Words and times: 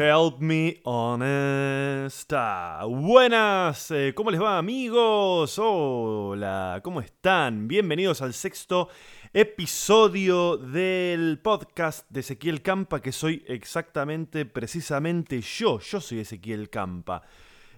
Help 0.00 0.38
me 0.38 0.80
honest. 0.84 2.32
Buenas, 2.88 3.90
eh, 3.90 4.12
¿cómo 4.14 4.30
les 4.30 4.40
va 4.40 4.56
amigos? 4.56 5.58
Hola, 5.58 6.80
¿cómo 6.84 7.00
están? 7.00 7.66
Bienvenidos 7.66 8.22
al 8.22 8.32
sexto 8.32 8.90
episodio 9.32 10.56
del 10.56 11.40
podcast 11.42 12.08
de 12.10 12.20
Ezequiel 12.20 12.62
Campa, 12.62 13.02
que 13.02 13.10
soy 13.10 13.42
exactamente, 13.48 14.46
precisamente 14.46 15.40
yo. 15.40 15.80
Yo 15.80 16.00
soy 16.00 16.20
Ezequiel 16.20 16.70
Campa. 16.70 17.22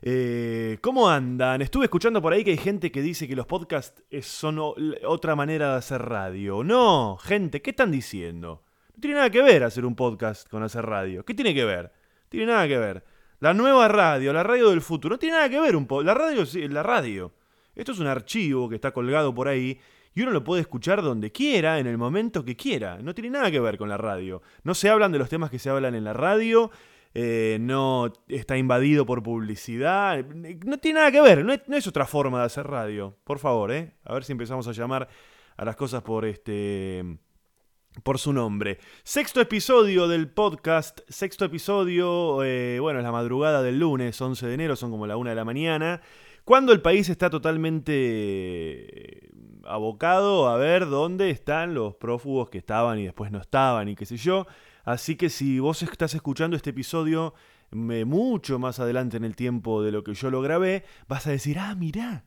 Eh, 0.03 0.77
¿Cómo 0.83 1.09
andan? 1.09 1.63
Estuve 1.63 1.85
escuchando 1.87 2.21
por 2.21 2.35
ahí 2.35 2.45
que 2.45 2.51
hay 2.51 2.59
gente 2.59 2.93
que 2.93 3.01
dice 3.01 3.27
que 3.29 3.37
los 3.37 3.47
podcasts 3.47 4.03
son 4.21 4.59
otra 4.59 5.35
manera 5.35 5.71
de 5.71 5.79
hacer 5.79 6.03
radio. 6.03 6.63
No, 6.65 7.17
gente, 7.17 7.63
¿qué 7.63 7.71
están 7.71 7.91
diciendo? 7.91 8.63
No 8.95 9.01
tiene 9.01 9.17
nada 9.17 9.31
que 9.31 9.41
ver 9.41 9.65
hacer 9.65 9.87
un 9.87 9.97
podcast 9.97 10.47
con 10.51 10.63
hacer 10.63 10.85
radio. 10.85 11.25
¿Qué 11.25 11.33
tiene 11.33 11.55
que 11.55 11.65
ver? 11.65 11.99
Tiene 12.31 12.47
nada 12.47 12.67
que 12.67 12.79
ver. 12.79 13.05
La 13.41 13.53
nueva 13.53 13.89
radio, 13.89 14.33
la 14.33 14.43
radio 14.43 14.71
del 14.71 14.81
futuro, 14.81 15.15
no 15.15 15.19
tiene 15.19 15.37
nada 15.37 15.51
que 15.51 15.61
ver 15.61 15.75
un 15.75 15.87
La 16.05 16.15
radio 16.15 16.47
sí, 16.47 16.67
la 16.69 16.83
radio. 16.83 17.33
Esto 17.75 17.93
es 17.93 17.99
un 17.99 18.07
archivo 18.07 18.69
que 18.69 18.77
está 18.77 18.93
colgado 18.93 19.35
por 19.35 19.49
ahí 19.49 19.79
y 20.15 20.23
uno 20.23 20.31
lo 20.31 20.45
puede 20.45 20.63
escuchar 20.63 21.03
donde 21.03 21.33
quiera, 21.33 21.81
en 21.81 21.89
el 21.89 21.99
momento 21.99 22.45
que 22.45 22.57
quiera. 22.57 22.99
No 23.03 23.15
tiene 23.15 23.31
nada 23.31 23.51
que 23.51 23.59
ver 23.59 23.77
con 23.77 23.89
la 23.89 23.97
radio. 23.97 24.43
No 24.63 24.75
se 24.75 24.89
hablan 24.89 25.11
de 25.11 25.19
los 25.19 25.29
temas 25.29 25.51
que 25.51 25.59
se 25.59 25.71
hablan 25.71 25.95
en 25.97 26.05
la 26.05 26.13
radio. 26.13 26.71
Eh, 27.15 27.59
no 27.61 28.13
está 28.29 28.57
invadido 28.57 29.05
por 29.07 29.25
publicidad. 29.25 30.25
No 30.25 30.79
tiene 30.79 31.01
nada 31.01 31.11
que 31.11 31.21
ver. 31.21 31.41
Es, 31.41 31.69
no 31.69 31.77
es, 31.77 31.87
otra 31.89 32.07
forma 32.07 32.39
de 32.39 32.47
hacer 32.47 32.67
radio. 32.67 33.17
Por 33.25 33.41
favor, 33.41 33.73
¿eh? 33.73 33.95
A 34.05 34.15
ver 34.15 34.23
si 34.23 34.31
empezamos 34.31 34.69
a 34.69 34.73
llamar 34.73 35.09
a 35.57 35.65
las 35.65 35.75
cosas 35.75 36.03
por 36.03 36.25
este 36.25 37.19
por 38.03 38.19
su 38.19 38.33
nombre. 38.33 38.79
Sexto 39.03 39.41
episodio 39.41 40.09
del 40.09 40.29
podcast, 40.29 41.01
sexto 41.09 41.45
episodio, 41.45 42.43
eh, 42.45 42.79
bueno, 42.81 43.01
es 43.01 43.05
la 43.05 43.13
madrugada 43.13 43.63
del 43.63 43.79
lunes, 43.79 44.21
11 44.21 44.47
de 44.47 44.55
enero, 44.55 44.77
son 44.77 44.91
como 44.91 45.07
la 45.07 45.17
una 45.17 45.31
de 45.31 45.37
la 45.37 45.45
mañana, 45.45 46.01
cuando 46.45 46.73
el 46.73 46.81
país 46.81 47.09
está 47.09 47.31
totalmente 47.31 47.93
eh, 47.93 49.31
abocado 49.65 50.49
a 50.49 50.57
ver 50.57 50.89
dónde 50.89 51.31
están 51.31 51.75
los 51.75 51.95
prófugos 51.97 52.51
que 52.51 52.59
estaban 52.59 52.99
y 52.99 53.05
después 53.05 53.31
no 53.31 53.39
estaban 53.39 53.89
y 53.89 53.97
qué 53.97 54.07
sé 54.07 54.17
yo. 54.17 54.47
Así 54.85 55.17
que 55.17 55.29
si 55.29 55.59
vos 55.59 55.83
estás 55.83 56.15
escuchando 56.15 56.57
este 56.57 56.71
episodio 56.71 57.35
mucho 57.73 58.59
más 58.59 58.81
adelante 58.81 59.17
en 59.17 59.25
el 59.25 59.37
tiempo 59.37 59.83
de 59.83 59.93
lo 59.93 60.03
que 60.03 60.15
yo 60.15 60.31
lo 60.31 60.41
grabé, 60.41 60.85
vas 61.07 61.27
a 61.27 61.31
decir, 61.31 61.59
ah, 61.59 61.75
mirá, 61.77 62.25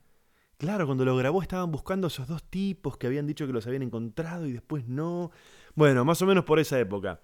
Claro, 0.56 0.86
cuando 0.86 1.04
lo 1.04 1.16
grabó 1.16 1.42
estaban 1.42 1.70
buscando 1.70 2.06
esos 2.06 2.28
dos 2.28 2.42
tipos 2.44 2.96
que 2.96 3.06
habían 3.06 3.26
dicho 3.26 3.46
que 3.46 3.52
los 3.52 3.66
habían 3.66 3.82
encontrado 3.82 4.46
y 4.46 4.52
después 4.52 4.86
no. 4.86 5.30
Bueno, 5.74 6.04
más 6.04 6.22
o 6.22 6.26
menos 6.26 6.44
por 6.44 6.58
esa 6.58 6.78
época. 6.78 7.20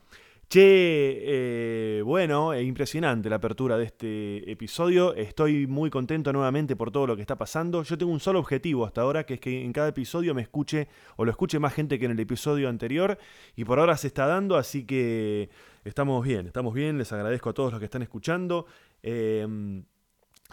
Che, 0.50 0.58
eh, 0.62 2.02
bueno, 2.02 2.52
es 2.52 2.66
impresionante 2.66 3.30
la 3.30 3.36
apertura 3.36 3.78
de 3.78 3.84
este 3.84 4.50
episodio. 4.50 5.14
Estoy 5.14 5.68
muy 5.68 5.90
contento 5.90 6.32
nuevamente 6.32 6.74
por 6.74 6.90
todo 6.90 7.06
lo 7.06 7.14
que 7.14 7.22
está 7.22 7.38
pasando. 7.38 7.84
Yo 7.84 7.96
tengo 7.96 8.10
un 8.10 8.18
solo 8.18 8.40
objetivo 8.40 8.84
hasta 8.84 9.02
ahora, 9.02 9.24
que 9.24 9.34
es 9.34 9.40
que 9.40 9.64
en 9.64 9.72
cada 9.72 9.86
episodio 9.86 10.34
me 10.34 10.42
escuche 10.42 10.88
o 11.14 11.24
lo 11.24 11.30
escuche 11.30 11.60
más 11.60 11.72
gente 11.72 12.00
que 12.00 12.06
en 12.06 12.10
el 12.10 12.18
episodio 12.18 12.68
anterior. 12.68 13.16
Y 13.54 13.64
por 13.64 13.78
ahora 13.78 13.96
se 13.96 14.08
está 14.08 14.26
dando, 14.26 14.56
así 14.56 14.84
que 14.84 15.50
estamos 15.84 16.24
bien, 16.24 16.48
estamos 16.48 16.74
bien. 16.74 16.98
Les 16.98 17.12
agradezco 17.12 17.50
a 17.50 17.54
todos 17.54 17.70
los 17.70 17.78
que 17.78 17.84
están 17.84 18.02
escuchando. 18.02 18.66
Em, 19.04 19.84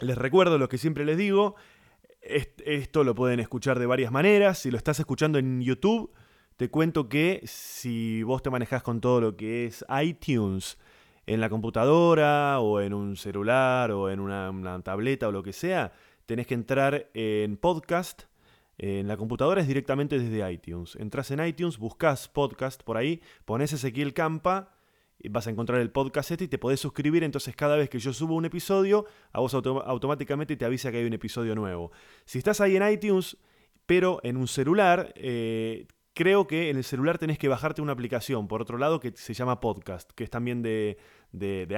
les 0.01 0.15
recuerdo 0.15 0.59
lo 0.59 0.69
que 0.69 0.77
siempre 0.77 1.05
les 1.05 1.17
digo. 1.17 1.55
Esto 2.27 3.03
lo 3.03 3.15
pueden 3.15 3.39
escuchar 3.39 3.79
de 3.79 3.85
varias 3.85 4.11
maneras. 4.11 4.59
Si 4.59 4.71
lo 4.71 4.77
estás 4.77 4.99
escuchando 4.99 5.39
en 5.39 5.61
YouTube, 5.61 6.11
te 6.57 6.69
cuento 6.69 7.07
que 7.07 7.41
si 7.45 8.21
vos 8.23 8.43
te 8.43 8.49
manejás 8.49 8.83
con 8.83 8.99
todo 8.99 9.21
lo 9.21 9.37
que 9.37 9.65
es 9.65 9.85
iTunes 10.03 10.77
en 11.25 11.39
la 11.39 11.49
computadora 11.49 12.59
o 12.59 12.81
en 12.81 12.93
un 12.93 13.15
celular 13.15 13.91
o 13.91 14.09
en 14.09 14.19
una, 14.19 14.81
tableta 14.83 15.29
o 15.29 15.31
lo 15.31 15.41
que 15.41 15.53
sea, 15.53 15.93
tenés 16.25 16.47
que 16.47 16.53
entrar 16.53 17.09
en 17.13 17.57
podcast. 17.57 18.23
En 18.77 19.07
la 19.07 19.17
computadora 19.17 19.61
es 19.61 19.67
directamente 19.67 20.19
desde 20.19 20.51
iTunes. 20.51 20.95
Entras 20.97 21.31
en 21.31 21.45
iTunes, 21.45 21.77
buscas 21.77 22.27
podcast 22.27 22.83
por 22.83 22.97
ahí, 22.97 23.21
pones 23.45 23.71
Ezequiel 23.73 24.13
Campa 24.13 24.76
vas 25.29 25.47
a 25.47 25.49
encontrar 25.49 25.81
el 25.81 25.91
podcast 25.91 26.31
este 26.31 26.45
y 26.45 26.47
te 26.47 26.57
podés 26.57 26.79
suscribir, 26.79 27.23
entonces 27.23 27.55
cada 27.55 27.75
vez 27.75 27.89
que 27.89 27.99
yo 27.99 28.13
subo 28.13 28.35
un 28.35 28.45
episodio, 28.45 29.05
a 29.31 29.39
vos 29.39 29.53
automáticamente 29.53 30.55
te 30.55 30.65
avisa 30.65 30.91
que 30.91 30.97
hay 30.97 31.05
un 31.05 31.13
episodio 31.13 31.55
nuevo. 31.55 31.91
Si 32.25 32.37
estás 32.37 32.61
ahí 32.61 32.75
en 32.75 32.87
iTunes, 32.87 33.37
pero 33.85 34.19
en 34.23 34.37
un 34.37 34.47
celular, 34.47 35.13
eh, 35.15 35.87
creo 36.13 36.45
que 36.45 36.69
en 36.69 36.77
el 36.77 36.83
celular 36.83 37.17
tenés 37.17 37.39
que 37.39 37.47
bajarte 37.47 37.81
una 37.81 37.93
aplicación, 37.93 38.47
por 38.47 38.61
otro 38.61 38.77
lado, 38.77 38.99
que 38.99 39.13
se 39.15 39.33
llama 39.33 39.59
Podcast, 39.59 40.11
que 40.11 40.23
es 40.23 40.29
también 40.29 40.61
de, 40.61 40.97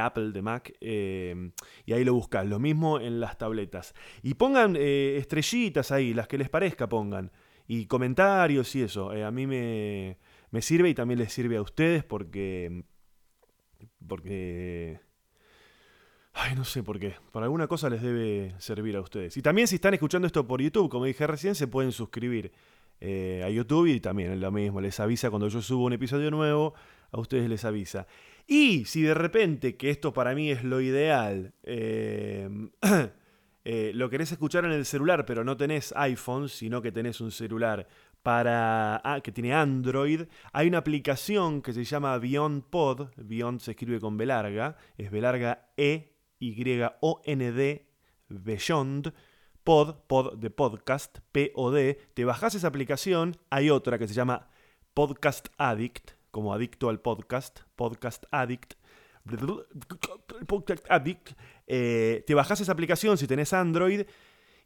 Apple, 0.01 0.31
de 0.31 0.41
Mac, 0.41 0.73
eh, 0.81 1.51
y 1.85 1.93
ahí 1.93 2.03
lo 2.03 2.13
buscas. 2.13 2.45
Lo 2.45 2.59
mismo 2.59 2.99
en 2.99 3.19
las 3.19 3.37
tabletas. 3.37 3.93
Y 4.23 4.33
pongan 4.33 4.75
eh, 4.75 5.17
estrellitas 5.17 5.91
ahí, 5.91 6.13
las 6.13 6.27
que 6.27 6.37
les 6.37 6.49
parezca 6.49 6.89
pongan, 6.89 7.31
y 7.67 7.85
comentarios 7.85 8.75
y 8.75 8.81
eso. 8.81 9.11
a 9.11 9.29
mí 9.29 9.45
me, 9.45 10.17
me 10.49 10.61
sirve 10.61 10.89
y 10.89 10.95
también 10.95 11.19
les 11.19 11.31
sirve 11.31 11.57
a 11.57 11.61
ustedes 11.61 12.03
porque 12.03 12.85
porque... 14.07 14.99
Ay, 16.33 16.55
no 16.55 16.63
sé 16.63 16.83
por 16.83 16.99
qué. 16.99 17.15
Por 17.31 17.43
alguna 17.43 17.67
cosa 17.67 17.89
les 17.89 18.01
debe 18.01 18.55
servir 18.59 18.95
a 18.95 19.01
ustedes. 19.01 19.35
Y 19.35 19.41
también 19.41 19.67
si 19.67 19.75
están 19.75 19.93
escuchando 19.93 20.25
esto 20.25 20.47
por 20.47 20.61
YouTube, 20.61 20.89
como 20.89 21.05
dije 21.05 21.27
recién, 21.27 21.55
se 21.55 21.67
pueden 21.67 21.91
suscribir 21.91 22.51
eh, 23.01 23.41
a 23.45 23.49
YouTube 23.49 23.87
y 23.87 23.99
también 23.99 24.39
lo 24.39 24.51
mismo. 24.51 24.81
Les 24.81 24.99
avisa 24.99 25.29
cuando 25.29 25.47
yo 25.47 25.61
subo 25.61 25.85
un 25.85 25.93
episodio 25.93 26.31
nuevo, 26.31 26.73
a 27.11 27.19
ustedes 27.19 27.49
les 27.49 27.65
avisa. 27.65 28.07
Y 28.47 28.85
si 28.85 29.01
de 29.01 29.13
repente, 29.13 29.77
que 29.77 29.89
esto 29.89 30.13
para 30.13 30.33
mí 30.35 30.49
es 30.51 30.63
lo 30.63 30.81
ideal, 30.81 31.53
eh, 31.63 32.49
eh, 33.63 33.91
lo 33.93 34.09
querés 34.09 34.31
escuchar 34.31 34.65
en 34.65 34.71
el 34.71 34.85
celular, 34.85 35.25
pero 35.25 35.43
no 35.43 35.55
tenés 35.55 35.93
iPhone, 35.95 36.49
sino 36.49 36.81
que 36.81 36.91
tenés 36.91 37.21
un 37.21 37.31
celular 37.31 37.87
para 38.23 39.01
ah, 39.03 39.21
que 39.21 39.31
tiene 39.31 39.53
Android, 39.53 40.23
hay 40.51 40.67
una 40.67 40.79
aplicación 40.79 41.61
que 41.61 41.73
se 41.73 41.83
llama 41.83 42.17
Beyond 42.17 42.63
Pod, 42.65 43.09
Beyond 43.15 43.59
se 43.59 43.71
escribe 43.71 43.99
con 43.99 44.17
B 44.17 44.25
larga, 44.25 44.77
es 44.97 45.09
B 45.09 45.21
larga 45.21 45.69
E 45.77 46.13
Y 46.39 46.81
O 47.01 47.21
N 47.25 47.51
D 47.51 47.87
Beyond 48.27 49.13
Pod, 49.63 49.95
Pod 50.07 50.37
de 50.37 50.49
podcast, 50.49 51.19
P 51.31 51.51
O 51.55 51.71
D, 51.71 51.99
te 52.13 52.25
bajas 52.25 52.55
esa 52.55 52.67
aplicación, 52.67 53.37
hay 53.49 53.69
otra 53.69 53.97
que 53.97 54.07
se 54.07 54.13
llama 54.13 54.49
Podcast 54.93 55.47
Addict, 55.57 56.11
como 56.31 56.53
adicto 56.53 56.89
al 56.89 56.99
podcast, 56.99 57.61
Podcast 57.75 58.25
Addict, 58.31 58.73
Podcast 60.47 60.85
Addict, 60.89 61.31
eh, 61.67 62.23
te 62.25 62.33
bajas 62.33 62.61
esa 62.61 62.71
aplicación 62.71 63.17
si 63.17 63.27
tenés 63.27 63.53
Android 63.53 64.01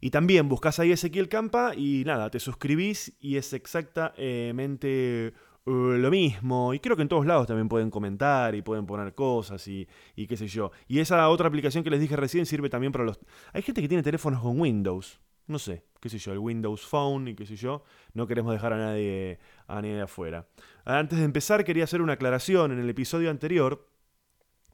y 0.04 0.10
también 0.10 0.50
buscas 0.50 0.78
ahí 0.80 0.92
Ezequiel 0.92 1.30
Campa 1.30 1.74
y 1.74 2.02
nada, 2.04 2.28
te 2.28 2.38
suscribís 2.38 3.16
y 3.20 3.38
es 3.38 3.54
exactamente 3.54 5.28
eh, 5.28 5.32
lo 5.64 6.10
mismo. 6.10 6.74
Y 6.74 6.80
creo 6.80 6.94
que 6.94 7.00
en 7.00 7.08
todos 7.08 7.24
lados 7.24 7.46
también 7.46 7.70
pueden 7.70 7.88
comentar 7.88 8.54
y 8.54 8.60
pueden 8.60 8.84
poner 8.84 9.14
cosas 9.14 9.66
y, 9.66 9.88
y, 10.14 10.26
qué 10.26 10.36
sé 10.36 10.46
yo. 10.46 10.72
Y 10.88 10.98
esa 10.98 11.26
otra 11.30 11.48
aplicación 11.48 11.82
que 11.82 11.88
les 11.88 12.00
dije 12.00 12.16
recién 12.16 12.44
sirve 12.44 12.68
también 12.68 12.92
para 12.92 13.06
los... 13.06 13.18
Hay 13.54 13.62
gente 13.62 13.80
que 13.80 13.88
tiene 13.88 14.02
teléfonos 14.02 14.42
con 14.42 14.60
Windows. 14.60 15.20
No 15.46 15.58
sé, 15.58 15.84
qué 16.02 16.10
sé 16.10 16.18
yo, 16.18 16.32
el 16.32 16.38
Windows 16.38 16.84
Phone 16.84 17.28
y 17.28 17.34
qué 17.34 17.46
sé 17.46 17.56
yo. 17.56 17.82
No 18.12 18.26
queremos 18.26 18.52
dejar 18.52 18.74
a 18.74 18.76
nadie, 18.76 19.38
a 19.66 19.76
nadie 19.76 20.02
afuera. 20.02 20.46
Antes 20.84 21.18
de 21.18 21.24
empezar 21.24 21.64
quería 21.64 21.84
hacer 21.84 22.02
una 22.02 22.12
aclaración. 22.12 22.72
En 22.72 22.78
el 22.78 22.90
episodio 22.90 23.30
anterior, 23.30 23.88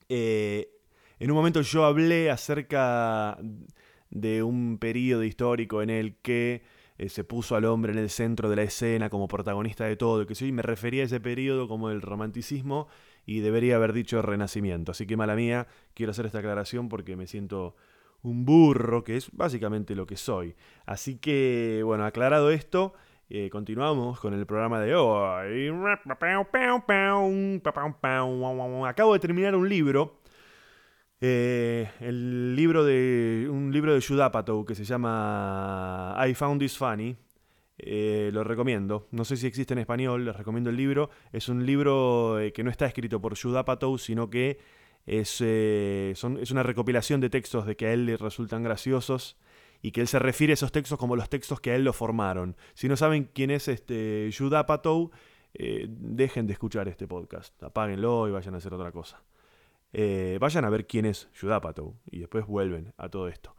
eh, 0.09 0.73
en 1.21 1.31
un 1.31 1.37
momento 1.37 1.61
yo 1.61 1.85
hablé 1.85 2.33
acerca 2.33 3.38
de 4.11 4.43
un 4.43 4.79
periodo 4.79 5.25
histórico 5.25 5.83
en 5.83 5.91
el 5.91 6.17
que 6.17 6.62
eh, 6.99 7.09
se 7.09 7.25
puso 7.25 7.57
al 7.57 7.65
hombre 7.65 7.93
en 7.93 7.99
el 7.99 8.11
centro 8.11 8.51
de 8.51 8.57
la 8.57 8.62
escena 8.62 9.09
como 9.09 9.29
protagonista 9.29 9.85
de 9.87 9.97
todo, 9.97 10.27
que 10.27 10.35
sí, 10.35 10.53
me 10.53 10.62
refería 10.62 11.03
a 11.03 11.07
ese 11.07 11.21
periodo 11.21 11.69
como 11.69 11.91
el 11.91 12.03
romanticismo 12.03 12.89
y 13.25 13.41
debería 13.41 13.77
haber 13.77 13.93
dicho 13.93 14.21
renacimiento. 14.21 14.93
Así 14.93 15.07
que 15.07 15.17
mala 15.17 15.35
mía, 15.35 15.67
quiero 15.95 16.11
hacer 16.11 16.27
esta 16.27 16.41
aclaración 16.41 16.89
porque 16.89 17.17
me 17.17 17.27
siento 17.27 17.75
un 18.23 18.45
burro, 18.45 19.03
que 19.03 19.17
es 19.17 19.31
básicamente 19.33 19.95
lo 19.95 20.07
que 20.07 20.17
soy. 20.17 20.55
Así 20.85 21.17
que, 21.17 21.81
bueno, 21.85 22.05
aclarado 22.05 22.51
esto, 22.51 22.93
eh, 23.31 23.49
continuamos 23.49 24.21
con 24.21 24.35
el 24.35 24.45
programa 24.45 24.81
de 24.81 24.95
hoy. 24.95 25.69
Acabo 28.87 29.12
de 29.15 29.21
terminar 29.21 29.55
un 29.55 29.69
libro 29.69 30.20
eh, 31.23 31.91
el 32.01 32.57
libro 32.57 32.83
de, 32.85 33.47
un 33.51 33.73
libro 33.73 33.93
de 33.93 34.01
Judd 34.01 34.65
que 34.67 34.75
se 34.75 34.85
llama 34.85 36.17
I 36.27 36.35
Found 36.35 36.61
This 36.61 36.79
Funny. 36.79 37.17
Eh, 37.79 38.31
lo 38.33 38.45
recomiendo. 38.45 39.09
No 39.11 39.25
sé 39.25 39.37
si 39.37 39.47
existe 39.47 39.75
en 39.75 39.79
español, 39.79 40.25
les 40.25 40.37
recomiendo 40.37 40.71
el 40.71 40.77
libro. 40.77 41.11
Es 41.33 41.49
un 41.49 41.67
libro 41.67 42.39
eh, 42.41 42.53
que 42.53 42.65
no 42.65 42.71
está 42.71 42.87
escrito 42.87 43.21
por 43.21 43.39
Judd 43.39 43.99
sino 43.99 44.31
que 44.31 44.59
es, 45.07 45.41
es 45.41 46.51
una 46.51 46.63
recopilación 46.63 47.21
de 47.21 47.31
textos 47.31 47.67
de 47.67 47.77
que 47.77 47.87
a 47.87 47.93
él 47.93 48.07
le 48.07 48.17
resultan 48.17 48.63
graciosos 48.63 49.39
y 49.83 49.93
que 49.93 50.03
él 50.03 50.09
se 50.09 50.19
refiere 50.19 50.53
a 50.53 50.55
esos 50.55 50.73
textos 50.73 50.99
como 50.99 51.17
los 51.17 51.31
textos 51.31 51.61
que 51.61 51.71
a 51.71 51.75
él 51.75 51.85
lo 51.85 51.93
formaron. 51.93 52.57
Si 52.75 52.89
no 52.89 52.97
saben 52.97 53.31
quién 53.33 53.51
es 53.51 53.69
este 53.69 54.31
Judd 54.37 54.55
dejen 55.89 56.47
de 56.47 56.53
escuchar 56.53 56.89
este 56.89 57.09
podcast. 57.09 57.63
Apáguenlo 57.63 58.29
y 58.29 58.31
vayan 58.31 58.55
a 58.55 58.59
hacer 58.59 58.75
otra 58.75 58.93
cosa. 58.93 59.23
Eh, 59.93 60.39
vayan 60.41 60.65
a 60.65 60.71
ver 60.71 60.87
quién 60.87 61.07
es 61.07 61.29
Judapato 61.39 61.97
y 62.11 62.21
después 62.21 62.47
vuelven 62.47 62.93
a 62.97 63.09
todo 63.09 63.29
esto. 63.29 63.57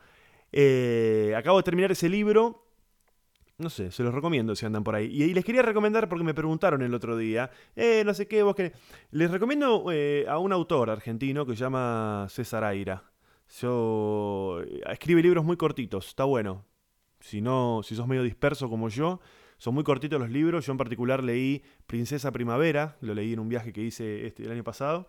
Eh, 0.51 1.33
acabo 1.37 1.57
de 1.57 1.63
terminar 1.63 1.91
ese 1.91 2.09
libro. 2.09 2.67
No 3.57 3.69
sé, 3.69 3.91
se 3.91 4.01
los 4.01 4.13
recomiendo 4.13 4.55
si 4.55 4.65
andan 4.65 4.83
por 4.83 4.95
ahí. 4.95 5.05
Y, 5.05 5.33
les 5.33 5.45
quería 5.45 5.61
recomendar 5.61 6.09
porque 6.09 6.23
me 6.23 6.33
preguntaron 6.33 6.81
el 6.81 6.93
otro 6.93 7.15
día. 7.15 7.51
Eh, 7.75 8.03
no 8.05 8.13
sé 8.13 8.27
qué, 8.27 8.41
vos 8.43 8.55
querés. 8.55 8.73
Les 9.11 9.29
recomiendo 9.29 9.85
a 10.27 10.37
un 10.39 10.51
autor 10.51 10.89
argentino 10.89 11.45
que 11.45 11.53
se 11.53 11.59
llama 11.59 12.27
César 12.29 12.63
Aira. 12.63 13.03
Yo, 13.59 14.61
escribe 14.89 15.21
libros 15.21 15.43
muy 15.43 15.57
cortitos, 15.57 16.07
está 16.07 16.23
bueno. 16.23 16.65
Si 17.19 17.41
no, 17.41 17.81
si 17.83 17.95
sos 17.95 18.07
medio 18.07 18.23
disperso 18.23 18.69
como 18.69 18.89
yo, 18.89 19.19
son 19.57 19.75
muy 19.75 19.83
cortitos 19.83 20.19
los 20.19 20.29
libros. 20.29 20.65
Yo 20.65 20.71
en 20.71 20.77
particular 20.77 21.23
leí 21.23 21.61
Princesa 21.85 22.31
Primavera, 22.31 22.97
lo 23.01 23.13
leí 23.13 23.33
en 23.33 23.39
un 23.39 23.49
viaje 23.49 23.71
que 23.71 23.81
hice 23.81 24.25
este, 24.25 24.43
el 24.43 24.51
año 24.51 24.63
pasado. 24.63 25.07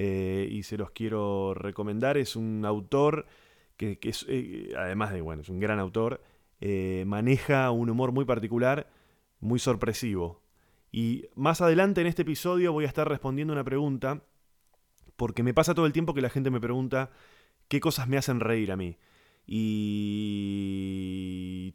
Eh, 0.00 0.46
y 0.48 0.62
se 0.62 0.76
los 0.76 0.92
quiero 0.92 1.54
recomendar. 1.54 2.18
Es 2.18 2.36
un 2.36 2.64
autor 2.64 3.26
que, 3.76 3.98
eh, 4.28 4.72
además 4.78 5.12
de, 5.12 5.20
bueno, 5.22 5.42
es 5.42 5.48
un 5.48 5.58
gran 5.58 5.80
autor, 5.80 6.22
eh, 6.60 7.02
maneja 7.04 7.72
un 7.72 7.90
humor 7.90 8.12
muy 8.12 8.24
particular, 8.24 8.88
muy 9.40 9.58
sorpresivo. 9.58 10.40
Y 10.92 11.26
más 11.34 11.60
adelante 11.62 12.00
en 12.00 12.06
este 12.06 12.22
episodio 12.22 12.72
voy 12.72 12.84
a 12.84 12.86
estar 12.88 13.08
respondiendo 13.08 13.52
una 13.52 13.64
pregunta, 13.64 14.22
porque 15.16 15.42
me 15.42 15.52
pasa 15.52 15.74
todo 15.74 15.86
el 15.86 15.92
tiempo 15.92 16.14
que 16.14 16.20
la 16.20 16.30
gente 16.30 16.50
me 16.50 16.60
pregunta 16.60 17.10
qué 17.66 17.80
cosas 17.80 18.06
me 18.06 18.18
hacen 18.18 18.38
reír 18.38 18.70
a 18.70 18.76
mí. 18.76 18.98
Y 19.48 20.54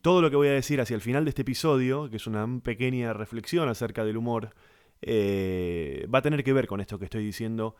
todo 0.01 0.21
lo 0.21 0.29
que 0.29 0.37
voy 0.37 0.47
a 0.47 0.53
decir 0.53 0.79
hacia 0.79 0.95
el 0.95 1.01
final 1.01 1.25
de 1.25 1.29
este 1.29 1.41
episodio, 1.41 2.09
que 2.09 2.15
es 2.15 2.25
una 2.25 2.47
pequeña 2.63 3.11
reflexión 3.11 3.67
acerca 3.67 4.05
del 4.05 4.15
humor, 4.15 4.53
va 5.05 6.19
a 6.19 6.21
tener 6.21 6.41
que 6.45 6.53
ver 6.53 6.67
con 6.67 6.79
esto 6.79 6.97
que 6.97 7.05
estoy 7.05 7.25
diciendo 7.25 7.75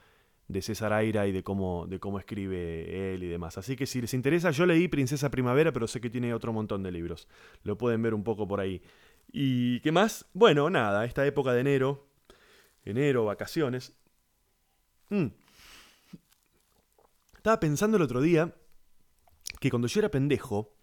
de 0.48 0.62
César 0.62 0.94
Aira 0.94 1.28
y 1.28 1.32
de 1.32 1.44
cómo, 1.44 1.88
de 1.88 2.00
cómo 2.00 2.20
escribe 2.20 3.14
él 3.14 3.24
y 3.24 3.28
demás. 3.28 3.58
Así 3.58 3.76
que 3.76 3.86
si 3.86 4.02
les 4.02 4.14
interesa, 4.14 4.52
yo 4.52 4.66
leí 4.66 4.88
Princesa 4.88 5.32
Primavera, 5.32 5.72
pero 5.72 5.88
sé 5.88 6.02
que 6.02 6.10
tiene 6.10 6.34
otro 6.34 6.54
montón 6.54 6.84
de 6.84 6.92
libros. 6.92 7.28
Lo 7.64 7.78
pueden 7.78 8.02
ver 8.02 8.14
un 8.14 8.24
poco 8.24 8.48
por 8.48 8.60
ahí. 8.60 8.82
¿Y 9.32 9.80
qué 9.80 9.92
más? 9.92 10.26
Bueno, 10.34 10.70
nada, 10.70 11.06
esta 11.06 11.26
época 11.26 11.54
de 11.54 11.62
enero, 11.62 12.08
enero, 12.86 13.26
vacaciones. 13.26 13.96
Mm. 15.10 15.28
Estaba 17.38 17.60
pensando 17.60 17.98
el 17.98 18.04
otro 18.04 18.22
día 18.22 18.54
que 19.60 19.70
cuando 19.70 19.88
yo 19.88 20.00
era 20.00 20.12
pendejo, 20.12 20.76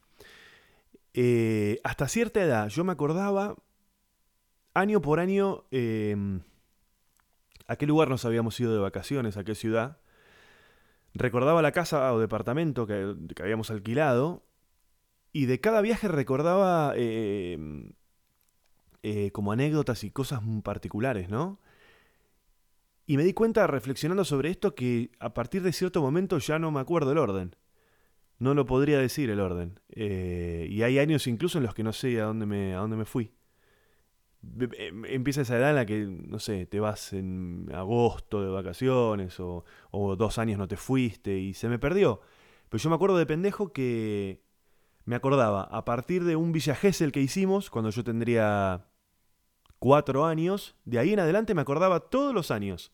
eh, 1.14 1.80
hasta 1.84 2.08
cierta 2.08 2.42
edad, 2.42 2.68
yo 2.68 2.84
me 2.84 2.92
acordaba 2.92 3.56
año 4.74 5.00
por 5.00 5.20
año 5.20 5.64
em, 5.70 6.40
a 7.70 7.76
qué 7.76 7.86
lugar 7.86 8.08
nos 8.08 8.24
habíamos 8.24 8.58
ido 8.58 8.74
de 8.74 8.80
vacaciones, 8.80 9.36
a 9.36 9.44
qué 9.44 9.54
ciudad. 9.54 9.98
Recordaba 11.14 11.62
la 11.62 11.70
casa 11.70 12.12
o 12.12 12.18
departamento 12.18 12.84
que, 12.84 13.14
habíamos 13.40 13.70
alquilado 13.70 14.42
y 15.32 15.46
de 15.46 15.60
cada 15.60 15.80
viaje 15.80 16.08
recordaba 16.08 16.94
em, 16.96 17.92
eh, 19.04 19.30
como 19.30 19.52
anécdotas 19.52 20.02
y 20.02 20.10
cosas 20.10 20.40
particulares, 20.64 21.28
¿no? 21.28 21.60
Y 23.06 23.16
me 23.16 23.22
di 23.22 23.34
cuenta 23.34 23.68
reflexionando 23.68 24.24
sobre 24.24 24.50
esto 24.50 24.74
que 24.74 25.12
a 25.20 25.32
partir 25.32 25.62
de 25.62 25.72
cierto 25.72 26.02
momento 26.02 26.38
ya 26.38 26.58
no 26.58 26.72
me 26.72 26.80
acuerdo 26.80 27.12
el 27.12 27.18
orden. 27.18 27.54
No 28.40 28.54
lo 28.54 28.66
podría 28.66 28.98
decir 28.98 29.30
el 29.30 29.38
orden. 29.38 29.78
Eh, 29.90 30.66
y 30.68 30.82
hay 30.82 30.98
años 30.98 31.28
incluso 31.28 31.58
en 31.58 31.64
los 31.64 31.74
que 31.74 31.84
no 31.84 31.92
sé 31.92 32.20
a 32.20 32.24
dónde 32.24 32.46
me, 32.46 32.74
a 32.74 32.78
dónde 32.78 32.96
me 32.96 33.04
fui. 33.04 33.30
Em, 34.42 35.04
empieza 35.04 35.42
esa 35.42 35.56
edad 35.58 35.70
en 35.70 35.76
la 35.76 35.86
que, 35.86 36.06
no 36.06 36.38
sé, 36.38 36.66
te 36.66 36.80
vas 36.80 37.12
en 37.12 37.70
agosto 37.74 38.42
de 38.42 38.50
vacaciones 38.50 39.38
o, 39.40 39.64
dos 40.16 40.38
años 40.38 40.58
no 40.58 40.68
te 40.68 40.76
fuiste 40.76 41.38
y 41.38 41.54
se 41.54 41.68
me 41.68 41.78
perdió. 41.78 42.20
Pero 42.68 42.82
yo 42.82 42.90
me 42.90 42.96
acuerdo 42.96 43.18
de 43.18 43.26
pendejo 43.26 43.72
que 43.72 44.42
me 45.04 45.16
acordaba 45.16 45.64
a 45.64 45.84
partir 45.84 46.24
de 46.24 46.36
un 46.36 46.52
Villa 46.52 46.74
Gesell 46.74 47.12
que 47.12 47.20
hicimos 47.20 47.70
cuando 47.70 47.90
yo 47.90 48.04
tendría 48.04 48.86
cuatro 49.78 50.26
años, 50.26 50.76
de 50.84 50.98
ahí 50.98 51.12
en 51.12 51.20
adelante 51.20 51.54
me 51.54 51.62
acordaba 51.62 52.00
todos 52.00 52.34
los 52.34 52.50
años. 52.50 52.92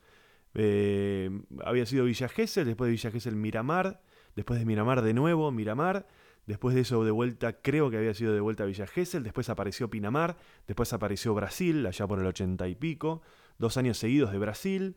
Eh, 0.55 1.31
había 1.65 1.87
sido 1.87 2.07
Villa 2.07 2.29
Gesell, 2.29 2.67
después 2.67 2.89
de 2.89 2.93
Villa 2.93 3.11
Gesell 3.11 3.37
Miramar, 3.37 4.03
después 4.35 4.59
de 4.59 4.67
Miramar 4.67 5.03
de 5.03 5.15
nuevo 5.15 5.51
Miramar, 5.53 6.07
Después 6.47 6.77
de 6.77 6.83
eso, 6.83 7.05
de 7.05 7.11
vuelta, 7.11 7.61
creo 7.61 7.91
que 7.91 7.97
había 7.97 8.15
sido 8.15 8.33
de 8.33 8.41
vuelta 8.41 8.63
a 8.63 8.67
Villa 8.67 8.87
Gesell. 8.87 9.25
Después 9.25 9.49
apareció 9.49 9.91
Pinamar. 9.91 10.37
Después 10.69 10.93
apareció 10.93 11.35
Brasil, 11.35 11.85
allá 11.85 12.07
por 12.07 12.21
el 12.21 12.27
ochenta 12.27 12.69
y 12.69 12.77
pico. 12.77 13.21
Dos 13.59 13.77
años 13.77 13.99
seguidos 13.99 14.31
de 14.31 14.39
Brasil. 14.39 14.97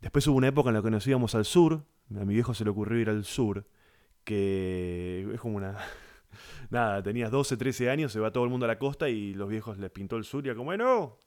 Después 0.00 0.24
hubo 0.28 0.36
una 0.36 0.48
época 0.48 0.70
en 0.70 0.76
la 0.76 0.82
que 0.82 0.90
nos 0.90 1.04
íbamos 1.06 1.34
al 1.34 1.44
sur. 1.44 1.84
A 2.14 2.24
mi 2.24 2.34
viejo 2.34 2.54
se 2.54 2.62
le 2.62 2.70
ocurrió 2.70 3.00
ir 3.00 3.10
al 3.10 3.24
sur. 3.24 3.66
Que 4.22 5.28
es 5.34 5.40
como 5.40 5.56
una. 5.56 5.76
Nada, 6.70 7.02
tenías 7.02 7.30
12, 7.30 7.56
13 7.56 7.90
años, 7.90 8.12
se 8.12 8.20
va 8.20 8.32
todo 8.32 8.44
el 8.44 8.50
mundo 8.50 8.66
a 8.66 8.68
la 8.68 8.78
costa 8.78 9.08
y 9.08 9.34
los 9.34 9.48
viejos 9.48 9.78
les 9.78 9.90
pintó 9.90 10.16
el 10.16 10.24
sur. 10.24 10.46
Y 10.46 10.48
era 10.48 10.56
como, 10.56 10.76
no, 10.76 11.18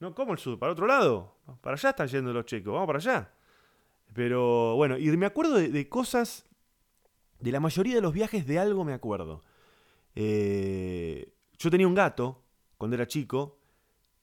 no, 0.00 0.14
¿cómo 0.16 0.32
el 0.32 0.38
sur? 0.38 0.58
¿Para 0.58 0.72
otro 0.72 0.88
lado? 0.88 1.36
Para 1.60 1.74
allá 1.74 1.90
están 1.90 2.08
yendo 2.08 2.32
los 2.32 2.44
chicos, 2.44 2.72
vamos 2.72 2.86
para 2.86 2.98
allá. 2.98 3.32
Pero 4.12 4.74
bueno, 4.74 4.98
y 4.98 5.16
me 5.16 5.26
acuerdo 5.26 5.54
de 5.54 5.88
cosas 5.88 6.49
de 7.40 7.52
la 7.52 7.60
mayoría 7.60 7.94
de 7.94 8.00
los 8.00 8.12
viajes 8.12 8.46
de 8.46 8.58
algo 8.58 8.84
me 8.84 8.92
acuerdo. 8.92 9.42
Eh, 10.14 11.32
yo 11.58 11.70
tenía 11.70 11.86
un 11.86 11.94
gato 11.94 12.42
cuando 12.78 12.96
era 12.96 13.06
chico 13.06 13.58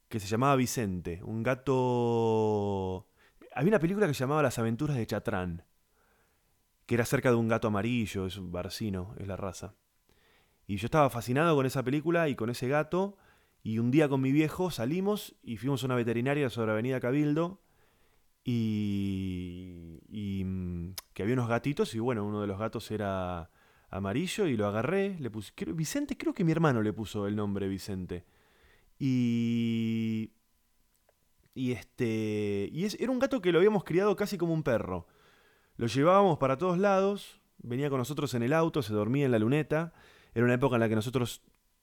que 0.09 0.19
se 0.19 0.27
llamaba 0.27 0.55
Vicente. 0.55 1.21
Un 1.23 1.43
gato... 1.43 3.07
Había 3.53 3.69
una 3.69 3.79
película 3.79 4.07
que 4.07 4.13
se 4.13 4.19
llamaba 4.21 4.43
Las 4.43 4.59
aventuras 4.59 4.97
de 4.97 5.07
Chatrán, 5.07 5.63
que 6.85 6.95
era 6.95 7.03
acerca 7.03 7.29
de 7.29 7.35
un 7.35 7.47
gato 7.47 7.67
amarillo, 7.67 8.27
es 8.27 8.37
un 8.37 8.51
barcino, 8.51 9.15
es 9.17 9.27
la 9.27 9.35
raza. 9.35 9.73
Y 10.67 10.77
yo 10.77 10.85
estaba 10.85 11.09
fascinado 11.09 11.55
con 11.55 11.65
esa 11.65 11.83
película 11.83 12.29
y 12.29 12.35
con 12.35 12.49
ese 12.49 12.67
gato. 12.67 13.17
Y 13.63 13.79
un 13.79 13.89
día 13.89 14.07
con 14.07 14.21
mi 14.21 14.31
viejo 14.31 14.69
salimos 14.69 15.35
y 15.41 15.57
fuimos 15.57 15.83
a 15.83 15.87
una 15.87 15.95
veterinaria 15.95 16.49
sobre 16.49 16.71
Avenida 16.71 16.99
Cabildo 16.99 17.59
y, 18.49 20.41
mm, 20.45 20.91
que 21.13 21.21
había 21.21 21.33
unos 21.33 21.49
gatitos 21.49 21.93
y 21.95 21.99
bueno, 21.99 22.25
uno 22.25 22.39
de 22.39 22.47
los 22.47 22.57
gatos 22.57 22.89
era 22.91 23.51
amarillo 23.89 24.47
y 24.47 24.55
lo 24.55 24.67
agarré, 24.67 25.17
le 25.19 25.29
puse, 25.29 25.51
Vicente, 25.73 26.15
creo 26.17 26.33
que 26.33 26.45
mi 26.45 26.53
hermano 26.53 26.81
le 26.81 26.93
puso 26.93 27.27
el 27.27 27.35
nombre 27.35 27.67
Vicente. 27.67 28.25
Y... 28.97 30.31
Y 31.53 31.73
este... 31.73 32.69
Y 32.71 32.85
era 32.99 33.11
un 33.11 33.19
gato 33.19 33.41
que 33.41 33.51
lo 33.51 33.57
habíamos 33.57 33.83
criado 33.83 34.15
casi 34.15 34.37
como 34.37 34.53
un 34.53 34.63
perro. 34.63 35.07
Lo 35.75 35.87
llevábamos 35.87 36.37
para 36.37 36.57
todos 36.57 36.77
lados, 36.77 37.41
venía 37.57 37.89
con 37.89 37.97
nosotros 37.97 38.33
en 38.33 38.43
el 38.43 38.53
auto, 38.53 38.81
se 38.81 38.93
dormía 38.93 39.25
en 39.25 39.31
la 39.31 39.39
luneta. 39.39 39.93
Era 40.33 40.45
una 40.45 40.53
época 40.53 40.77
en 40.77 40.81
la 40.81 40.89
que 40.89 40.95
nosotros 40.95 41.41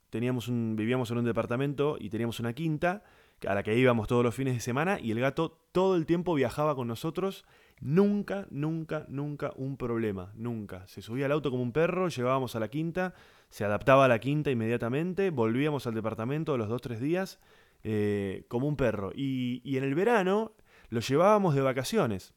teníamos 0.08 0.48
un, 0.48 0.76
vivíamos 0.76 1.10
en 1.10 1.18
un 1.18 1.24
departamento 1.26 1.98
y 2.00 2.08
teníamos 2.08 2.40
una 2.40 2.54
quinta 2.54 3.04
a 3.46 3.54
la 3.54 3.62
que 3.62 3.76
íbamos 3.76 4.08
todos 4.08 4.24
los 4.24 4.34
fines 4.34 4.54
de 4.54 4.60
semana 4.60 4.98
y 5.00 5.10
el 5.10 5.20
gato 5.20 5.60
todo 5.72 5.96
el 5.96 6.06
tiempo 6.06 6.34
viajaba 6.34 6.74
con 6.74 6.88
nosotros. 6.88 7.44
Nunca, 7.80 8.46
nunca, 8.50 9.04
nunca 9.08 9.52
un 9.56 9.76
problema, 9.76 10.32
nunca. 10.36 10.86
Se 10.86 11.02
subía 11.02 11.26
al 11.26 11.32
auto 11.32 11.50
como 11.50 11.62
un 11.62 11.72
perro, 11.72 12.08
llevábamos 12.08 12.54
a 12.56 12.60
la 12.60 12.68
quinta, 12.68 13.14
se 13.50 13.64
adaptaba 13.64 14.04
a 14.04 14.08
la 14.08 14.20
quinta 14.20 14.50
inmediatamente, 14.50 15.30
volvíamos 15.30 15.86
al 15.86 15.94
departamento 15.94 16.56
los 16.56 16.68
dos, 16.68 16.80
tres 16.80 17.00
días 17.00 17.40
eh, 17.82 18.44
como 18.48 18.68
un 18.68 18.76
perro. 18.76 19.12
Y, 19.14 19.60
y 19.64 19.76
en 19.76 19.84
el 19.84 19.94
verano 19.94 20.52
lo 20.88 21.00
llevábamos 21.00 21.54
de 21.54 21.60
vacaciones. 21.60 22.34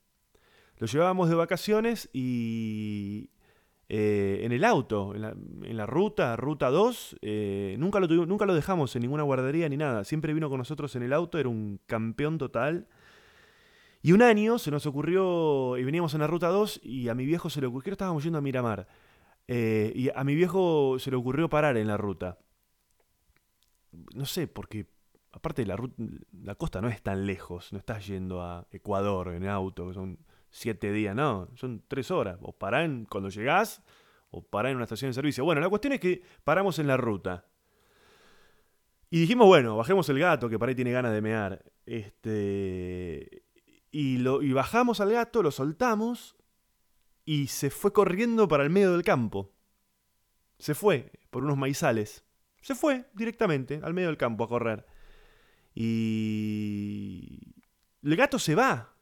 Lo 0.79 0.87
llevábamos 0.87 1.29
de 1.29 1.35
vacaciones 1.35 2.09
y, 2.13 3.29
eh, 3.89 4.39
en 4.43 4.51
el 4.51 4.65
auto, 4.65 5.15
en 5.15 5.77
la, 5.77 5.85
ruta, 5.85 6.35
ruta 6.35 6.69
2, 6.69 7.19
eh, 7.21 7.75
nunca, 7.79 8.01
lo 8.01 8.07
nunca 8.25 8.45
lo 8.45 8.53
dejamos 8.53 8.93
en 8.95 9.01
ninguna 9.03 9.23
guardería 9.23 9.69
ni 9.69 9.77
nada. 9.77 10.03
Siempre 10.03 10.33
vino 10.33 10.49
con 10.49 10.57
nosotros 10.57 10.93
en 10.97 11.03
el 11.03 11.13
auto, 11.13 11.39
era 11.39 11.47
un 11.47 11.79
campeón 11.85 12.37
total. 12.37 12.87
Y 14.01 14.11
un 14.11 14.21
año 14.21 14.59
se 14.59 14.71
nos 14.71 14.85
ocurrió, 14.85 15.77
y 15.77 15.83
veníamos 15.83 16.13
en 16.13 16.19
la 16.19 16.27
ruta 16.27 16.49
2, 16.49 16.81
y 16.83 17.07
a 17.07 17.15
mi 17.15 17.25
viejo 17.25 17.49
se 17.49 17.61
le 17.61 17.67
ocurrió, 17.67 17.93
estábamos 17.93 18.23
yendo 18.23 18.37
a 18.39 18.41
Miramar, 18.41 18.87
eh, 19.47 19.91
y 19.95 20.09
a 20.13 20.23
mi 20.23 20.35
viejo 20.35 20.97
se 20.99 21.09
le 21.09 21.17
ocurrió 21.17 21.49
parar 21.49 21.77
en 21.77 21.87
la 21.87 21.97
ruta. 21.97 22.37
No 24.13 24.25
sé, 24.25 24.47
porque 24.47 24.87
aparte 25.31 25.65
la, 25.65 25.77
la 26.43 26.55
costa 26.55 26.81
no 26.81 26.89
es 26.89 27.01
tan 27.01 27.25
lejos, 27.25 27.71
no 27.71 27.79
estás 27.79 28.05
yendo 28.05 28.41
a 28.41 28.67
Ecuador 28.71 29.33
en 29.33 29.47
auto, 29.47 29.87
que 29.87 29.93
son 29.93 30.19
siete 30.49 30.91
días, 30.91 31.15
no, 31.15 31.49
son 31.55 31.83
tres 31.87 32.11
horas. 32.11 32.37
O 32.41 32.51
pará 32.51 32.87
cuando 33.09 33.29
llegás, 33.29 33.81
o 34.29 34.41
pará 34.43 34.69
en 34.69 34.75
una 34.75 34.85
estación 34.85 35.09
de 35.09 35.15
servicio. 35.15 35.43
Bueno, 35.43 35.61
la 35.61 35.69
cuestión 35.69 35.93
es 35.93 35.99
que 35.99 36.21
paramos 36.43 36.79
en 36.79 36.87
la 36.87 36.97
ruta. 36.97 37.45
Y 39.09 39.21
dijimos, 39.21 39.47
bueno, 39.47 39.77
bajemos 39.77 40.09
el 40.09 40.19
gato, 40.19 40.49
que 40.49 40.59
para 40.59 40.69
ahí 40.69 40.75
tiene 40.75 40.91
ganas 40.91 41.13
de 41.13 41.21
mear. 41.21 41.63
Este. 41.85 43.43
Y, 43.89 44.17
lo, 44.17 44.41
y 44.41 44.51
bajamos 44.51 44.99
al 44.99 45.11
gato, 45.11 45.41
lo 45.41 45.51
soltamos. 45.51 46.35
Y 47.23 47.47
se 47.47 47.69
fue 47.69 47.93
corriendo 47.93 48.47
para 48.47 48.63
el 48.63 48.69
medio 48.69 48.91
del 48.91 49.03
campo. 49.03 49.53
Se 50.59 50.75
fue 50.75 51.11
por 51.29 51.43
unos 51.43 51.57
maizales. 51.57 52.23
Se 52.61 52.75
fue 52.75 53.05
directamente 53.13 53.79
al 53.83 53.93
medio 53.93 54.07
del 54.07 54.17
campo 54.17 54.43
a 54.43 54.47
correr. 54.47 54.85
Y. 55.73 57.55
El 58.03 58.15
gato 58.15 58.39
se 58.39 58.55
va 58.55 58.96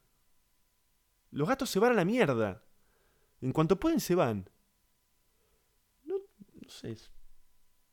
Los 1.35 1.49
gatos 1.49 1.69
se 1.69 1.79
van 1.79 1.91
a 1.91 1.95
la 1.95 2.05
mierda. 2.05 2.63
En 3.41 3.51
cuanto 3.51 3.77
pueden, 3.77 3.99
se 3.99 4.15
van. 4.15 4.49
No, 6.05 6.15
sé. 6.69 6.95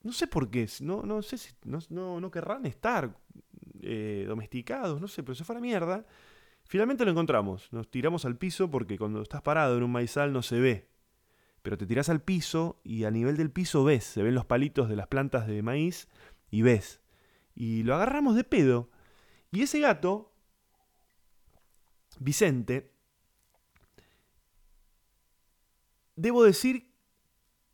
No 0.05 0.13
sé 0.13 0.29
por 0.29 0.49
qué. 0.49 0.69
No, 0.81 1.23
sé 1.23 1.39
si. 1.39 1.51
No, 1.65 2.31
querrán 2.31 2.67
estar 2.67 3.19
eh, 3.81 4.27
domesticados. 4.29 5.01
No 5.01 5.09
sé, 5.09 5.25
pero 5.25 5.35
se 5.35 5.43
fue 5.43 5.57
a 5.57 5.59
la 5.59 5.61
mierda. 5.61 6.07
Finalmente 6.67 7.05
lo 7.05 7.11
encontramos. 7.11 7.73
Nos 7.73 7.91
tiramos 7.91 8.25
al 8.25 8.39
piso 8.39 8.71
porque 8.71 8.97
cuando 8.97 9.21
estás 9.23 9.43
parado 9.43 9.77
en 9.77 9.83
un 9.83 9.91
maizal 9.91 10.33
no 10.33 10.43
se 10.43 10.61
ve. 10.61 10.89
Pero 11.63 11.77
te 11.77 11.85
tiras 11.85 12.09
al 12.11 12.23
piso 12.23 12.81
y 12.85 13.03
a 13.03 13.11
nivel 13.11 13.37
del 13.37 13.51
piso 13.51 13.83
ves. 13.83 14.05
Se 14.05 14.23
ven 14.23 14.37
los 14.37 14.47
palitos 14.47 14.89
de 14.89 14.95
las 14.95 15.09
plantas 15.09 15.49
de 15.49 15.63
maíz 15.63 16.09
y 16.49 16.63
ves. 16.63 17.01
Y 17.57 17.83
lo 17.83 17.97
agarramos 17.97 18.37
de 18.37 18.45
pedo. 18.45 18.89
Y 19.51 19.63
ese 19.63 19.81
gato, 19.81 20.33
Vicente, 22.21 22.92
debo 26.17 26.45
decir 26.45 26.93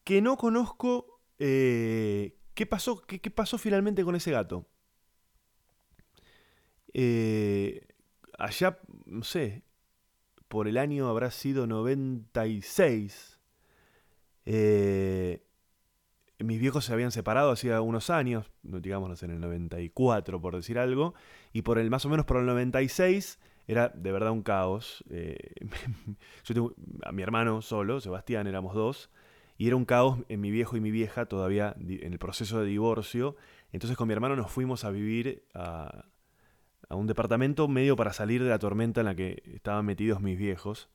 que 0.05 0.23
no 0.23 0.37
conozco 0.37 1.21
eh, 1.39 2.37
qué, 2.55 2.67
pasó, 2.67 3.03
qué, 3.03 3.31
pasó 3.31 3.59
finalmente 3.59 4.05
con 4.05 4.15
ese 4.17 4.31
gato. 4.31 4.67
Eh, 6.95 7.87
allá, 8.39 8.79
no 9.07 9.23
sé, 9.23 9.63
por 10.49 10.67
el 10.69 10.79
año 10.79 11.09
habrá 11.09 11.31
sido 11.31 11.67
96. 11.67 13.39
Eh, 14.47 15.45
mis 16.39 16.61
viejos 16.61 16.85
se 16.85 16.93
habían 16.93 17.13
separado 17.13 17.51
hacía 17.51 17.81
unos 17.81 18.11
años, 18.11 18.51
digamos 18.63 19.23
en 19.23 19.33
el 19.33 19.41
94 19.41 20.41
por 20.41 20.57
decir 20.57 20.79
algo, 20.79 21.15
y 21.53 21.63
por 21.63 21.79
el 21.79 21.91
más 21.91 22.05
o 22.05 22.09
menos 22.09 22.27
por 22.27 22.39
el 22.39 22.47
96 22.47 23.39
era 23.69 23.91
de 23.91 24.11
verdad 24.11 24.33
un 24.33 24.43
caos. 24.43 25.05
Eh, 25.11 25.37
yo 26.45 26.55
tengo 26.55 26.75
a 27.05 27.13
mi 27.13 27.23
hermano 27.23 27.63
solo, 27.63 28.01
Sebastián, 28.01 28.47
éramos 28.47 28.75
dos, 28.75 29.11
y 29.57 29.69
era 29.69 29.77
un 29.77 29.85
caos 29.85 30.19
en 30.29 30.41
mi 30.41 30.51
viejo 30.51 30.77
y 30.77 30.81
mi 30.81 30.91
vieja 30.91 31.27
todavía 31.27 31.77
en 31.79 32.13
el 32.13 32.19
proceso 32.19 32.61
de 32.61 32.67
divorcio. 32.67 33.37
Entonces 33.71 33.97
con 33.97 34.09
mi 34.09 34.15
hermano 34.15 34.35
nos 34.35 34.51
fuimos 34.51 34.85
a 34.85 34.91
vivir 34.91 35.45
a, 35.55 36.07
a 36.89 36.97
un 36.97 37.07
departamento 37.07 37.69
medio 37.69 37.95
para 37.95 38.13
salir 38.13 38.43
de 38.43 38.49
la 38.49 38.59
tormenta 38.59 39.03
en 39.03 39.07
la 39.07 39.15
que 39.15 39.43
estaban 39.55 39.85
metidos 39.85 40.21
mis 40.21 40.39
viejos. 40.39 40.89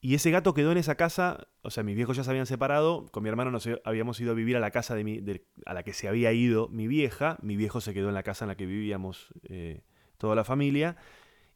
Y 0.00 0.14
ese 0.14 0.30
gato 0.30 0.54
quedó 0.54 0.70
en 0.70 0.78
esa 0.78 0.94
casa, 0.94 1.48
o 1.62 1.70
sea, 1.70 1.82
mis 1.82 1.96
viejos 1.96 2.16
ya 2.16 2.22
se 2.22 2.30
habían 2.30 2.46
separado, 2.46 3.06
con 3.10 3.24
mi 3.24 3.28
hermano 3.28 3.50
nos 3.50 3.68
habíamos 3.84 4.20
ido 4.20 4.30
a 4.30 4.34
vivir 4.34 4.56
a 4.56 4.60
la 4.60 4.70
casa 4.70 4.94
de 4.94 5.02
mi, 5.02 5.20
a 5.66 5.74
la 5.74 5.82
que 5.82 5.92
se 5.92 6.06
había 6.06 6.32
ido 6.32 6.68
mi 6.68 6.86
vieja, 6.86 7.36
mi 7.42 7.56
viejo 7.56 7.80
se 7.80 7.92
quedó 7.92 8.08
en 8.08 8.14
la 8.14 8.22
casa 8.22 8.44
en 8.44 8.48
la 8.50 8.56
que 8.56 8.64
vivíamos 8.64 9.34
eh, 9.48 9.82
toda 10.16 10.36
la 10.36 10.44
familia, 10.44 10.96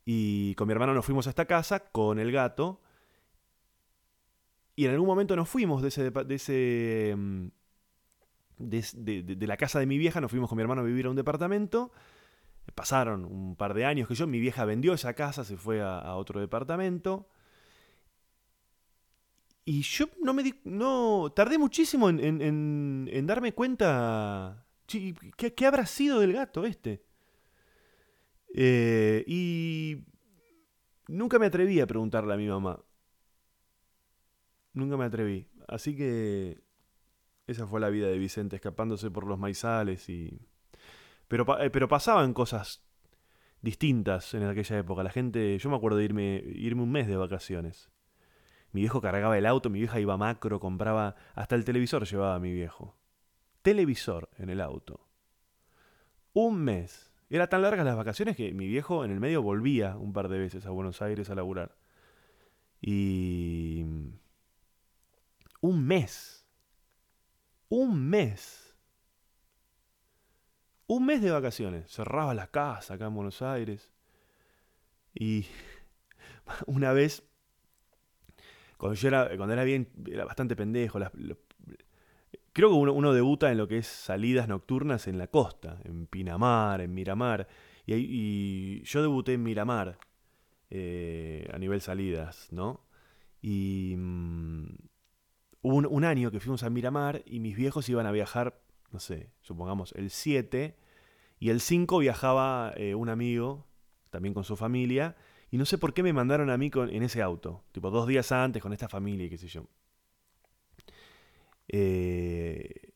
y 0.05 0.55
con 0.55 0.67
mi 0.67 0.73
hermano 0.73 0.95
nos 0.95 1.05
fuimos 1.05 1.27
a 1.27 1.31
esta 1.31 1.45
casa 1.47 1.81
con 1.81 2.19
el 2.19 2.33
gato, 2.33 2.81
y 4.75 4.87
en 4.87 4.93
algún 4.93 5.07
momento 5.07 5.37
nos 5.37 5.49
fuimos 5.49 5.83
de 5.83 5.89
ese... 5.89 6.11
De, 6.11 6.35
ese 6.35 7.15
mm, 7.17 7.47
de, 8.59 9.23
de 9.23 9.47
la 9.47 9.57
casa 9.57 9.81
de 9.81 9.87
mi 9.87 9.99
vieja, 9.99 10.21
nos 10.21 10.31
fuimos 10.31 10.49
con 10.49 10.57
mi 10.57 10.63
hermano 10.63 10.83
a 10.83 10.85
vivir 10.85 11.07
a 11.07 11.11
un 11.11 11.17
departamento, 11.17 11.93
pasaron 12.75 13.25
un 13.25 13.57
par 13.57 13.75
de 13.75 13.85
años 13.85 14.07
que 14.07 14.15
yo, 14.15 14.27
mi 14.27 14.39
vieja 14.39 14.65
vendió 14.65 14.95
esa 14.95 15.15
casa, 15.15 15.45
se 15.45 15.57
fue 15.57 15.83
a 15.83 16.15
otro 16.15 16.41
departamento, 16.41 17.29
y 19.65 19.83
yo 19.83 20.07
no 20.21 20.35
me 20.35 20.43
di, 20.43 20.55
no 20.65 21.33
tardé 21.35 21.57
muchísimo 21.57 22.09
en, 22.09 22.19
en, 22.21 23.09
en, 23.11 23.27
darme 23.27 23.53
cuenta 23.53 24.67
¿qué, 24.87 25.15
¿qué, 25.37 25.67
habrá 25.67 25.87
sido 25.87 26.19
del 26.19 26.33
gato 26.33 26.65
este. 26.65 27.05
Eh, 28.55 29.25
y 29.27 30.05
nunca 31.09 31.39
me 31.39 31.47
atreví 31.47 31.81
a 31.81 31.87
preguntarle 31.87 32.35
a 32.35 32.37
mi 32.37 32.49
mamá. 32.49 32.83
Nunca 34.75 34.97
me 34.97 35.05
atreví. 35.05 35.49
Así 35.69 35.97
que 35.97 36.63
esa 37.47 37.67
fue 37.67 37.81
la 37.81 37.91
vida 37.91 38.09
de 38.09 38.19
Vicente, 38.19 38.57
escapándose 38.57 39.11
por 39.11 39.27
los 39.27 39.39
maizales 39.39 40.09
y... 40.09 40.41
Pero, 41.29 41.61
eh, 41.61 41.71
pero 41.71 41.89
pasaban 41.89 42.35
cosas 42.35 42.85
distintas 43.63 44.35
en 44.35 44.45
aquella 44.45 44.79
época. 44.79 45.03
La 45.03 45.11
gente, 45.11 45.59
yo 45.59 45.71
me 45.71 45.77
acuerdo 45.77 45.99
de 45.99 46.05
irme, 46.05 46.43
irme 46.47 46.83
un 46.83 46.93
mes 46.93 47.07
de 47.07 47.17
vacaciones. 47.17 47.91
Mi 48.73 48.81
viejo 48.81 49.01
cargaba 49.01 49.37
el 49.39 49.47
auto, 49.47 49.71
mi 49.71 49.79
vieja 49.79 50.01
iba 50.01 50.17
macro, 50.17 50.61
compraba. 50.61 51.15
Hasta 51.35 51.55
el 51.55 51.65
televisor 51.65 52.07
llevaba 52.07 52.35
a 52.35 52.41
mi 52.41 52.53
viejo. 52.53 52.97
Televisor 53.63 54.31
en 54.39 54.51
el 54.51 54.61
auto. 54.61 55.09
Un 56.33 56.59
mes. 56.63 57.12
Era 57.33 57.47
tan 57.47 57.62
largas 57.62 57.87
las 57.87 57.97
vacaciones 57.97 58.37
que 58.37 58.53
mi 58.53 58.67
viejo 58.67 59.07
en 59.07 59.11
el 59.11 59.19
medio 59.19 59.41
volvía 59.41 59.97
un 59.97 60.12
par 60.12 60.29
de 60.29 60.39
veces 60.39 60.67
a 60.67 60.71
Buenos 60.71 61.01
Aires 61.01 61.31
a 61.31 61.35
laburar. 61.35 61.75
Y. 62.83 63.87
Un 65.62 65.87
mes. 65.87 66.47
Un 67.71 68.11
mes. 68.11 68.77
Un 70.87 71.07
mes 71.07 71.23
de 71.23 71.31
vacaciones. 71.31 71.91
Cerraba 71.91 72.35
la 72.35 72.49
casa 72.49 72.95
acá 72.95 73.07
en 73.07 73.15
Buenos 73.15 73.41
Aires. 73.41 73.91
Y 75.15 75.47
una 76.67 76.93
vez 76.93 77.23
cuando 78.77 78.95
yo 78.95 79.09
era, 79.09 79.35
cuando 79.39 79.55
era 79.55 79.65
bien, 79.65 79.89
era 80.07 80.27
bastante 80.27 80.55
pendejo. 80.55 80.99
Creo 82.53 82.69
que 82.69 82.75
uno, 82.75 83.13
debuta 83.13 83.51
en 83.51 83.59
lo 83.59 83.69
que 83.69 83.79
es 83.79 83.87
salidas 83.87 84.49
nocturnas 84.49 85.09
en 85.09 85.19
la 85.19 85.27
costa, 85.27 85.81
en 85.85 86.07
Pinamar, 86.07 86.81
en 86.81 86.95
Miramar. 86.95 87.49
Y, 87.87 88.83
yo 88.83 89.03
debuté 89.03 89.35
en 89.35 89.43
Miramar 89.43 89.99
eh, 90.71 91.49
a 91.53 91.59
nivel 91.59 91.81
salidas, 91.81 92.49
¿no? 92.53 92.87
Y 93.41 93.95
mm, 93.97 94.67
hubo 95.63 95.89
un, 95.89 96.05
año 96.05 96.31
que 96.31 96.41
fuimos 96.41 96.63
a 96.63 96.71
Miramar 96.71 97.23
y 97.27 97.41
mis 97.41 97.57
viejos 97.57 97.89
iban 97.89 98.07
a 98.07 98.13
viajar, 98.13 98.61
no 98.91 99.01
sé, 99.01 99.31
supongamos 99.41 99.93
el 99.93 100.11
7, 100.11 100.77
y 101.41 101.51
el 101.51 101.61
5 101.61 101.99
viajaba 101.99 102.73
eh, 102.77 102.95
un 102.95 103.09
amigo, 103.09 103.67
también 104.11 104.35
con 104.35 104.45
su 104.45 104.57
familia, 104.57 105.17
y 105.51 105.57
no 105.59 105.65
sé 105.65 105.77
por 105.77 105.93
qué 105.93 106.03
me 106.03 106.13
mandaron 106.13 106.51
a 106.51 106.57
mí 106.57 106.71
con, 106.71 106.89
en 106.89 107.03
ese 107.03 107.21
auto. 107.21 107.65
Tipo, 107.73 107.91
dos 107.91 108.07
días 108.07 108.31
antes 108.33 108.63
con 108.63 108.73
esta 108.73 108.89
familia 108.89 109.27
y 109.27 109.31
qué 109.31 109.39
sé 109.39 109.49
yo. 109.49 109.67
Eh, 111.73 112.93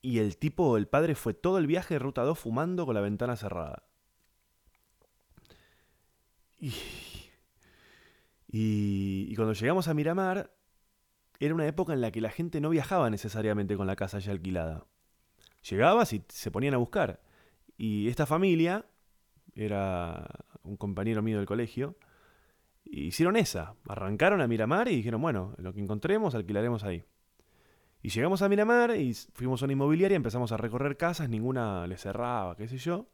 y 0.00 0.20
el 0.20 0.38
tipo, 0.38 0.76
el 0.76 0.86
padre, 0.86 1.14
fue 1.14 1.34
todo 1.34 1.58
el 1.58 1.66
viaje 1.66 1.94
de 1.94 1.98
ruta 1.98 2.22
2 2.22 2.38
fumando 2.38 2.86
con 2.86 2.94
la 2.94 3.00
ventana 3.00 3.36
cerrada. 3.36 3.82
Y, 6.60 6.72
y, 8.48 9.34
cuando 9.36 9.52
llegamos 9.52 9.88
a 9.88 9.94
Miramar, 9.94 10.52
era 11.38 11.54
una 11.54 11.66
época 11.66 11.92
en 11.92 12.00
la 12.00 12.10
que 12.10 12.20
la 12.20 12.30
gente 12.30 12.60
no 12.60 12.70
viajaba 12.70 13.10
necesariamente 13.10 13.76
con 13.76 13.86
la 13.86 13.96
casa 13.96 14.18
ya 14.18 14.32
alquilada. 14.32 14.86
Llegabas 15.68 16.12
y 16.12 16.24
se 16.28 16.50
ponían 16.50 16.74
a 16.74 16.78
buscar. 16.78 17.20
Y 17.76 18.08
esta 18.08 18.26
familia 18.26 18.86
era 19.54 20.26
un 20.62 20.76
compañero 20.76 21.22
mío 21.22 21.38
del 21.38 21.46
colegio, 21.46 21.96
hicieron 22.90 23.36
esa. 23.36 23.74
Arrancaron 23.88 24.40
a 24.40 24.48
Miramar 24.48 24.88
y 24.88 24.96
dijeron, 24.96 25.20
bueno, 25.20 25.54
lo 25.58 25.72
que 25.72 25.80
encontremos 25.80 26.34
alquilaremos 26.34 26.84
ahí. 26.84 27.04
Y 28.02 28.10
llegamos 28.10 28.42
a 28.42 28.48
Miramar 28.48 28.96
y 28.96 29.12
fuimos 29.34 29.62
a 29.62 29.64
una 29.64 29.72
inmobiliaria, 29.72 30.16
empezamos 30.16 30.52
a 30.52 30.56
recorrer 30.56 30.96
casas, 30.96 31.28
ninguna 31.28 31.86
le 31.86 31.96
cerraba, 31.96 32.56
qué 32.56 32.68
sé 32.68 32.78
yo. 32.78 33.08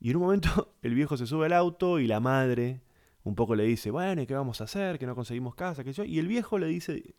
Y 0.00 0.10
en 0.10 0.16
un 0.16 0.22
momento 0.22 0.74
el 0.82 0.94
viejo 0.94 1.16
se 1.16 1.26
sube 1.26 1.46
al 1.46 1.52
auto 1.52 1.98
y 2.00 2.06
la 2.06 2.20
madre 2.20 2.80
un 3.22 3.34
poco 3.34 3.54
le 3.54 3.64
dice, 3.64 3.90
bueno, 3.90 4.22
¿y 4.22 4.26
qué 4.26 4.34
vamos 4.34 4.60
a 4.60 4.64
hacer? 4.64 4.98
Que 4.98 5.06
no 5.06 5.14
conseguimos 5.14 5.54
casa, 5.54 5.84
qué 5.84 5.92
sé 5.92 5.98
yo. 5.98 6.04
Y 6.04 6.18
el 6.18 6.26
viejo 6.26 6.58
le 6.58 6.66
dice, 6.66 7.14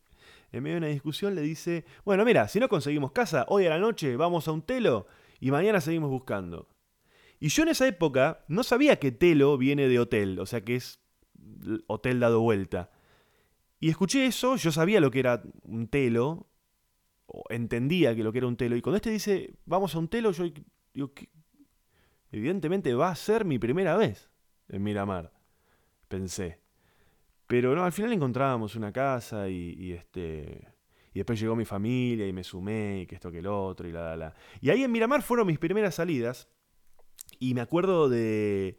en 0.51 0.63
medio 0.63 0.75
de 0.75 0.79
una 0.79 0.87
discusión, 0.87 1.35
le 1.35 1.41
dice, 1.41 1.85
bueno, 2.03 2.25
mira, 2.25 2.47
si 2.47 2.59
no 2.59 2.67
conseguimos 2.67 3.11
casa, 3.11 3.45
hoy 3.47 3.67
a 3.67 3.69
la 3.69 3.79
noche 3.79 4.15
vamos 4.15 4.47
a 4.47 4.51
un 4.51 4.61
telo 4.61 5.07
y 5.39 5.51
mañana 5.51 5.81
seguimos 5.81 6.09
buscando. 6.09 6.67
Y 7.39 7.49
yo 7.49 7.63
en 7.63 7.69
esa 7.69 7.87
época 7.87 8.43
no 8.47 8.63
sabía 8.63 8.97
que 8.97 9.11
telo 9.11 9.57
viene 9.57 9.87
de 9.87 9.99
hotel, 9.99 10.39
o 10.39 10.45
sea 10.45 10.61
que 10.61 10.75
es 10.75 10.99
hotel 11.87 12.19
dado 12.19 12.41
vuelta. 12.41 12.91
Y 13.79 13.89
escuché 13.89 14.25
eso, 14.25 14.55
yo 14.55 14.71
sabía 14.71 14.99
lo 14.99 15.11
que 15.11 15.19
era 15.19 15.41
un 15.63 15.87
telo, 15.87 16.47
entendía 17.49 18.15
que 18.15 18.23
lo 18.23 18.31
que 18.31 18.39
era 18.39 18.47
un 18.47 18.57
telo, 18.57 18.75
y 18.75 18.81
cuando 18.81 18.97
este 18.97 19.11
dice, 19.11 19.53
vamos 19.65 19.95
a 19.95 19.99
un 19.99 20.07
telo, 20.07 20.31
yo 20.31 20.45
digo, 20.93 21.11
evidentemente 22.31 22.93
va 22.93 23.09
a 23.09 23.15
ser 23.15 23.45
mi 23.45 23.57
primera 23.59 23.95
vez 23.95 24.29
en 24.67 24.83
Miramar, 24.83 25.31
pensé. 26.07 26.59
Pero 27.47 27.73
no, 27.75 27.83
al 27.83 27.91
final 27.91 28.13
encontrábamos 28.13 28.75
una 28.75 28.91
casa 28.91 29.49
y, 29.49 29.75
y 29.79 29.93
este... 29.93 30.67
Y 31.11 31.19
después 31.19 31.39
llegó 31.39 31.55
mi 31.55 31.65
familia 31.65 32.27
y 32.27 32.33
me 32.33 32.43
sumé 32.43 33.01
y 33.01 33.07
que 33.07 33.15
esto 33.15 33.31
que 33.31 33.39
el 33.39 33.47
otro 33.47 33.87
y 33.87 33.91
la, 33.91 34.09
la, 34.09 34.15
la. 34.15 34.33
Y 34.61 34.69
ahí 34.69 34.83
en 34.83 34.91
Miramar 34.91 35.23
fueron 35.23 35.47
mis 35.47 35.57
primeras 35.57 35.95
salidas. 35.95 36.47
Y 37.39 37.55
me 37.55 37.61
acuerdo 37.61 38.09
de 38.09 38.77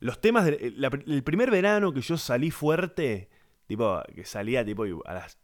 los 0.00 0.20
temas 0.20 0.44
del 0.44 1.22
primer 1.24 1.50
verano 1.50 1.92
que 1.92 2.00
yo 2.00 2.16
salí 2.16 2.50
fuerte, 2.50 3.28
tipo, 3.66 4.02
que 4.14 4.24
salía 4.24 4.64
tipo 4.64 4.84
a 5.04 5.14
las 5.14 5.38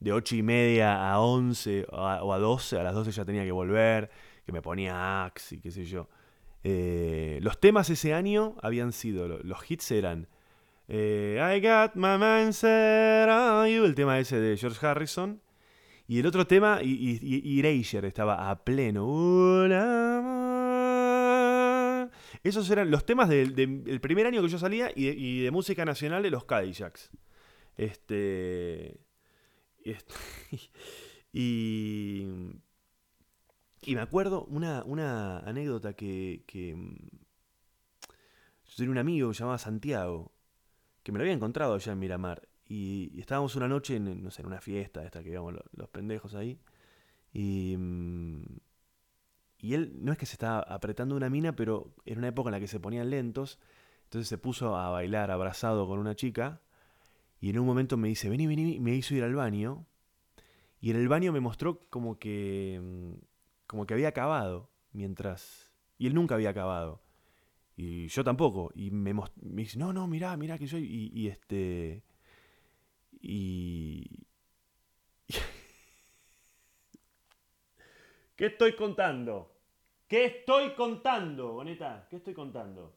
de 0.00 0.12
8 0.12 0.36
y 0.36 0.42
media 0.42 1.10
a 1.10 1.20
11 1.20 1.86
o 1.90 2.32
a 2.32 2.38
12, 2.38 2.78
a 2.78 2.82
las 2.82 2.94
12 2.94 3.12
ya 3.12 3.24
tenía 3.24 3.44
que 3.44 3.52
volver, 3.52 4.10
que 4.44 4.52
me 4.52 4.62
ponía 4.62 5.24
Axe 5.24 5.56
y 5.56 5.60
qué 5.60 5.70
sé 5.70 5.84
yo. 5.84 6.08
Eh, 6.62 7.38
los 7.42 7.60
temas 7.60 7.88
ese 7.90 8.12
año 8.12 8.56
habían 8.60 8.92
sido, 8.92 9.28
los 9.28 9.70
hits 9.70 9.90
eran 9.92 10.28
Eh, 10.88 11.38
I 11.40 11.60
got 11.60 11.96
my 11.96 12.16
mind 12.16 12.52
set 12.52 13.28
on 13.28 13.68
you, 13.68 13.84
el 13.84 13.94
tema 13.94 14.18
ese 14.18 14.38
de 14.38 14.56
George 14.56 14.84
Harrison. 14.86 15.40
Y 16.08 16.20
el 16.20 16.26
otro 16.26 16.46
tema, 16.46 16.80
y, 16.82 17.18
y, 17.20 17.42
y 17.44 17.58
Erasure 17.58 18.06
estaba 18.06 18.48
a 18.50 18.64
pleno. 18.64 19.66
Esos 22.46 22.70
eran 22.70 22.92
los 22.92 23.04
temas 23.04 23.28
del, 23.28 24.00
primer 24.00 24.24
año 24.24 24.40
que 24.40 24.48
yo 24.48 24.56
salía 24.56 24.92
y 24.94 25.42
de, 25.42 25.50
música 25.50 25.84
nacional 25.84 26.22
de 26.22 26.30
los 26.30 26.44
Cadillacs. 26.44 27.10
Este. 27.76 29.00
Y. 31.32 31.32
y, 33.82 33.94
me 33.96 34.00
acuerdo 34.00 34.44
una, 34.44 34.84
una 34.84 35.40
anécdota 35.40 35.94
que, 35.94 36.44
que. 36.46 36.76
Yo 38.64 38.76
tenía 38.76 38.92
un 38.92 38.98
amigo 38.98 39.30
que 39.30 39.34
se 39.34 39.40
llamaba 39.40 39.58
Santiago, 39.58 40.30
que 41.02 41.10
me 41.10 41.18
lo 41.18 41.24
había 41.24 41.34
encontrado 41.34 41.74
allá 41.74 41.92
en 41.92 41.98
Miramar. 41.98 42.46
Y, 42.68 43.18
estábamos 43.18 43.56
una 43.56 43.66
noche 43.66 43.96
en, 43.96 44.22
no 44.22 44.30
sé, 44.30 44.42
en 44.42 44.46
una 44.46 44.60
fiesta, 44.60 45.04
esta 45.04 45.24
que 45.24 45.30
íbamos 45.30 45.52
los, 45.72 45.88
pendejos 45.88 46.36
ahí. 46.36 46.60
Y. 47.32 47.74
Mm, 47.76 48.65
y 49.66 49.74
él 49.74 49.96
no 50.00 50.12
es 50.12 50.18
que 50.18 50.26
se 50.26 50.34
estaba 50.34 50.60
apretando 50.60 51.16
una 51.16 51.28
mina, 51.28 51.56
pero 51.56 51.92
era 52.04 52.18
una 52.18 52.28
época 52.28 52.50
en 52.50 52.52
la 52.52 52.60
que 52.60 52.68
se 52.68 52.78
ponían 52.78 53.10
lentos. 53.10 53.58
Entonces 54.04 54.28
se 54.28 54.38
puso 54.38 54.76
a 54.76 54.90
bailar 54.90 55.32
abrazado 55.32 55.88
con 55.88 55.98
una 55.98 56.14
chica. 56.14 56.60
Y 57.40 57.50
en 57.50 57.58
un 57.58 57.66
momento 57.66 57.96
me 57.96 58.06
dice, 58.06 58.28
vení, 58.28 58.46
vení, 58.46 58.78
me 58.78 58.94
hizo 58.94 59.16
ir 59.16 59.24
al 59.24 59.34
baño. 59.34 59.84
Y 60.80 60.90
en 60.90 60.96
el 60.98 61.08
baño 61.08 61.32
me 61.32 61.40
mostró 61.40 61.80
como 61.90 62.16
que. 62.20 62.80
Mm, 62.80 63.14
como 63.66 63.86
que 63.86 63.94
había 63.94 64.06
acabado. 64.06 64.70
Mientras. 64.92 65.72
Y 65.98 66.06
él 66.06 66.14
nunca 66.14 66.36
había 66.36 66.50
acabado. 66.50 67.02
Y 67.76 68.06
yo 68.06 68.22
tampoco. 68.22 68.70
Y 68.72 68.92
me, 68.92 69.12
dice, 69.34 69.80
no, 69.80 69.92
no, 69.92 70.06
mirá, 70.06 70.36
mirá 70.36 70.58
que 70.58 70.68
soy. 70.68 70.84
Y, 70.84 71.10
y 71.12 71.26
este. 71.26 72.04
Y. 73.20 74.28
¿Qué 78.36 78.46
estoy 78.46 78.76
contando? 78.76 79.55
¿Qué 80.08 80.24
estoy 80.26 80.74
contando, 80.74 81.52
bonita? 81.54 82.06
¿Qué 82.08 82.16
estoy 82.16 82.32
contando? 82.32 82.94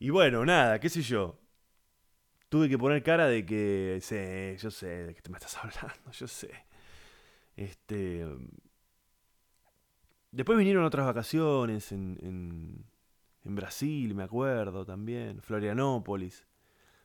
Y 0.00 0.10
bueno, 0.10 0.44
nada, 0.44 0.80
qué 0.80 0.88
sé 0.88 1.02
yo. 1.02 1.38
Tuve 2.48 2.68
que 2.68 2.78
poner 2.78 3.02
cara 3.02 3.28
de 3.28 3.44
que 3.46 3.98
sé, 4.02 4.56
yo 4.60 4.70
sé 4.70 4.86
de 5.06 5.14
qué 5.14 5.20
te 5.22 5.30
me 5.30 5.36
estás 5.36 5.56
hablando, 5.56 6.10
yo 6.10 6.26
sé. 6.26 6.50
Este. 7.56 8.26
Después 10.32 10.58
vinieron 10.58 10.84
otras 10.84 11.06
vacaciones 11.06 11.92
en, 11.92 12.18
en, 12.22 12.84
en 13.44 13.54
Brasil, 13.54 14.14
me 14.14 14.24
acuerdo 14.24 14.84
también. 14.84 15.40
Florianópolis. 15.42 16.44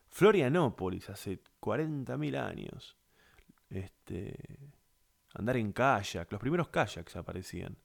Florianópolis, 0.08 1.10
hace 1.10 1.40
40.000 1.60 2.36
años. 2.36 2.96
Este 3.70 4.36
andar 5.34 5.56
en 5.56 5.72
kayak. 5.72 6.30
Los 6.30 6.40
primeros 6.40 6.68
kayaks 6.68 7.16
aparecían 7.16 7.76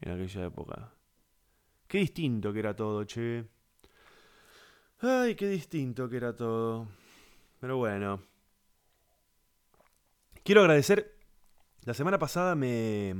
en 0.00 0.12
aquella 0.12 0.46
época. 0.46 0.92
Qué 1.86 1.98
distinto 1.98 2.52
que 2.52 2.58
era 2.58 2.74
todo, 2.74 3.04
che. 3.04 3.44
Ay, 5.00 5.34
qué 5.34 5.48
distinto 5.48 6.08
que 6.08 6.16
era 6.16 6.34
todo. 6.34 6.88
Pero 7.60 7.76
bueno. 7.76 8.22
Quiero 10.42 10.62
agradecer. 10.62 11.16
La 11.84 11.94
semana 11.94 12.18
pasada 12.18 12.54
me. 12.54 13.14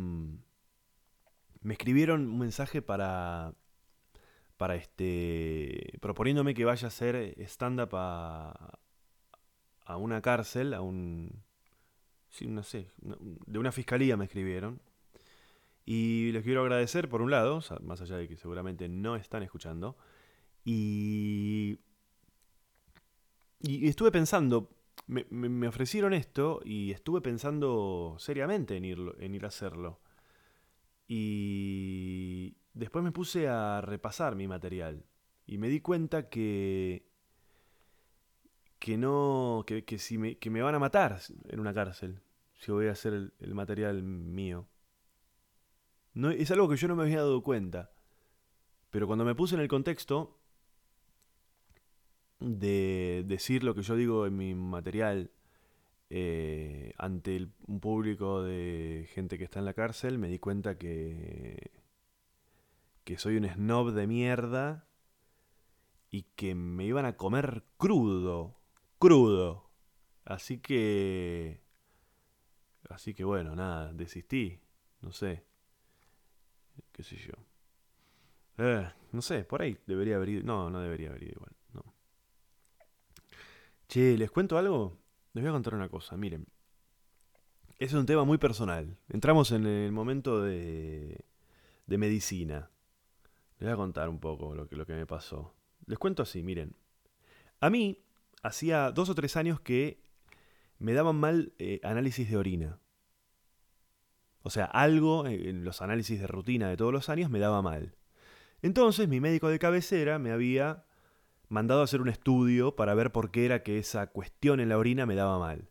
Me 1.62 1.74
escribieron 1.74 2.29
un 2.29 2.38
mensaje 2.38 2.83
para. 2.83 3.55
Para 4.57 4.74
este. 4.77 5.98
proponiéndome 6.00 6.55
que 6.55 6.64
vaya 6.64 6.87
a 6.87 6.88
hacer 6.88 7.35
stand-up 7.46 7.90
a. 7.94 8.79
a 9.85 9.96
una 9.96 10.22
cárcel, 10.22 10.74
a 10.74 10.81
un 10.81 11.44
no 12.44 12.62
sé, 12.62 12.90
de 12.98 13.59
una 13.59 13.72
fiscalía 13.72 14.16
me 14.16 14.27
escribieron. 14.27 14.81
Y 15.87 16.33
les 16.33 16.42
quiero 16.42 16.62
agradecer 16.62 17.09
por 17.09 17.22
un 17.22 17.31
lado, 17.31 17.61
más 17.83 18.03
allá 18.03 18.16
de 18.18 18.29
que 18.29 18.37
seguramente 18.37 18.88
no 18.88 19.16
están 19.16 19.42
escuchando. 19.42 19.96
Y, 20.64 21.79
y, 23.61 23.88
estuve 23.88 24.11
pensando, 24.11 24.70
me, 25.07 25.68
ofrecieron 25.68 26.12
esto 26.12 26.61
y 26.64 26.90
estuve 26.90 27.20
pensando 27.20 28.16
seriamente 28.18 28.77
en 28.77 28.85
ir, 28.85 28.99
en 29.20 29.35
ir 29.35 29.44
a 29.44 29.49
hacerlo. 29.49 30.01
Y 31.09 32.57
después 32.75 33.05
me 33.05 33.12
puse 33.12 33.49
a 33.49 33.81
repasar 33.81 34.35
mi 34.35 34.49
material 34.49 35.05
y 35.46 35.59
me 35.59 35.68
di 35.68 35.81
cuenta 35.81 36.29
que 36.29 37.07
que 38.79 38.99
no 38.99 39.64
que, 39.66 39.85
que 39.85 39.99
si 39.99 40.18
me, 40.18 40.37
que 40.38 40.51
me 40.51 40.62
van 40.62 40.75
a 40.75 40.79
matar 40.79 41.20
en 41.49 41.61
una 41.61 41.72
cárcel 41.72 42.20
si 42.59 42.72
voy 42.72 42.88
a 42.88 42.92
hacer 42.92 43.12
el, 43.38 43.55
material 43.55 44.03
mío. 44.03 44.66
No, 46.16 46.31
es 46.31 46.50
algo 46.50 46.68
que 46.68 46.76
yo 46.76 46.88
no 46.88 46.96
me 46.96 47.02
había 47.02 47.18
dado 47.18 47.42
cuenta. 47.42 47.92
Pero 48.90 49.07
cuando 49.07 49.24
me 49.26 49.35
puse 49.35 49.55
en 49.55 49.61
el 49.61 49.68
contexto 49.68 50.40
de 52.40 53.22
decir 53.26 53.62
lo 53.62 53.74
que 53.74 53.83
yo 53.83 53.96
digo 53.96 54.26
en 54.26 54.37
mi 54.37 54.55
material 54.55 55.31
eh, 56.09 56.94
ante 56.96 57.48
un 57.66 57.81
público 57.81 58.42
de 58.42 59.07
gente 59.12 59.37
que 59.37 59.44
está 59.44 59.59
en 59.59 59.66
la 59.66 59.74
cárcel, 59.74 60.18
me 60.18 60.29
di 60.29 60.38
cuenta 60.38 60.79
que, 60.79 61.83
que 63.05 63.18
soy 63.18 63.37
un 63.37 63.46
snob 63.46 63.92
de 63.92 64.07
mierda 64.07 64.88
y 66.11 66.22
que 66.35 66.55
me 66.55 66.87
iban 66.87 67.05
a 67.05 67.16
comer 67.18 67.62
crudo, 67.76 68.59
crudo. 68.98 69.70
Así 70.24 70.59
que 70.59 71.61
Así 72.88 73.12
que 73.12 73.24
bueno, 73.24 73.55
nada, 73.55 73.92
desistí. 73.92 74.61
No 75.02 75.12
sé. 75.12 75.44
¿Qué 76.92 77.02
sé 77.02 77.16
yo? 77.16 77.32
Eh, 78.58 78.88
no 79.12 79.22
sé, 79.22 79.44
por 79.44 79.62
ahí 79.62 79.78
debería 79.86 80.16
haber 80.16 80.30
ido. 80.30 80.42
No, 80.44 80.70
no 80.70 80.80
debería 80.80 81.10
haber 81.10 81.24
ido 81.24 81.32
igual. 81.32 81.52
No. 81.72 81.84
Che, 83.88 84.16
¿les 84.16 84.30
cuento 84.30 84.58
algo? 84.58 84.98
Les 85.32 85.42
voy 85.42 85.50
a 85.50 85.52
contar 85.52 85.74
una 85.74 85.88
cosa, 85.88 86.16
miren. 86.16 86.46
Es 87.78 87.92
un 87.92 88.06
tema 88.06 88.24
muy 88.24 88.38
personal. 88.38 88.96
Entramos 89.08 89.52
en 89.52 89.66
el 89.66 89.92
momento 89.92 90.40
de, 90.42 91.24
de 91.86 91.98
medicina. 91.98 92.70
Les 93.58 93.68
voy 93.68 93.74
a 93.74 93.76
contar 93.76 94.08
un 94.08 94.18
poco 94.18 94.54
lo 94.54 94.68
que, 94.68 94.76
lo 94.76 94.86
que 94.86 94.94
me 94.94 95.06
pasó. 95.06 95.54
Les 95.86 95.98
cuento 95.98 96.22
así, 96.22 96.42
miren. 96.42 96.74
A 97.60 97.70
mí, 97.70 98.02
hacía 98.42 98.90
dos 98.92 99.08
o 99.08 99.14
tres 99.14 99.36
años 99.36 99.60
que 99.60 100.02
me 100.78 100.92
daban 100.92 101.16
mal 101.16 101.52
eh, 101.58 101.80
análisis 101.82 102.30
de 102.30 102.36
orina. 102.36 102.78
O 104.46 104.50
sea, 104.50 104.66
algo 104.66 105.26
en 105.26 105.64
los 105.64 105.82
análisis 105.82 106.20
de 106.20 106.28
rutina 106.28 106.68
de 106.68 106.76
todos 106.76 106.92
los 106.92 107.09
años 107.09 107.30
me 107.30 107.40
daba 107.40 107.62
mal. 107.62 107.96
Entonces 108.62 109.09
mi 109.09 109.18
médico 109.18 109.48
de 109.48 109.59
cabecera 109.59 110.20
me 110.20 110.30
había 110.30 110.85
mandado 111.48 111.80
a 111.80 111.85
hacer 111.85 112.00
un 112.00 112.09
estudio 112.09 112.76
para 112.76 112.94
ver 112.94 113.11
por 113.11 113.32
qué 113.32 113.44
era 113.44 113.64
que 113.64 113.80
esa 113.80 114.06
cuestión 114.06 114.61
en 114.61 114.68
la 114.68 114.78
orina 114.78 115.04
me 115.04 115.16
daba 115.16 115.40
mal. 115.40 115.68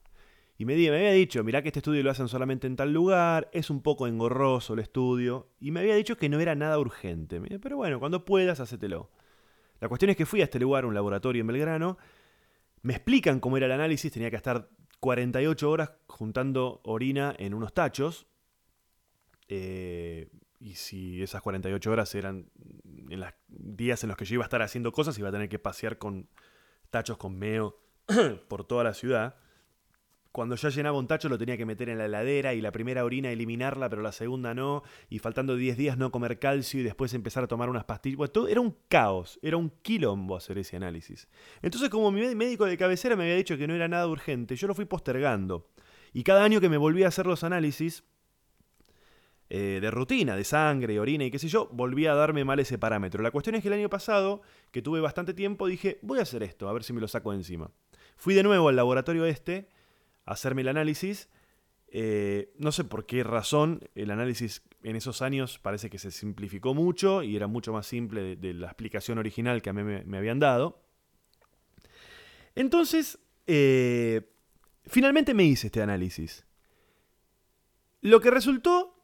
Y 0.58 0.66
me, 0.66 0.74
había 0.74 1.14
dicho, 1.14 1.42
mirá 1.46 1.62
que 1.62 1.70
este 1.70 1.80
estudio 1.80 2.04
lo 2.04 2.12
hacen 2.12 2.28
solamente 2.28 2.68
en 2.68 2.76
tal 2.76 2.92
lugar, 2.92 3.50
es 3.54 3.70
un 3.70 3.82
poco 3.82 4.08
engorroso 4.08 4.74
el 4.74 4.80
estudio, 4.80 5.48
y 5.62 5.72
me 5.72 5.80
había 5.80 5.96
dicho 5.96 6.18
que 6.18 6.28
no 6.28 6.42
era 6.42 6.54
nada 6.54 6.78
urgente. 6.78 7.40
Pero 7.62 7.78
bueno, 7.78 8.02
cuando 8.02 8.26
puedas, 8.26 8.60
hacételo. 8.60 9.10
La 9.80 9.88
cuestión 9.88 10.10
es 10.10 10.18
que 10.18 10.26
fui 10.26 10.42
a 10.42 10.46
este 10.46 10.60
lugar, 10.60 10.86
un 10.86 10.94
laboratorio 10.94 11.40
en 11.40 11.48
Belgrano, 11.48 11.98
me 12.82 12.92
explican 12.92 13.40
cómo 13.40 13.56
era 13.56 13.68
el 13.68 13.72
análisis, 13.72 14.12
tenía 14.12 14.30
que 14.30 14.36
estar 14.36 14.68
48 15.00 15.72
horas 15.72 15.94
juntando 16.08 16.82
orina 16.84 17.34
en 17.40 17.54
unos 17.54 17.74
tachos. 17.74 18.28
Eh, 19.48 20.30
y 20.60 20.76
si 20.76 21.22
esas 21.22 21.42
48 21.42 21.92
horas 21.92 22.14
eran 22.16 22.50
en 23.10 23.20
los 23.20 23.30
días 23.48 24.04
en 24.04 24.10
los 24.10 24.18
que 24.18 24.26
yo 24.26 24.36
iba 24.36 24.44
a 24.44 24.48
estar 24.48 24.62
haciendo 24.62 24.92
cosas, 24.92 25.18
iba 25.20 25.30
a 25.30 25.32
tener 25.32 25.50
que 25.50 25.60
pasear 25.60 25.98
con 25.98 26.30
tachos 26.90 27.18
con 27.18 27.38
meo 27.38 27.80
por 28.48 28.66
toda 28.66 28.84
la 28.84 28.94
ciudad 28.94 29.36
cuando 30.36 30.58
ya 30.58 30.68
llenaba 30.68 31.00
un 31.00 31.08
tacho 31.08 31.30
lo 31.30 31.38
tenía 31.38 31.56
que 31.56 31.66
meter 31.66 31.88
en 31.88 31.98
la 31.98 32.08
heladera 32.08 32.54
y 32.54 32.60
la 32.60 32.74
primera 32.74 33.06
orina 33.06 33.32
eliminarla, 33.32 33.88
pero 33.88 34.02
la 34.02 34.12
segunda 34.12 34.54
no, 34.54 34.84
y 35.10 35.20
faltando 35.20 35.56
10 35.56 35.78
días 35.78 35.98
no 35.98 36.12
comer 36.12 36.40
calcio 36.40 36.82
y 36.82 36.84
después 36.84 37.14
empezar 37.14 37.46
a 37.46 37.48
tomar 37.48 37.70
unas 37.70 37.86
pastillas. 37.86 38.34
todo 38.34 38.50
era 38.50 38.60
un 38.60 38.76
caos, 38.90 39.40
era 39.42 39.56
un 39.56 39.70
quilombo 39.82 40.36
hacer 40.36 40.58
ese 40.58 40.76
análisis. 40.76 41.30
Entonces, 41.62 41.90
como 41.90 42.12
mi 42.12 42.36
médico 42.36 42.66
de 42.66 42.78
cabecera 42.78 43.16
me 43.16 43.24
había 43.24 43.38
dicho 43.38 43.58
que 43.58 43.66
no 43.66 43.76
era 43.76 43.88
nada 43.88 44.10
urgente, 44.10 44.58
yo 44.58 44.68
lo 44.68 44.76
fui 44.76 44.84
postergando. 44.84 45.70
Y 46.12 46.24
cada 46.24 46.44
año 46.44 46.60
que 46.60 46.68
me 46.68 46.76
volví 46.76 47.04
a 47.04 47.08
hacer 47.08 47.28
los 47.28 47.46
análisis, 47.46 48.04
eh, 49.48 49.80
de 49.80 49.92
rutina, 49.92 50.36
de 50.36 50.44
sangre, 50.44 51.00
orina 51.00 51.24
y 51.24 51.30
qué 51.30 51.38
sé 51.38 51.48
yo, 51.48 51.70
volví 51.72 52.08
a 52.08 52.16
darme 52.16 52.44
mal 52.44 52.60
ese 52.60 52.80
parámetro. 52.80 53.22
La 53.22 53.30
cuestión 53.30 53.56
es 53.56 53.62
que 53.62 53.68
el 53.68 53.76
año 53.76 53.90
pasado, 53.90 54.42
que 54.72 54.82
tuve 54.82 55.02
bastante 55.02 55.36
tiempo, 55.36 55.68
dije, 55.68 56.00
voy 56.02 56.18
a 56.18 56.24
hacer 56.24 56.42
esto, 56.42 56.68
a 56.68 56.74
ver 56.74 56.84
si 56.84 56.94
me 56.94 57.02
lo 57.02 57.08
saco 57.08 57.32
de 57.32 57.38
encima. 57.38 57.70
Fui 58.18 58.34
de 58.34 58.42
nuevo 58.42 58.70
al 58.70 58.76
laboratorio 58.76 59.26
este 59.26 59.70
hacerme 60.26 60.62
el 60.62 60.70
análisis. 60.70 61.30
Eh, 61.88 62.54
no 62.58 62.72
sé 62.72 62.84
por 62.86 63.06
qué 63.06 63.24
razón 63.24 63.82
el 63.94 64.10
análisis 64.10 64.64
en 64.84 64.96
esos 64.96 65.22
años 65.22 65.60
parece 65.60 65.90
que 65.90 66.00
se 66.00 66.10
simplificó 66.10 66.74
mucho 66.74 67.22
y 67.22 67.36
era 67.36 67.46
mucho 67.46 67.72
más 67.72 67.86
simple 67.86 68.36
de, 68.36 68.54
la 68.54 68.68
explicación 68.68 69.20
original 69.20 69.62
que 69.62 69.70
a 69.70 69.74
mí 69.74 69.84
me, 69.84 70.18
habían 70.18 70.40
dado. 70.40 70.82
Entonces, 72.56 73.20
eh, 73.46 74.28
finalmente 74.86 75.34
me 75.36 75.44
hice 75.44 75.68
este 75.68 75.84
análisis. 75.84 76.46
Lo 78.02 78.22
que 78.22 78.32
resultó 78.32 78.95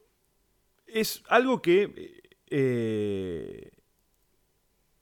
es 0.93 1.23
algo 1.27 1.61
que 1.61 2.21
eh, 2.49 3.71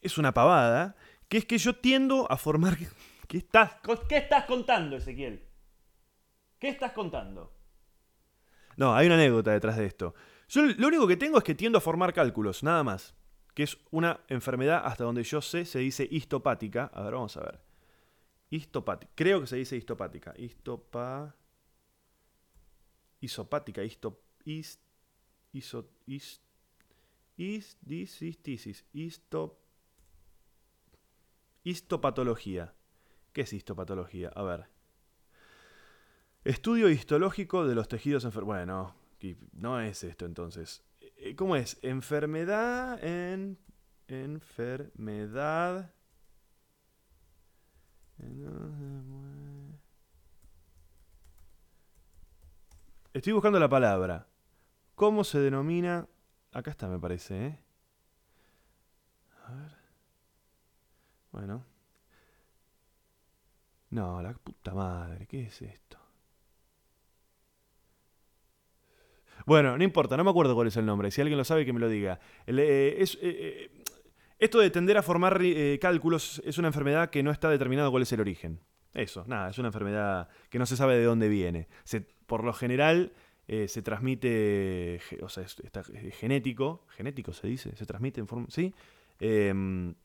es 0.02 0.18
una 0.18 0.34
pavada, 0.34 0.96
que 1.28 1.38
es 1.38 1.46
que 1.46 1.58
yo 1.58 1.76
tiendo 1.76 2.32
a 2.32 2.38
formar... 2.38 2.78
¿Qué 3.28 3.38
estás, 3.38 3.74
¿Qué 4.08 4.18
estás 4.18 4.46
contando, 4.46 4.96
Ezequiel? 4.96 5.46
¿Qué 6.58 6.70
estás 6.70 6.94
contando? 6.94 7.54
No, 8.76 8.96
hay 8.96 9.06
una 9.06 9.16
anécdota 9.16 9.52
detrás 9.52 9.78
de 9.78 9.86
esto. 9.86 10.16
Yo 10.48 10.64
lo 10.64 10.88
único 10.88 11.08
que 11.08 11.16
tengo 11.16 11.38
es 11.38 11.44
que 11.44 11.54
tiendo 11.54 11.78
a 11.78 11.82
formar 11.82 12.14
cálculos, 12.14 12.64
nada 12.64 12.84
más. 12.84 13.14
Que 13.54 13.64
es 13.64 13.78
una 13.92 14.22
enfermedad, 14.30 14.82
hasta 14.84 15.04
donde 15.04 15.24
yo 15.24 15.42
sé, 15.42 15.66
se 15.66 15.80
dice 15.80 16.08
histopática. 16.10 16.90
A 16.94 17.04
ver, 17.04 17.14
vamos 17.14 17.38
a 17.38 17.42
ver. 17.42 17.62
Histopática. 18.50 19.12
Creo 19.16 19.42
que 19.42 19.48
se 19.48 19.58
dice 19.58 19.78
histopática. 19.78 20.34
Histopa. 20.38 21.36
Isopática. 23.20 23.84
Histo. 23.84 24.24
Is, 24.46 24.80
Histo, 25.52 25.90
histopatología. 31.64 32.74
¿Qué 33.34 33.42
es 33.42 33.54
histopatología? 33.54 34.30
A 34.36 34.44
ver. 34.44 34.68
Estudio 36.44 36.90
histológico 36.90 37.68
de 37.68 37.76
los 37.76 37.88
tejidos 37.88 38.24
enfermos. 38.26 38.56
Bueno, 38.56 38.96
no 39.54 39.80
es 39.80 40.04
esto 40.04 40.26
entonces. 40.26 40.84
Eh, 41.18 41.36
¿Cómo 41.36 41.56
es? 41.56 41.78
Enfermedad 41.82 43.04
en... 43.04 43.58
Enfermedad... 44.08 45.94
Estoy 53.14 53.34
buscando 53.34 53.60
la 53.60 53.70
palabra. 53.70 54.29
¿Cómo 55.00 55.24
se 55.24 55.40
denomina? 55.40 56.10
Acá 56.52 56.72
está, 56.72 56.90
me 56.90 57.00
parece, 57.00 57.46
¿eh? 57.46 57.60
A 59.46 59.52
ver. 59.54 59.72
Bueno. 61.32 61.66
No, 63.92 64.22
la 64.22 64.34
puta 64.34 64.74
madre, 64.74 65.26
¿qué 65.26 65.44
es 65.44 65.62
esto? 65.62 65.98
Bueno, 69.46 69.78
no 69.78 69.84
importa, 69.86 70.18
no 70.18 70.26
me 70.26 70.32
acuerdo 70.32 70.54
cuál 70.54 70.68
es 70.68 70.76
el 70.76 70.86
nombre. 70.86 71.12
Si 71.12 71.22
alguien 71.22 71.38
lo 71.38 71.46
sabe, 71.46 71.66
que 71.66 71.72
me 71.72 71.80
lo 71.80 71.88
diga. 71.88 72.20
Eh, 72.46 72.98
eh, 73.00 73.06
eh, 73.22 73.84
esto 74.38 74.60
de 74.60 74.70
tender 74.70 74.98
a 74.98 75.02
formar 75.02 75.40
cálculos 75.80 76.42
es 76.44 76.58
una 76.58 76.68
enfermedad 76.68 77.10
que 77.10 77.24
no 77.24 77.32
está 77.32 77.50
determinado 77.50 77.90
cuál 77.90 78.04
es 78.04 78.12
el 78.12 78.20
origen. 78.20 78.60
Eso, 78.94 79.24
nada, 79.28 79.52
es 79.52 79.58
una 79.60 79.70
enfermedad 79.70 80.28
que 80.50 80.60
no 80.60 80.66
se 80.66 80.76
sabe 80.76 80.98
de 80.98 81.06
dónde 81.06 81.30
viene. 81.30 81.70
por 82.26 82.44
lo 82.44 82.52
general 82.52 83.14
se 83.68 83.82
transmite, 83.82 85.00
o 85.22 85.30
sea, 85.30 85.44
está 85.44 85.84
genético, 86.12 86.86
genético 86.90 87.34
se 87.34 87.48
dice, 87.48 87.76
se 87.76 87.86
transmite 87.86 88.20
en 88.20 88.28
forma, 88.28 88.48
¿sí? 88.50 88.74
Em, 89.20 89.96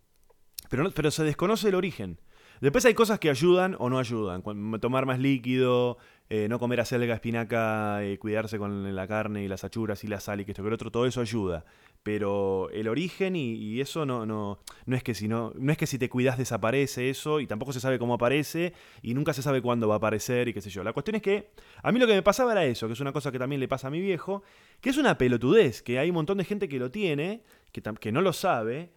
pero, 0.71 0.91
pero 0.91 1.11
se 1.11 1.25
desconoce 1.25 1.69
el 1.69 1.75
origen. 1.75 2.19
Después 2.61 2.85
hay 2.87 2.95
cosas 2.95 3.19
que 3.19 3.29
ayudan 3.31 3.77
o 3.79 3.91
no 3.91 3.99
ayudan. 3.99 4.43
Tomar 4.81 5.07
más 5.07 5.19
líquido, 5.19 5.99
eh, 6.37 6.49
no 6.49 6.59
comer 6.59 6.81
acelga, 6.81 7.15
espinaca, 7.15 8.03
eh, 8.03 8.19
cuidarse 8.19 8.59
con 8.59 8.95
la 8.95 9.07
carne 9.07 9.45
y 9.45 9.49
las 9.49 9.63
achuras 9.63 10.03
y 10.03 10.09
la 10.09 10.19
sal 10.19 10.41
y 10.41 10.45
que 10.45 10.51
esto 10.51 10.63
que 10.63 10.69
el 10.69 10.75
otro, 10.75 10.91
todo 10.91 11.07
eso 11.07 11.21
ayuda. 11.21 11.65
Pero 12.03 12.71
el 12.71 12.89
origen 12.89 13.37
y, 13.37 13.81
eso 13.81 14.05
no, 14.05 14.27
no, 14.27 14.59
no, 14.85 14.97
es 14.97 15.03
que 15.03 15.15
si 15.15 15.29
no, 15.29 15.53
no 15.57 15.71
es 15.71 15.79
que 15.79 15.87
si 15.87 15.99
te 15.99 16.09
cuidas 16.09 16.37
desaparece 16.37 17.09
eso 17.09 17.41
y 17.41 17.47
tampoco 17.47 17.73
se 17.73 17.81
sabe 17.81 17.99
cómo 17.99 18.15
aparece 18.15 18.73
y 19.01 19.15
nunca 19.15 19.33
se 19.33 19.43
sabe 19.43 19.63
cuándo 19.63 19.89
va 19.89 19.95
a 19.95 19.99
aparecer 19.99 20.49
y 20.49 20.53
qué 20.53 20.61
sé 20.61 20.71
yo. 20.71 20.83
La 20.83 20.93
cuestión 20.93 21.15
es 21.15 21.23
que 21.23 21.51
a 21.83 21.93
mí 21.93 21.99
lo 22.01 22.07
que 22.07 22.15
me 22.15 22.23
pasaba 22.23 22.53
era 22.53 22.65
eso, 22.65 22.87
que 22.89 22.95
es 22.95 23.01
una 23.01 23.13
cosa 23.13 23.31
que 23.31 23.39
también 23.39 23.61
le 23.61 23.69
pasa 23.69 23.87
a 23.87 23.91
mi 23.91 24.01
viejo, 24.01 24.43
que 24.81 24.91
es 24.91 24.97
una 24.97 25.17
pelotudez, 25.17 25.83
que 25.83 25.99
hay 25.99 26.11
un 26.11 26.15
montón 26.15 26.39
de 26.39 26.45
gente 26.45 26.69
que 26.69 26.79
lo 26.79 26.91
tiene, 26.91 27.43
que, 27.73 27.81
que 27.81 28.13
no 28.13 28.21
lo 28.21 28.33
sabe 28.33 28.91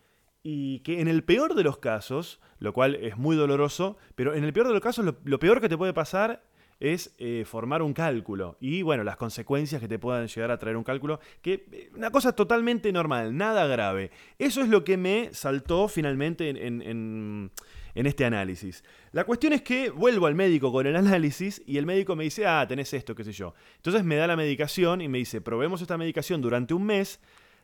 y 0.50 0.80
que 0.80 1.02
en 1.02 1.08
el 1.08 1.24
peor 1.24 1.56
de 1.56 1.64
los 1.64 1.78
casos, 1.78 2.40
lo 2.60 2.74
cual 2.74 2.96
es 2.96 3.18
muy 3.18 3.36
doloroso, 3.36 3.98
pero 4.16 4.34
en 4.34 4.44
el 4.44 4.54
peor 4.54 4.68
de 4.68 4.74
los 4.74 4.82
casos 4.82 5.06
lo, 5.06 5.40
peor 5.40 5.62
que 5.62 5.70
te 5.70 5.78
puede 5.78 5.94
pasar 5.94 6.44
es 6.80 7.16
eh, 7.18 7.44
formar 7.46 7.82
un 7.82 7.94
cálculo 7.94 8.58
y 8.60 8.82
bueno, 8.82 9.04
las 9.04 9.18
consecuencias 9.18 9.82
que 9.82 9.88
te 9.88 10.00
puedan 10.00 10.28
llegar 10.28 10.52
a 10.52 10.58
traer 10.58 10.78
un 10.78 10.84
cálculo, 10.84 11.20
que 11.42 11.66
eh, 11.72 11.90
una 11.96 12.12
cosa 12.12 12.34
totalmente 12.34 12.92
normal, 12.92 13.36
nada 13.36 13.66
grave. 13.68 14.12
Eso 14.38 14.62
es 14.62 14.70
lo 14.70 14.84
que 14.84 14.98
me 14.98 15.30
saltó 15.34 15.88
finalmente 15.88 16.50
en, 16.50 16.82
en, 16.82 17.52
este 17.94 18.26
análisis. 18.26 18.84
La 19.12 19.24
cuestión 19.24 19.54
es 19.54 19.64
que 19.64 19.90
vuelvo 19.90 20.28
al 20.28 20.36
médico 20.36 20.72
con 20.72 20.86
el 20.86 20.96
análisis 20.96 21.64
y 21.66 21.78
el 21.78 21.88
médico 21.88 22.16
me 22.16 22.26
dice, 22.26 22.46
ah, 22.46 22.66
tenés 22.68 22.94
esto, 22.94 23.16
qué 23.16 23.24
sé 23.24 23.32
yo. 23.32 23.56
Entonces 23.78 24.04
me 24.04 24.16
da 24.16 24.28
la 24.28 24.36
medicación 24.36 25.02
y 25.02 25.08
me 25.08 25.18
dice, 25.18 25.42
probemos 25.42 25.82
esta 25.82 25.98
medicación 25.98 26.42
durante 26.42 26.76
un 26.76 26.86
mes, 26.86 27.20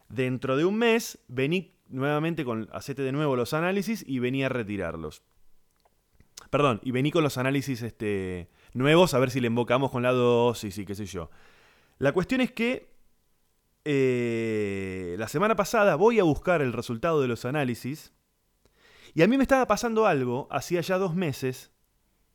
dentro 0.09 0.57
de 0.57 0.65
un 0.65 0.75
mes 0.75 1.19
vení 1.27 1.75
nuevamente 1.87 2.43
con, 2.43 2.67
hacete 2.71 3.03
de 3.03 3.11
nuevo 3.11 3.35
los 3.35 3.53
análisis 3.53 4.03
y 4.07 4.17
vení 4.17 4.43
a 4.43 4.49
retirarlos. 4.49 5.21
Perdón, 6.49 6.79
y 6.83 6.91
vení 6.91 7.11
con 7.11 7.23
los 7.23 7.37
análisis 7.37 7.81
este, 7.81 8.49
nuevos 8.73 9.13
a 9.13 9.19
ver 9.19 9.31
si 9.31 9.39
le 9.39 9.47
invocamos 9.47 9.91
con 9.91 10.03
la 10.03 10.11
dosis 10.11 10.77
y 10.77 10.85
qué 10.85 10.95
sé 10.95 11.05
yo. 11.05 11.29
La 11.99 12.11
cuestión 12.11 12.41
es 12.41 12.51
que 12.51 12.91
eh, 13.85 15.15
la 15.17 15.27
semana 15.27 15.55
pasada 15.55 15.95
voy 15.95 16.19
a 16.19 16.23
buscar 16.23 16.61
el 16.61 16.73
resultado 16.73 17.21
de 17.21 17.27
los 17.27 17.45
análisis 17.45 18.13
y 19.13 19.21
a 19.21 19.27
mí 19.27 19.37
me 19.37 19.43
estaba 19.43 19.67
pasando 19.67 20.07
algo 20.07 20.47
hacía 20.51 20.81
ya 20.81 20.97
dos 20.97 21.15
meses, 21.15 21.71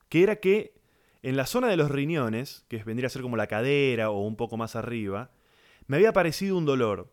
que 0.09 0.23
era 0.23 0.37
que 0.37 0.79
en 1.23 1.37
la 1.37 1.47
zona 1.47 1.69
de 1.69 1.77
los 1.77 1.91
riñones, 1.91 2.65
que 2.69 2.83
vendría 2.85 3.09
a 3.09 3.11
ser 3.11 3.23
como 3.23 3.37
la 3.37 3.49
cadera 3.49 4.11
o 4.11 4.21
un 4.21 4.37
poco 4.37 4.57
más 4.57 4.77
arriba, 4.77 5.33
me 5.87 5.97
había 5.97 6.11
aparecido 6.11 6.57
un 6.57 6.65
dolor. 6.65 7.13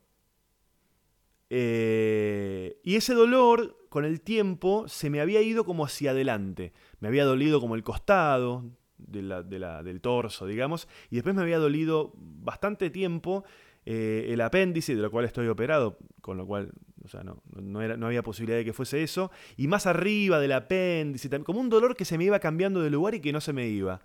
Eh, 1.49 2.79
y 2.83 2.95
ese 2.95 3.13
dolor, 3.13 3.77
con 3.89 4.05
el 4.05 4.21
tiempo, 4.21 4.87
se 4.87 5.09
me 5.09 5.21
había 5.21 5.41
ido 5.41 5.65
como 5.65 5.85
hacia 5.85 6.11
adelante. 6.11 6.73
Me 6.99 7.07
había 7.07 7.25
dolido 7.25 7.59
como 7.59 7.75
el 7.75 7.83
costado 7.83 8.65
del 8.97 10.01
torso, 10.01 10.45
digamos, 10.45 10.87
y 11.09 11.15
después 11.15 11.35
me 11.35 11.41
había 11.41 11.59
dolido 11.59 12.13
bastante 12.15 12.89
tiempo 12.89 13.43
eh, 13.85 14.27
el 14.29 14.41
apéndice, 14.41 14.95
de 14.95 15.01
lo 15.01 15.11
cual 15.11 15.25
estoy 15.25 15.47
operado, 15.47 15.97
con 16.21 16.37
lo 16.37 16.47
cual, 16.47 16.71
o 17.03 17.07
sea, 17.07 17.23
no, 17.23 17.43
no, 17.53 17.81
era, 17.81 17.97
no 17.97 18.07
había 18.07 18.23
posibilidad 18.23 18.57
de 18.57 18.65
que 18.65 18.73
fuese 18.73 19.03
eso, 19.03 19.31
y 19.57 19.67
más 19.67 19.85
arriba 19.85 20.39
del 20.39 20.53
apéndice, 20.53 21.29
como 21.43 21.59
un 21.59 21.69
dolor 21.69 21.95
que 21.95 22.05
se 22.05 22.17
me 22.17 22.23
iba 22.23 22.39
cambiando 22.39 22.81
de 22.81 22.89
lugar 22.89 23.13
y 23.15 23.21
que 23.21 23.31
no 23.31 23.41
se 23.41 23.53
me 23.53 23.67
iba. 23.67 24.01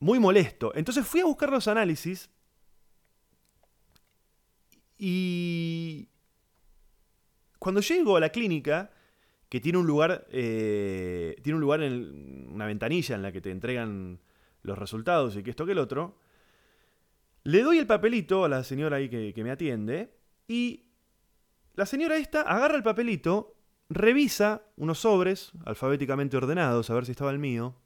Muy 0.00 0.18
molesto. 0.18 0.72
Entonces 0.74 1.06
fui 1.06 1.20
a 1.20 1.24
buscar 1.24 1.50
los 1.50 1.68
análisis 1.68 2.28
y 4.98 6.08
cuando 7.58 7.80
llego 7.80 8.16
a 8.16 8.20
la 8.20 8.30
clínica, 8.30 8.90
que 9.54 9.60
tiene 9.60 9.78
un 9.78 9.86
lugar, 9.86 10.26
eh, 10.32 11.36
tiene 11.40 11.54
un 11.54 11.60
lugar 11.60 11.80
en 11.80 12.48
una 12.52 12.66
ventanilla 12.66 13.14
en 13.14 13.22
la 13.22 13.30
que 13.30 13.40
te 13.40 13.52
entregan 13.52 14.18
los 14.62 14.76
resultados 14.76 15.36
y 15.36 15.44
que 15.44 15.50
esto 15.50 15.64
que 15.64 15.70
el 15.70 15.78
otro, 15.78 16.18
le 17.44 17.62
doy 17.62 17.78
el 17.78 17.86
papelito 17.86 18.44
a 18.44 18.48
la 18.48 18.64
señora 18.64 18.96
ahí 18.96 19.08
que, 19.08 19.32
que 19.32 19.44
me 19.44 19.52
atiende 19.52 20.12
y 20.48 20.86
la 21.76 21.86
señora 21.86 22.16
esta 22.16 22.40
agarra 22.40 22.74
el 22.74 22.82
papelito, 22.82 23.54
revisa 23.88 24.62
unos 24.76 24.98
sobres 24.98 25.52
alfabéticamente 25.64 26.36
ordenados, 26.36 26.90
a 26.90 26.94
ver 26.94 27.06
si 27.06 27.12
estaba 27.12 27.30
el 27.30 27.38
mío. 27.38 27.76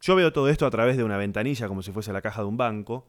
Yo 0.00 0.16
veo 0.16 0.32
todo 0.32 0.48
esto 0.48 0.66
a 0.66 0.70
través 0.72 0.96
de 0.96 1.04
una 1.04 1.18
ventanilla 1.18 1.68
como 1.68 1.84
si 1.84 1.92
fuese 1.92 2.12
la 2.12 2.20
caja 2.20 2.40
de 2.42 2.48
un 2.48 2.56
banco. 2.56 3.06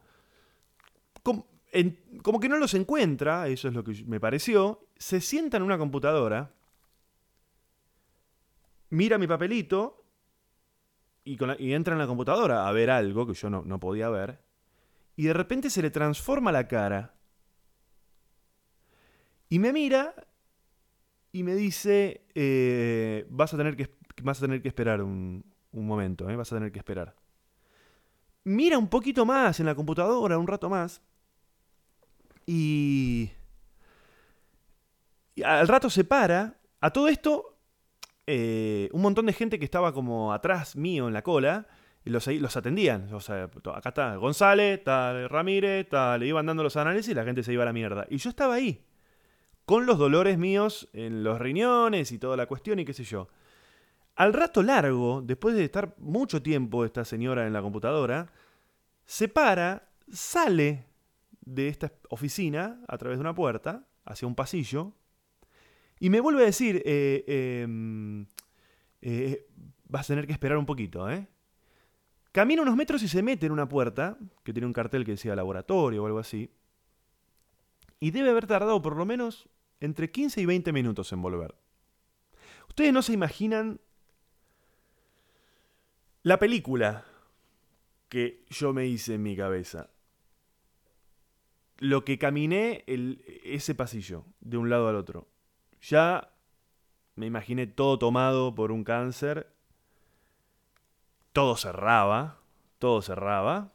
Como 1.23 2.39
que 2.39 2.47
no 2.47 2.57
los 2.57 2.75
encuentra, 2.75 3.47
eso 3.47 3.69
es 3.69 3.73
lo 3.73 3.83
que 3.83 4.05
me 4.05 4.19
pareció, 4.19 4.87
se 4.97 5.19
sienta 5.19 5.57
en 5.57 5.63
una 5.63 5.79
computadora, 5.79 6.53
mira 8.89 9.17
mi 9.17 9.27
papelito 9.27 10.05
y, 11.23 11.37
entra 11.73 11.93
en 11.93 11.99
la 11.99 12.07
computadora 12.07 12.67
a 12.67 12.71
ver 12.71 12.89
algo 12.89 13.27
que 13.27 13.33
yo 13.33 13.49
no, 13.49 13.79
podía 13.79 14.09
ver, 14.09 14.41
y 15.15 15.23
de 15.23 15.33
repente 15.33 15.69
se 15.69 15.81
le 15.81 15.91
transforma 15.91 16.51
la 16.51 16.67
cara. 16.67 17.13
Y 19.49 19.59
me 19.59 19.73
mira 19.73 20.15
y 21.31 21.43
me 21.43 21.55
dice, 21.55 22.25
eh, 22.33 23.27
vas, 23.29 23.53
a 23.53 23.57
tener 23.57 23.75
que, 23.75 23.89
vas 24.23 24.39
a 24.39 24.45
tener 24.45 24.61
que 24.61 24.67
esperar 24.67 25.01
un, 25.01 25.43
momento, 25.71 26.29
eh, 26.29 26.35
vas 26.35 26.51
a 26.51 26.55
tener 26.55 26.71
que 26.71 26.79
esperar. 26.79 27.15
Mira 28.43 28.77
un 28.77 28.87
poquito 28.87 29.25
más 29.25 29.59
en 29.59 29.65
la 29.65 29.75
computadora, 29.75 30.37
un 30.37 30.47
rato 30.47 30.69
más, 30.69 31.01
y, 32.45 33.29
al 35.43 35.67
rato 35.67 35.89
se 35.89 36.03
para. 36.03 36.55
A 36.81 36.91
todo 36.91 37.09
esto, 37.09 37.58
eh, 38.31 38.89
un 38.91 39.01
montón 39.01 39.25
de 39.25 39.33
gente 39.33 39.57
que 39.57 39.65
estaba 39.65 39.91
como 39.91 40.31
atrás 40.31 40.75
mío 40.75 41.07
en 41.07 41.13
la 41.13 41.23
cola, 41.23 41.65
los, 42.05 42.27
los 42.27 42.57
atendían. 42.57 43.11
O 43.11 43.19
sea, 43.19 43.49
acá 43.73 43.89
está 43.89 44.15
González, 44.17 44.83
tal 44.83 45.27
Ramírez, 45.29 45.89
tal, 45.89 46.19
le 46.19 46.27
iban 46.27 46.45
dando 46.45 46.61
los 46.61 46.77
análisis 46.77 47.11
y 47.11 47.15
la 47.15 47.23
gente 47.23 47.41
se 47.41 47.53
iba 47.53 47.63
a 47.63 47.65
la 47.65 47.73
mierda. 47.73 48.05
Y 48.07 48.17
yo 48.17 48.29
estaba 48.29 48.53
ahí, 48.53 48.85
con 49.65 49.87
los 49.87 49.97
dolores 49.97 50.37
míos 50.37 50.89
en 50.93 51.23
los 51.23 51.39
riñones 51.39 52.11
y 52.11 52.19
toda 52.19 52.37
la 52.37 52.45
cuestión 52.45 52.77
y 52.77 52.85
qué 52.85 52.93
sé 52.93 53.03
yo. 53.03 53.29
Al 54.15 54.33
rato 54.33 54.61
largo, 54.61 55.23
después 55.23 55.55
de 55.55 55.63
estar 55.63 55.95
mucho 55.97 56.43
tiempo 56.43 56.85
esta 56.85 57.05
señora 57.05 57.47
en 57.47 57.53
la 57.53 57.63
computadora, 57.63 58.31
se 59.05 59.27
para, 59.27 59.89
sale 60.11 60.85
de 61.41 61.67
esta 61.67 61.91
oficina 62.09 62.79
a 62.87 62.95
través 62.99 63.17
de 63.17 63.21
una 63.21 63.33
puerta 63.33 63.87
hacia 64.05 64.27
un 64.27 64.35
pasillo 64.35 64.93
y 65.99 66.09
me 66.09 66.19
vuelve 66.21 66.43
a 66.43 66.45
decir, 66.45 66.81
eh, 66.85 67.61
em, 67.63 68.25
eh, 69.01 69.47
vas 69.85 70.05
a 70.05 70.13
tener 70.13 70.25
que 70.25 70.33
esperar 70.33 70.57
un 70.57 70.65
poquito, 70.65 71.09
¿eh? 71.09 71.27
Camina 72.31 72.61
unos 72.61 72.75
metros 72.75 73.03
y 73.03 73.07
se 73.07 73.23
mete 73.23 73.47
en 73.47 73.51
una 73.51 73.67
puerta, 73.67 74.17
que 74.43 74.53
tiene 74.53 74.67
un 74.67 74.73
cartel 74.73 75.03
que 75.03 75.11
decía 75.11 75.35
laboratorio 75.35 76.03
o 76.03 76.05
algo 76.05 76.19
así, 76.19 76.51
y 77.99 78.11
debe 78.11 78.29
haber 78.29 78.47
tardado 78.47 78.81
por 78.81 78.95
lo 78.95 79.05
menos 79.05 79.49
entre 79.79 80.11
15 80.11 80.41
y 80.41 80.45
20 80.45 80.71
minutos 80.71 81.11
en 81.11 81.21
volver. 81.21 81.55
Ustedes 82.69 82.93
no 82.93 83.01
se 83.01 83.13
imaginan 83.13 83.81
la 86.23 86.37
película 86.37 87.05
que 88.09 88.45
yo 88.49 88.73
me 88.73 88.87
hice 88.87 89.15
en 89.15 89.23
mi 89.23 89.35
cabeza. 89.35 89.89
Lo 91.77 92.03
que 92.05 92.17
caminé 92.17 92.83
ese 93.43 93.73
pasillo, 93.73 94.25
de 94.41 94.57
un 94.57 94.69
lado 94.69 94.87
al 94.87 94.95
otro. 94.95 95.27
Ya 95.81 96.31
me 97.15 97.25
imaginé 97.25 97.67
todo 97.67 97.99
tomado 97.99 98.55
por 98.55 98.71
un 98.71 98.83
cáncer. 98.83 99.47
Todo 101.33 101.55
cerraba, 101.55 102.39
todo 102.79 103.01
cerraba. 103.01 103.73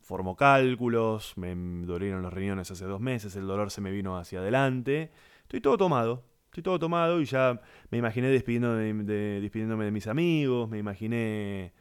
Formó 0.00 0.36
cálculos, 0.36 1.36
me 1.38 1.54
dolieron 1.86 2.22
los 2.22 2.32
riñones 2.32 2.70
hace 2.70 2.84
dos 2.84 3.00
meses, 3.00 3.34
el 3.36 3.46
dolor 3.46 3.70
se 3.70 3.80
me 3.80 3.90
vino 3.90 4.18
hacia 4.18 4.40
adelante. 4.40 5.10
Estoy 5.42 5.62
todo 5.62 5.78
tomado, 5.78 6.24
estoy 6.46 6.62
todo 6.62 6.78
tomado 6.78 7.22
y 7.22 7.24
ya 7.24 7.58
me 7.90 7.98
imaginé 7.98 8.28
despidiéndome 8.28 8.92
de, 9.04 9.40
despidiéndome 9.40 9.86
de 9.86 9.90
mis 9.90 10.06
amigos, 10.06 10.68
me 10.68 10.76
imaginé 10.78 11.72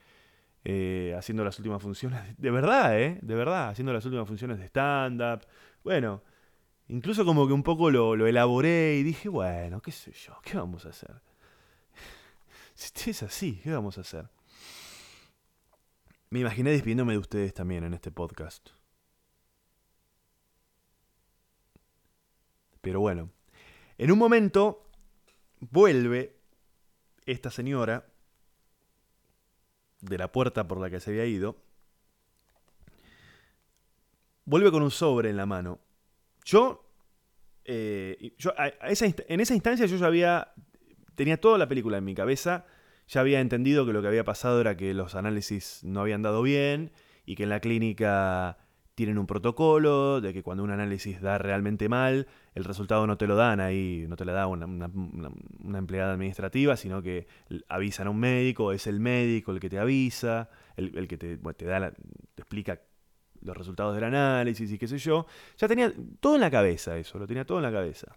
eh, 0.63 1.13
haciendo 1.17 1.43
las 1.43 1.59
últimas 1.59 1.81
funciones, 1.81 2.21
de 2.37 2.51
verdad, 2.51 2.97
¿eh? 2.97 3.19
De 3.21 3.35
verdad, 3.35 3.67
haciendo 3.67 3.91
las 3.91 4.05
últimas 4.05 4.25
funciones 4.25 4.57
de 4.57 4.65
stand-up. 4.67 5.45
Bueno, 5.83 6.23
incluso 6.87 7.25
como 7.25 7.47
que 7.47 7.53
un 7.53 7.63
poco 7.63 7.91
lo, 7.91 8.15
lo, 8.15 8.27
elaboré 8.27 8.97
y 8.97 9.03
dije, 9.03 9.29
bueno, 9.29 9.81
qué 9.81 9.91
sé 9.91 10.11
yo, 10.11 10.37
¿qué 10.43 10.57
vamos 10.57 10.85
a 10.85 10.89
hacer? 10.89 11.21
Si 12.75 13.11
es 13.11 13.21
así, 13.21 13.59
¿qué 13.63 13.71
vamos 13.71 13.97
a 13.97 14.01
hacer? 14.01 14.29
Me 16.29 16.39
imaginé 16.39 16.71
despidiéndome 16.71 17.13
de 17.13 17.19
ustedes 17.19 17.53
también 17.53 17.83
en 17.83 17.93
este 17.93 18.09
podcast. 18.09 18.71
Pero 22.81 22.99
bueno, 22.99 23.29
en 23.97 24.11
un 24.11 24.17
momento 24.17 24.89
vuelve 25.59 26.35
esta 27.25 27.51
señora 27.51 28.05
de 30.01 30.17
la 30.17 30.31
puerta 30.31 30.67
por 30.67 30.81
la 30.81 30.89
que 30.89 30.99
se 30.99 31.11
había 31.11 31.25
ido, 31.25 31.55
vuelve 34.45 34.71
con 34.71 34.83
un 34.83 34.91
sobre 34.91 35.29
en 35.29 35.37
la 35.37 35.45
mano. 35.45 35.79
Yo, 36.45 36.89
eh, 37.65 38.33
yo 38.37 38.53
en 38.57 39.39
esa 39.39 39.53
instancia 39.53 39.85
yo 39.85 39.97
ya 39.97 40.07
había, 40.07 40.53
tenía 41.15 41.39
toda 41.39 41.57
la 41.57 41.67
película 41.67 41.97
en 41.97 42.05
mi 42.05 42.15
cabeza, 42.15 42.65
ya 43.07 43.21
había 43.21 43.41
entendido 43.41 43.85
que 43.85 43.93
lo 43.93 44.01
que 44.01 44.07
había 44.07 44.23
pasado 44.23 44.61
era 44.61 44.77
que 44.77 44.93
los 44.93 45.15
análisis 45.15 45.81
no 45.83 46.01
habían 46.01 46.21
dado 46.21 46.41
bien 46.41 46.91
y 47.25 47.35
que 47.35 47.43
en 47.43 47.49
la 47.49 47.59
clínica 47.59 48.57
tienen 48.95 49.17
un 49.17 49.25
protocolo 49.25 50.21
de 50.21 50.33
que 50.33 50.43
cuando 50.43 50.63
un 50.63 50.71
análisis 50.71 51.19
da 51.19 51.37
realmente 51.37 51.89
mal, 51.89 52.27
el 52.53 52.63
resultado 52.63 53.07
no 53.07 53.17
te 53.17 53.25
lo 53.25 53.35
dan 53.35 53.59
ahí, 53.59 54.05
no 54.07 54.15
te 54.15 54.25
lo 54.25 54.33
da 54.33 54.45
una, 54.47 54.67
empleada 55.77 56.13
administrativa, 56.13 56.77
sino 56.77 57.01
que 57.01 57.27
avisan 57.69 58.07
a 58.07 58.11
un 58.11 58.19
médico, 58.19 58.71
es 58.71 58.85
el 58.85 58.99
médico 58.99 59.51
el 59.51 59.59
que 59.59 59.69
te 59.69 59.79
avisa, 59.79 60.49
el, 60.77 61.07
que 61.07 61.17
te, 61.17 61.37
te, 61.37 61.65
da 61.65 61.91
te 61.91 62.41
explica 62.41 62.81
los 63.43 63.55
resultados 63.55 63.95
del 63.95 64.05
análisis 64.05 64.71
y 64.71 64.77
qué 64.77 64.87
sé 64.87 64.97
yo. 64.97 65.25
Ya 65.57 65.67
tenía 65.67 65.93
todo 66.19 66.35
en 66.35 66.41
la 66.41 66.51
cabeza 66.51 66.97
eso, 66.97 67.19
lo 67.19 67.27
tenía 67.27 67.45
todo 67.45 67.57
en 67.57 67.63
la 67.63 67.71
cabeza. 67.71 68.15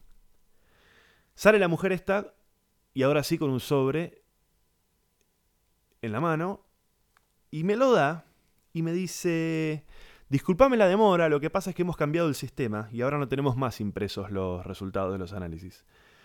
Sale 1.34 1.58
la 1.58 1.68
mujer 1.68 1.92
esta 1.92 2.34
y 2.94 3.02
ahora 3.02 3.22
sí 3.22 3.38
con 3.38 3.50
un 3.50 3.60
sobre 3.60 4.22
en 6.02 6.12
la 6.12 6.20
mano 6.20 6.64
y 7.50 7.64
me 7.64 7.76
lo 7.76 7.92
da 7.92 8.26
y 8.72 8.82
me 8.82 8.92
dice, 8.92 9.84
Disculpame 10.28 10.76
la 10.76 10.88
demora, 10.88 11.28
lo 11.28 11.38
que 11.38 11.50
pasa 11.50 11.70
es 11.70 11.76
que 11.76 11.82
hemos 11.82 11.96
cambiado 11.96 12.28
el 12.28 12.34
sistema 12.34 12.88
y 12.92 13.02
ahora 13.02 13.18
no 13.18 13.28
tenemos 13.28 13.56
más 13.56 13.80
impresos 13.80 14.32
los 14.32 14.66
resultados 14.66 15.12
de 15.12 15.18
los 15.18 15.32
análisis. 15.32 15.84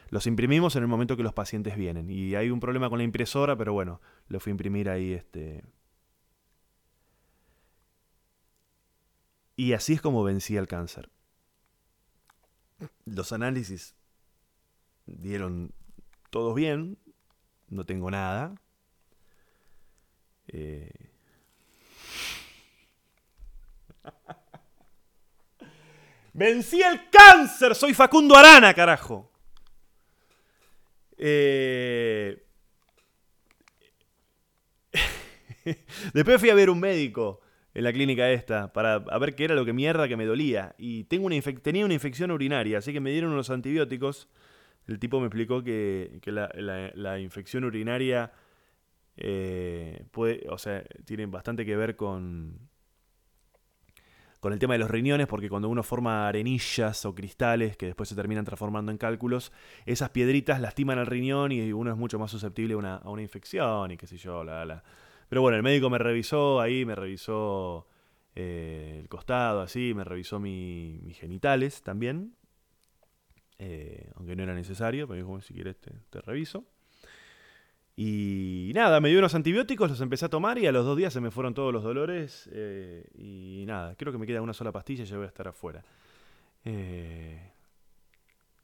Los 0.10 0.26
imprimimos 0.26 0.76
en 0.76 0.82
el 0.82 0.88
momento 0.88 1.16
que 1.16 1.24
los 1.24 1.34
pacientes 1.34 1.78
vienen. 1.78 2.10
Y 2.10 2.36
hay 2.36 2.50
un 2.50 2.60
problema 2.60 2.90
con 2.90 2.98
la 2.98 3.04
impresora, 3.04 3.56
pero 3.56 3.74
bueno, 3.74 4.02
lo 4.28 4.40
fui 4.40 4.50
a 4.50 4.54
imprimir 4.54 4.90
ahí 4.90 5.14
este. 5.14 5.64
Y 9.62 9.74
así 9.74 9.94
es 9.94 10.02
como 10.02 10.24
vencí 10.24 10.58
el 10.58 10.68
cáncer. 10.68 11.12
Los 13.06 13.32
análisis 13.32 13.94
dieron 15.06 15.72
todos 16.32 16.56
bien, 16.56 16.98
no 17.68 17.86
tengo 17.86 18.10
nada. 18.10 18.56
Eh, 20.48 21.12
Vencí 26.34 26.82
el 26.82 27.08
cáncer, 27.12 27.76
soy 27.76 27.94
Facundo 27.94 28.36
Arana, 28.36 28.74
carajo. 28.74 29.32
Eh, 31.20 32.44
después 36.16 36.40
fui 36.40 36.50
a 36.50 36.56
ver 36.56 36.72
un 36.72 36.80
médico 36.80 37.42
en 37.74 37.84
la 37.84 37.94
clínica 37.94 38.30
esta 38.32 38.74
para 38.74 39.00
ver 39.00 39.36
qué 39.36 39.46
era 39.46 39.56
lo 39.56 39.66
que 39.66 39.74
mierda 39.74 40.08
que 40.08 40.18
me 40.18 40.26
dolía. 40.26 40.76
Y 40.78 41.06
tengo 41.06 41.26
una 41.26 41.40
tenía 41.62 41.86
una 41.86 41.94
infección 41.94 42.32
urinaria, 42.32 42.80
así 42.80 42.94
que 42.94 43.00
me 43.00 43.12
dieron 43.12 43.32
unos 43.32 43.50
antibióticos. 43.50 44.28
El 44.88 45.00
tipo 45.00 45.20
me 45.20 45.28
explicó 45.28 45.64
que, 45.64 46.20
la, 46.26 47.20
infección 47.20 47.64
urinaria 47.64 48.32
eh, 49.18 50.04
puede, 50.12 50.46
o 50.50 50.58
sea, 50.58 50.84
tiene 51.06 51.26
bastante 51.28 51.66
que 51.66 51.76
ver 51.76 51.96
con, 51.96 52.70
con 54.42 54.54
el 54.54 54.60
tema 54.60 54.74
de 54.74 54.80
los 54.80 54.90
riñones, 54.90 55.28
porque 55.28 55.50
cuando 55.50 55.70
uno 55.70 55.84
forma 55.84 56.28
arenillas 56.28 57.06
o 57.06 57.14
cristales 57.14 57.78
que 57.78 57.86
después 57.86 58.10
se 58.10 58.16
terminan 58.16 58.44
transformando 58.44 58.92
en 58.92 58.98
cálculos, 58.98 59.54
esas 59.86 60.10
piedritas 60.10 60.60
lastiman 60.60 60.98
al 60.98 61.06
riñón 61.06 61.52
y 61.52 61.72
uno 61.72 61.92
es 61.92 61.98
mucho 61.98 62.18
más 62.18 62.32
susceptible 62.32 62.74
a 62.74 62.78
una, 62.78 63.22
infección 63.22 63.92
y 63.92 63.98
qué 63.98 64.08
sé 64.08 64.18
yo, 64.18 64.44
la, 64.44 64.66
la. 64.66 64.84
Pero 65.32 65.42
bueno, 65.42 65.56
el 65.56 65.64
médico 65.64 65.90
me 65.90 65.98
revisó 65.98 66.60
ahí, 66.60 66.84
me 66.84 66.94
revisó 66.94 67.88
eh, 68.36 68.98
el 69.00 69.08
costado, 69.08 69.62
así, 69.62 69.94
me 69.94 70.04
revisó 70.04 70.42
mis 70.42 71.18
genitales 71.18 71.82
también, 71.84 72.36
eh, 73.58 74.12
aunque 74.16 74.36
no 74.36 74.44
era 74.44 74.54
necesario, 74.54 75.08
me 75.08 75.16
dijo, 75.16 75.40
si 75.40 75.54
quieres 75.54 75.78
te 75.80 76.20
reviso. 76.20 76.66
Y 77.96 78.74
nada, 78.76 79.00
me 79.00 79.08
dio 79.08 79.20
unos 79.20 79.34
antibióticos, 79.34 79.90
los 79.90 80.02
empecé 80.02 80.26
a 80.26 80.30
tomar 80.30 80.58
y 80.58 80.68
a 80.68 80.74
los 80.74 80.86
dos 80.86 80.98
días 80.98 81.14
se 81.14 81.22
me 81.22 81.32
fueron 81.32 81.54
todos 81.54 81.72
los 81.72 81.84
dolores. 81.84 82.50
Eh, 82.52 83.08
y 83.16 83.64
nada, 83.66 83.96
creo 83.96 84.12
que 84.12 84.18
me 84.18 84.28
queda 84.28 84.42
una 84.42 84.52
sola 84.52 84.74
pastilla 84.74 85.06
y 85.06 85.08
ya 85.08 85.16
voy 85.16 85.28
a 85.28 85.30
estar 85.30 85.48
afuera. 85.48 85.82
Eh, 86.66 87.54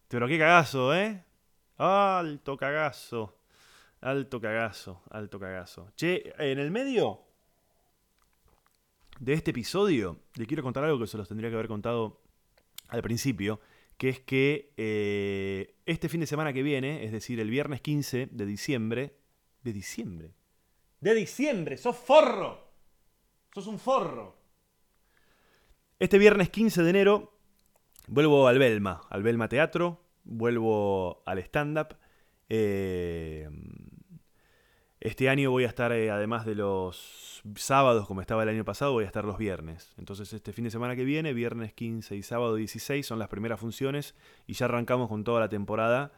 pero 0.10 0.28
qué 0.28 0.38
cagazo, 0.38 0.94
¿eh? 0.94 1.24
Alto 1.78 2.58
cagazo. 2.58 3.37
Alto 4.02 4.40
cagazo, 4.40 5.04
alto 5.10 5.40
cagazo. 5.40 5.92
Che, 5.96 6.34
en 6.38 6.60
el 6.60 6.72
medio 6.72 7.22
de 9.20 9.34
este 9.34 9.52
episodio, 9.52 10.20
le 10.36 10.46
quiero 10.46 10.62
contar 10.62 10.84
algo 10.84 11.00
que 11.00 11.08
se 11.08 11.18
los 11.18 11.28
tendría 11.28 11.50
que 11.50 11.56
haber 11.56 11.68
contado 11.68 12.22
al 12.90 13.02
principio, 13.02 13.60
que 13.98 14.10
es 14.10 14.20
que 14.20 14.74
eh, 14.78 15.76
este 15.86 16.10
fin 16.10 16.20
de 16.20 16.28
semana 16.28 16.54
que 16.54 16.62
viene, 16.62 17.04
es 17.04 17.12
decir, 17.12 17.40
el 17.40 17.50
viernes 17.50 17.82
15 17.82 18.30
de 18.32 18.46
diciembre, 18.46 19.18
de 19.64 19.74
diciembre, 19.74 20.34
de 21.00 21.14
diciembre, 21.14 21.78
sos 21.78 21.96
forro, 21.96 22.72
sos 23.54 23.68
un 23.68 23.80
forro. 23.80 24.38
Este 26.00 26.20
viernes 26.20 26.50
15 26.50 26.84
de 26.84 26.90
enero 26.92 27.40
vuelvo 28.08 28.48
al 28.48 28.60
Belma, 28.60 29.02
al 29.10 29.24
Belma 29.24 29.50
Teatro, 29.50 30.04
vuelvo 30.24 31.24
al 31.26 31.40
stand-up. 31.40 31.98
Eh, 32.50 33.50
este 35.00 35.30
año 35.30 35.52
voy 35.52 35.64
a 35.64 35.68
estar, 35.68 35.92
eh, 35.92 36.10
además 36.10 36.46
de 36.46 36.56
los 36.56 37.44
sábados, 37.56 38.08
como 38.08 38.22
estaba 38.22 38.44
el 38.44 38.50
año 38.50 38.66
pasado, 38.66 38.94
voy 38.94 39.04
a 39.04 39.08
estar 39.08 39.26
los 39.26 39.38
viernes. 39.38 39.94
Entonces 39.98 40.34
este 40.34 40.54
fin 40.54 40.64
de 40.64 40.72
semana 40.72 40.96
que 40.96 41.04
viene, 41.04 41.34
viernes 41.34 41.74
15 41.74 42.16
y 42.16 42.24
sábado 42.24 42.56
16, 42.56 43.06
son 43.06 43.20
las 43.20 43.30
primeras 43.30 43.60
funciones 43.60 44.16
y 44.48 44.54
ya 44.54 44.66
arrancamos 44.66 45.08
con 45.08 45.24
toda 45.24 45.40
la 45.40 45.50
temporada 45.50 46.12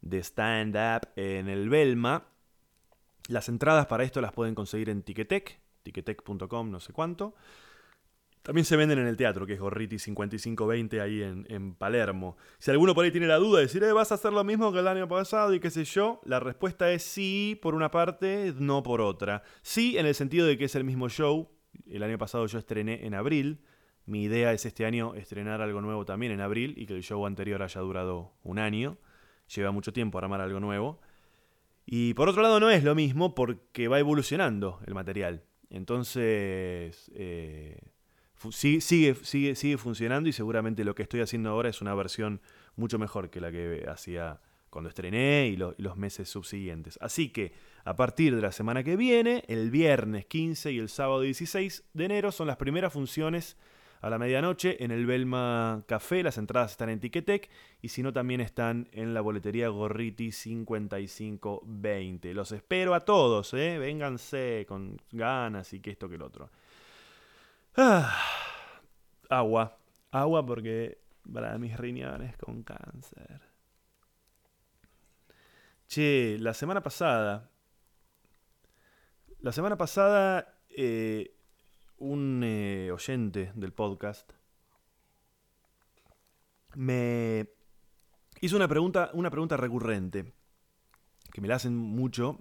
de 0.00 0.18
stand-up 0.18 1.08
en 1.16 1.48
el 1.48 1.68
Belma. 1.68 2.26
Las 3.28 3.48
entradas 3.48 3.86
para 3.86 4.04
esto 4.04 4.20
las 4.20 4.32
pueden 4.32 4.54
conseguir 4.54 4.90
en 4.90 5.02
Ticketek, 5.02 5.60
ticketek.com, 5.82 6.70
no 6.70 6.80
sé 6.80 6.92
cuánto. 6.92 7.34
También 8.46 8.64
se 8.64 8.76
venden 8.76 9.00
en 9.00 9.08
el 9.08 9.16
teatro, 9.16 9.44
que 9.44 9.54
es 9.54 9.58
Gorriti 9.58 9.98
5520 9.98 11.00
ahí 11.00 11.20
en, 11.20 11.74
Palermo. 11.74 12.36
Si 12.58 12.70
alguno 12.70 12.94
por 12.94 13.04
ahí 13.04 13.10
tiene 13.10 13.26
la 13.26 13.38
duda 13.38 13.58
de 13.58 13.64
decir, 13.64 13.82
eh, 13.82 13.90
¿vas 13.90 14.12
a 14.12 14.14
hacer 14.14 14.32
lo 14.32 14.44
mismo 14.44 14.72
que 14.72 14.78
el 14.78 14.86
año 14.86 15.08
pasado 15.08 15.52
y 15.52 15.58
qué 15.58 15.68
sé 15.68 15.82
yo? 15.82 16.20
La 16.24 16.38
respuesta 16.38 16.92
es 16.92 17.02
sí 17.02 17.58
por 17.60 17.74
una 17.74 17.90
parte, 17.90 18.54
no 18.56 18.84
por 18.84 19.00
otra. 19.00 19.42
Sí 19.62 19.98
en 19.98 20.06
el 20.06 20.14
sentido 20.14 20.46
de 20.46 20.56
que 20.56 20.66
es 20.66 20.76
el 20.76 20.84
mismo 20.84 21.08
show. 21.08 21.50
El 21.90 22.04
año 22.04 22.18
pasado 22.18 22.46
yo 22.46 22.60
estrené 22.60 23.04
en 23.04 23.14
abril. 23.14 23.64
Mi 24.04 24.22
idea 24.22 24.52
es 24.52 24.64
este 24.64 24.86
año 24.86 25.16
estrenar 25.16 25.60
algo 25.60 25.80
nuevo 25.80 26.04
también 26.04 26.30
en 26.30 26.40
abril 26.40 26.74
y 26.76 26.86
que 26.86 26.94
el 26.94 27.02
show 27.02 27.26
anterior 27.26 27.64
haya 27.64 27.80
durado 27.80 28.34
un 28.44 28.60
año. 28.60 28.96
Lleva 29.52 29.72
mucho 29.72 29.92
tiempo 29.92 30.18
armar 30.18 30.40
algo 30.40 30.60
nuevo. 30.60 31.00
Y 31.84 32.14
por 32.14 32.28
otro 32.28 32.42
lado 32.42 32.60
no 32.60 32.70
es 32.70 32.84
lo 32.84 32.94
mismo 32.94 33.34
porque 33.34 33.88
va 33.88 33.98
evolucionando 33.98 34.78
el 34.86 34.94
material. 34.94 35.42
Entonces... 35.68 37.10
Eh, 37.12 37.80
sigue, 38.50 38.80
sigue, 38.80 39.54
sigue 39.54 39.78
funcionando 39.78 40.28
y 40.28 40.32
seguramente 40.32 40.84
lo 40.84 40.94
que 40.94 41.02
estoy 41.02 41.20
haciendo 41.20 41.50
ahora 41.50 41.68
es 41.68 41.80
una 41.80 41.94
versión 41.94 42.40
mucho 42.76 42.98
mejor 42.98 43.30
que 43.30 43.40
la 43.40 43.50
que 43.50 43.86
hacía 43.88 44.40
cuando 44.70 44.90
estrené 44.90 45.48
y, 45.48 45.56
los 45.56 45.96
meses 45.96 46.28
subsiguientes. 46.28 46.98
Así 47.00 47.30
que 47.30 47.52
a 47.84 47.96
partir 47.96 48.36
de 48.36 48.42
la 48.42 48.52
semana 48.52 48.84
que 48.84 48.96
viene, 48.96 49.42
el 49.48 49.70
viernes 49.70 50.26
15 50.26 50.72
y 50.72 50.78
el 50.78 50.88
sábado 50.88 51.22
16 51.22 51.84
de 51.94 52.04
enero 52.04 52.30
son 52.30 52.46
las 52.46 52.56
primeras 52.56 52.92
funciones 52.92 53.56
a 54.02 54.10
la 54.10 54.18
medianoche 54.18 54.84
en 54.84 54.90
el 54.90 55.06
Belma 55.06 55.82
Café. 55.86 56.22
Las 56.22 56.36
entradas 56.36 56.72
están 56.72 56.90
en 56.90 57.00
Ticketek 57.00 57.48
y 57.80 57.88
si 57.88 58.02
no 58.02 58.12
también 58.12 58.42
están 58.42 58.88
en 58.92 59.14
la 59.14 59.22
boletería 59.22 59.68
Gorriti 59.68 60.30
5520. 60.30 62.34
Los 62.34 62.52
espero 62.52 62.94
a 62.94 63.00
todos, 63.00 63.54
¿eh? 63.54 63.78
vénganse 63.78 64.66
con 64.68 65.00
ganas 65.10 65.72
y 65.72 65.80
que 65.80 65.90
esto 65.90 66.08
que 66.08 66.16
el 66.16 66.22
otro. 66.22 66.50
Agua. 69.28 69.78
Agua 70.10 70.46
porque 70.46 70.98
para 71.30 71.58
mis 71.58 71.76
riñones 71.76 72.36
con 72.38 72.62
cáncer. 72.62 73.42
Che, 75.86 76.38
la 76.40 76.54
semana 76.54 76.82
pasada. 76.82 77.50
La 79.40 79.52
semana 79.52 79.76
pasada. 79.76 80.58
Eh, 80.70 81.36
un 81.98 82.42
eh, 82.44 82.90
oyente 82.92 83.52
del 83.54 83.72
podcast. 83.72 84.32
Me 86.76 87.48
hizo 88.40 88.56
una 88.56 88.68
pregunta, 88.68 89.10
una 89.12 89.30
pregunta 89.30 89.56
recurrente. 89.58 90.32
Que 91.30 91.42
me 91.42 91.48
la 91.48 91.56
hacen 91.56 91.76
mucho 91.76 92.40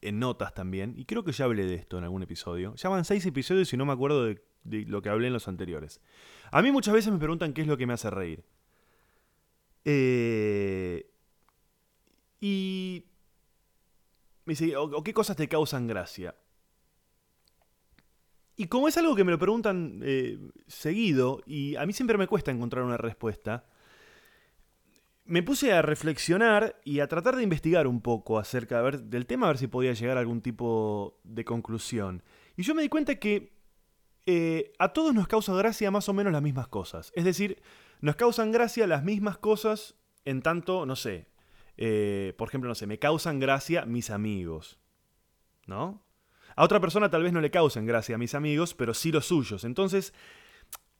en 0.00 0.18
notas 0.18 0.54
también. 0.54 0.94
Y 0.96 1.04
creo 1.04 1.22
que 1.22 1.30
ya 1.30 1.44
hablé 1.44 1.66
de 1.66 1.76
esto 1.76 1.98
en 1.98 2.04
algún 2.04 2.24
episodio. 2.24 2.74
Ya 2.74 2.88
van 2.88 3.04
seis 3.04 3.24
episodios 3.26 3.72
y 3.72 3.76
no 3.76 3.86
me 3.86 3.92
acuerdo 3.92 4.24
de 4.24 4.45
lo 4.68 5.02
que 5.02 5.08
hablé 5.08 5.28
en 5.28 5.32
los 5.32 5.48
anteriores. 5.48 6.00
A 6.50 6.62
mí 6.62 6.70
muchas 6.70 6.94
veces 6.94 7.12
me 7.12 7.18
preguntan 7.18 7.52
qué 7.52 7.62
es 7.62 7.66
lo 7.66 7.76
que 7.76 7.86
me 7.86 7.92
hace 7.92 8.10
reír. 8.10 8.44
Eh, 9.84 11.08
y 12.40 13.04
me 14.44 14.52
dice, 14.52 14.76
o, 14.76 15.02
qué 15.02 15.12
cosas 15.12 15.36
te 15.36 15.48
causan 15.48 15.86
gracia. 15.86 16.34
Y 18.56 18.66
como 18.66 18.88
es 18.88 18.96
algo 18.96 19.14
que 19.14 19.24
me 19.24 19.32
lo 19.32 19.38
preguntan 19.38 20.00
eh, 20.02 20.38
seguido, 20.66 21.42
y 21.46 21.76
a 21.76 21.84
mí 21.84 21.92
siempre 21.92 22.16
me 22.16 22.26
cuesta 22.26 22.50
encontrar 22.50 22.84
una 22.84 22.96
respuesta, 22.96 23.66
me 25.26 25.42
puse 25.42 25.72
a 25.72 25.82
reflexionar 25.82 26.80
y 26.84 27.00
a 27.00 27.08
tratar 27.08 27.36
de 27.36 27.42
investigar 27.42 27.86
un 27.86 28.00
poco 28.00 28.38
acerca 28.38 28.82
del 28.82 29.26
tema, 29.26 29.46
a 29.46 29.50
ver 29.50 29.58
si 29.58 29.66
podía 29.66 29.92
llegar 29.92 30.16
a 30.16 30.20
algún 30.20 30.40
tipo 30.40 31.20
de 31.24 31.44
conclusión. 31.44 32.22
Y 32.56 32.62
yo 32.62 32.74
me 32.74 32.82
di 32.82 32.88
cuenta 32.88 33.16
que 33.16 33.55
eh, 34.26 34.72
a 34.78 34.92
todos 34.92 35.14
nos 35.14 35.28
causa 35.28 35.54
gracia 35.54 35.90
más 35.90 36.08
o 36.08 36.12
menos 36.12 36.32
las 36.32 36.42
mismas 36.42 36.68
cosas. 36.68 37.12
Es 37.14 37.24
decir, 37.24 37.62
nos 38.00 38.16
causan 38.16 38.52
gracia 38.52 38.86
las 38.86 39.04
mismas 39.04 39.38
cosas 39.38 39.94
en 40.24 40.42
tanto, 40.42 40.84
no 40.84 40.96
sé, 40.96 41.28
eh, 41.76 42.34
por 42.36 42.48
ejemplo, 42.48 42.68
no 42.68 42.74
sé, 42.74 42.86
me 42.86 42.98
causan 42.98 43.38
gracia 43.38 43.86
mis 43.86 44.10
amigos. 44.10 44.78
¿No? 45.66 46.02
A 46.54 46.64
otra 46.64 46.80
persona 46.80 47.10
tal 47.10 47.22
vez 47.22 47.32
no 47.32 47.40
le 47.40 47.50
causen 47.50 47.86
gracia 47.86 48.14
a 48.14 48.18
mis 48.18 48.34
amigos, 48.34 48.74
pero 48.74 48.94
sí 48.94 49.12
los 49.12 49.26
suyos. 49.26 49.64
Entonces, 49.64 50.12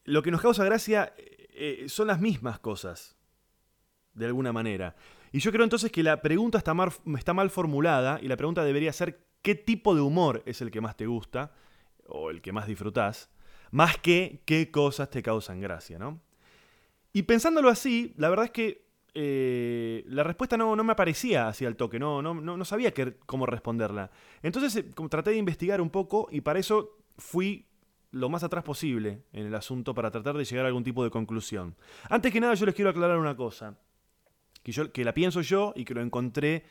lo 0.03 0.21
que 0.23 0.31
nos 0.31 0.41
causa 0.41 0.63
gracia 0.63 1.13
eh, 1.17 1.85
son 1.87 2.07
las 2.07 2.21
mismas 2.21 2.59
cosas, 2.59 3.17
de 4.13 4.25
alguna 4.25 4.53
manera. 4.53 4.95
Y 5.31 5.39
yo 5.39 5.51
creo 5.51 5.63
entonces 5.63 5.91
que 5.91 6.03
la 6.03 6.21
pregunta 6.21 6.57
está 6.57 6.73
está 7.17 7.33
mal 7.33 7.49
formulada 7.49 8.19
y 8.21 8.27
la 8.27 8.37
pregunta 8.37 8.63
debería 8.63 8.93
ser 8.93 9.25
¿qué 9.41 9.55
tipo 9.55 9.95
de 9.95 10.01
humor 10.01 10.43
es 10.45 10.61
el 10.61 10.71
que 10.71 10.81
más 10.81 10.95
te 10.95 11.07
gusta? 11.07 11.51
O 12.07 12.29
el 12.29 12.41
que 12.41 12.51
más 12.51 12.67
disfrutás, 12.67 13.29
más 13.71 13.97
que 13.97 14.41
qué 14.45 14.71
cosas 14.71 15.09
te 15.09 15.21
causan 15.21 15.59
gracia, 15.59 15.99
¿no? 15.99 16.21
Y 17.13 17.23
pensándolo 17.23 17.69
así, 17.69 18.13
la 18.17 18.29
verdad 18.29 18.45
es 18.45 18.51
que 18.51 18.87
eh, 19.13 20.03
la 20.07 20.23
respuesta 20.23 20.57
no, 20.57 20.75
no, 20.75 20.83
me 20.83 20.91
aparecía 20.91 21.47
hacia 21.47 21.67
el 21.67 21.75
toque, 21.75 21.97
no, 21.97 22.21
no, 22.21 22.35
no, 22.35 22.65
sabía 22.65 22.93
cómo 23.25 23.47
responderla. 23.47 24.11
Entonces 24.43 24.75
eh, 24.75 24.85
traté 25.09 25.31
de 25.31 25.37
investigar 25.37 25.81
un 25.81 25.89
poco 25.89 26.27
y 26.31 26.41
para 26.41 26.59
eso 26.59 26.99
fui 27.17 27.65
lo 28.11 28.29
más 28.29 28.43
atrás 28.43 28.63
posible 28.63 29.23
en 29.33 29.47
el 29.47 29.55
asunto 29.55 29.93
para 29.95 30.11
tratar 30.11 30.37
de 30.37 30.45
llegar 30.45 30.65
a 30.65 30.67
algún 30.67 30.83
tipo 30.83 31.03
de 31.03 31.09
conclusión. 31.09 31.75
Antes 32.09 32.31
que 32.31 32.39
nada 32.39 32.53
yo 32.53 32.67
les 32.67 32.75
quiero 32.75 32.91
aclarar 32.91 33.17
una 33.17 33.35
cosa, 33.35 33.79
que, 34.61 34.71
yo, 34.71 34.91
que 34.91 35.03
la 35.03 35.13
pienso 35.13 35.41
yo 35.41 35.73
y 35.75 35.85
que 35.85 35.95
lo 35.95 36.01
encontré 36.01 36.65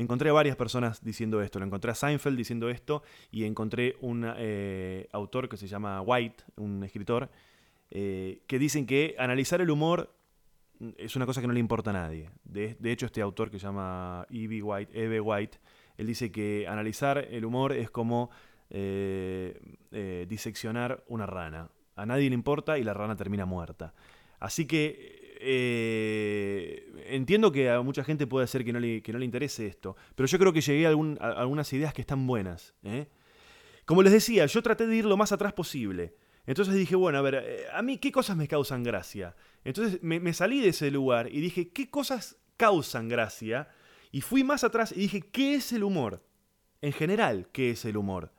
encontré 0.00 0.30
a 0.30 0.32
varias 0.32 0.56
personas 0.56 1.02
diciendo 1.04 1.42
esto. 1.42 1.58
Lo 1.58 1.66
encontré 1.66 1.90
a 1.90 1.94
Seinfeld 1.94 2.36
diciendo 2.36 2.68
esto 2.68 3.02
y 3.30 3.44
encontré 3.44 3.96
un 4.00 4.26
eh, 4.36 5.08
autor 5.12 5.48
que 5.48 5.56
se 5.56 5.66
llama 5.66 6.00
White, 6.00 6.44
un 6.56 6.82
escritor, 6.84 7.30
eh, 7.90 8.42
que 8.46 8.58
dicen 8.58 8.86
que 8.86 9.14
analizar 9.18 9.60
el 9.60 9.70
humor 9.70 10.14
es 10.96 11.14
una 11.14 11.26
cosa 11.26 11.42
que 11.42 11.46
no 11.46 11.52
le 11.52 11.60
importa 11.60 11.90
a 11.90 11.92
nadie. 11.92 12.30
De, 12.42 12.76
hecho, 12.84 13.04
este 13.04 13.20
autor 13.20 13.50
que 13.50 13.58
se 13.58 13.66
llama 13.66 14.26
E.B. 14.30 14.62
White, 14.62 14.98
E.B. 14.98 15.20
White, 15.20 15.58
él 15.98 16.06
dice 16.06 16.32
que 16.32 16.66
analizar 16.66 17.18
el 17.18 17.44
humor 17.44 17.72
es 17.72 17.90
como 17.90 18.30
eh, 18.70 20.26
diseccionar 20.26 21.04
una 21.08 21.26
rana. 21.26 21.68
A 21.96 22.06
nadie 22.06 22.30
le 22.30 22.34
importa 22.34 22.78
y 22.78 22.84
la 22.84 22.94
rana 22.94 23.14
termina 23.14 23.44
muerta. 23.44 23.92
Así 24.38 24.66
que 24.66 25.19
eh, 25.40 26.92
entiendo 27.06 27.50
que 27.50 27.70
a 27.70 27.80
mucha 27.82 28.04
gente 28.04 28.26
puede 28.26 28.46
ser 28.46 28.64
que 28.64 28.72
no, 28.72 28.80
le, 28.80 29.02
que 29.02 29.12
no 29.12 29.18
le 29.18 29.24
interese 29.24 29.66
esto, 29.66 29.96
pero 30.14 30.26
yo 30.26 30.38
creo 30.38 30.52
que 30.52 30.60
llegué 30.60 30.86
a, 30.86 30.90
algunas 30.90 31.72
ideas 31.72 31.94
que 31.94 32.02
están 32.02 32.26
buenas. 32.26 32.74
¿eh? 32.82 33.08
Como 33.84 34.02
les 34.02 34.12
decía, 34.12 34.46
yo 34.46 34.62
traté 34.62 34.86
de 34.86 34.96
ir 34.96 35.04
lo 35.04 35.16
más 35.16 35.32
atrás 35.32 35.52
posible. 35.52 36.14
Entonces 36.46 36.74
dije, 36.74 36.96
bueno, 36.96 37.18
a 37.18 37.22
ver, 37.22 37.34
eh, 37.46 37.64
a 37.72 37.82
mí 37.82 37.98
qué 37.98 38.12
cosas 38.12 38.36
me 38.36 38.48
causan 38.48 38.82
gracia. 38.82 39.34
Entonces 39.64 40.02
me 40.02 40.32
salí 40.32 40.60
de 40.60 40.68
ese 40.68 40.90
lugar 40.90 41.28
y 41.32 41.40
dije, 41.40 41.70
¿qué 41.70 41.90
cosas 41.90 42.36
causan 42.56 43.08
gracia? 43.08 43.68
Y 44.12 44.22
fui 44.22 44.44
más 44.44 44.64
atrás 44.64 44.92
y 44.92 45.00
dije, 45.00 45.20
¿qué 45.20 45.54
es 45.54 45.72
el 45.72 45.84
humor? 45.84 46.24
En 46.80 46.92
general, 46.92 47.48
¿qué 47.52 47.70
es 47.70 47.84
el 47.84 47.96
humor? 47.96 48.32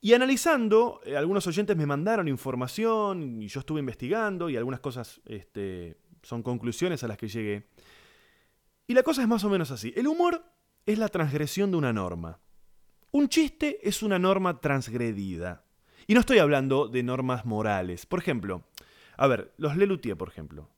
Y 0.00 0.14
analizando, 0.14 1.00
eh, 1.04 1.16
algunos 1.16 1.46
oyentes 1.46 1.76
me 1.76 1.86
mandaron 1.86 2.26
información 2.26 3.42
y 3.42 3.48
yo 3.48 3.60
estuve 3.60 3.80
investigando 3.80 4.48
y 4.48 4.56
algunas 4.56 4.80
cosas 4.80 5.20
este, 5.26 5.98
son 6.22 6.42
conclusiones 6.42 7.04
a 7.04 7.08
las 7.08 7.18
que 7.18 7.28
llegué. 7.28 7.68
Y 8.86 8.94
la 8.94 9.02
cosa 9.02 9.22
es 9.22 9.28
más 9.28 9.44
o 9.44 9.50
menos 9.50 9.70
así. 9.70 9.92
El 9.94 10.06
humor 10.06 10.42
es 10.86 10.98
la 10.98 11.08
transgresión 11.08 11.70
de 11.70 11.76
una 11.76 11.92
norma. 11.92 12.40
Un 13.12 13.28
chiste 13.28 13.78
es 13.86 14.02
una 14.02 14.18
norma 14.18 14.60
transgredida. 14.60 15.64
Y 16.06 16.14
no 16.14 16.20
estoy 16.20 16.38
hablando 16.38 16.88
de 16.88 17.02
normas 17.02 17.44
morales. 17.44 18.06
Por 18.06 18.20
ejemplo, 18.20 18.64
a 19.16 19.26
ver, 19.26 19.52
los 19.58 19.76
Lelutier, 19.76 20.16
por 20.16 20.28
ejemplo. 20.28 20.70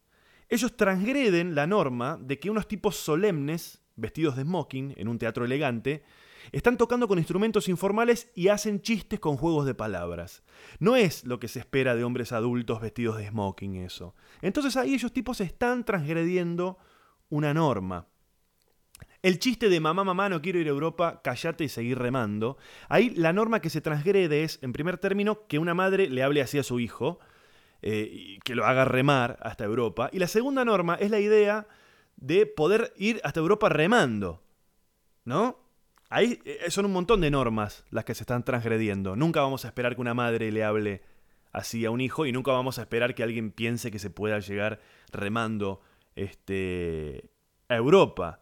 Ellos 0.49 0.77
transgreden 0.77 1.55
la 1.55 1.67
norma 1.67 2.19
de 2.21 2.39
que 2.39 2.51
unos 2.51 2.67
tipos 2.67 2.97
solemnes, 2.97 3.81
vestidos 3.97 4.37
de 4.37 4.43
smoking, 4.43 4.95
en 4.97 5.09
un 5.09 5.19
teatro 5.19 5.45
elegante, 5.45 6.03
están 6.51 6.77
tocando 6.77 7.07
con 7.09 7.19
instrumentos 7.19 7.69
informales 7.69 8.31
y 8.35 8.49
hacen 8.49 8.83
chistes 8.83 9.21
con 9.21 9.37
juegos 9.37 9.67
de 9.67 9.75
palabras. 9.75 10.43
No 10.79 10.97
es 10.97 11.25
lo 11.25 11.39
que 11.39 11.49
se 11.49 11.61
espera 11.61 11.95
de 11.95 12.05
hombres 12.05 12.33
adultos 12.33 12.81
vestidos 12.81 13.19
de 13.19 13.29
smoking 13.29 13.77
eso. 13.77 14.15
Entonces 14.41 14.77
ahí 14.77 14.95
ellos 14.95 15.13
tipos 15.13 15.41
están 15.41 15.85
transgrediendo 15.85 16.79
una 17.29 17.55
norma. 17.55 18.07
El 19.23 19.39
chiste 19.39 19.69
de 19.69 19.79
mamá, 19.79 20.03
mamá, 20.03 20.29
no 20.29 20.43
quiero 20.43 20.59
ir 20.59 20.67
a 20.67 20.71
Europa, 20.71 21.21
callate 21.23 21.65
y 21.65 21.69
seguir 21.69 21.97
remando. 21.99 22.59
Ahí 22.89 23.11
la 23.11 23.33
norma 23.33 23.61
que 23.61 23.71
se 23.71 23.81
transgrede 23.81 24.43
es, 24.43 24.59
en 24.63 24.73
primer 24.73 24.99
término, 24.99 25.47
que 25.47 25.61
una 25.61 25.75
madre 25.75 26.09
le 26.09 26.25
hable 26.25 26.43
así 26.43 26.59
a 26.59 26.65
su 26.65 26.81
hijo, 26.81 27.21
eh, 27.83 28.39
que 28.45 28.57
lo 28.57 28.67
haga 28.67 28.85
remar 28.85 29.39
hasta 29.41 29.65
Europa. 29.65 30.11
Y 30.13 30.19
la 30.19 30.27
segunda 30.27 30.65
norma 30.65 30.97
es 30.97 31.11
la 31.11 31.21
idea 31.21 31.69
de 32.17 32.47
poder 32.47 32.93
ir 32.97 33.21
hasta 33.23 33.39
Europa 33.39 33.69
remando. 33.69 34.43
¿No? 35.25 35.62
Ahí 36.13 36.39
eh, 36.45 36.71
son 36.71 36.85
un 36.85 36.93
montón 36.93 37.23
de 37.23 37.31
normas 37.31 37.85
las 37.91 38.05
que 38.05 38.15
se 38.15 38.25
están 38.25 38.45
transgrediendo. 38.45 39.17
Nunca 39.17 39.41
vamos 39.41 39.65
a 39.65 39.69
esperar 39.69 39.95
que 39.95 40.03
una 40.03 40.13
madre 40.13 40.53
le 40.53 40.63
hable 40.63 41.03
así 41.53 41.87
a 41.87 41.91
un 41.91 42.03
hijo 42.03 42.27
y 42.27 42.33
nunca 42.33 42.53
vamos 42.53 42.79
a 42.79 42.83
esperar 42.83 43.15
que 43.15 43.23
alguien 43.23 43.51
piense 43.51 43.91
que 43.91 43.99
se 43.99 44.11
pueda 44.11 44.39
llegar 44.39 44.81
remando 45.11 45.81
este, 46.15 47.31
a 47.69 47.77
Europa. 47.77 48.41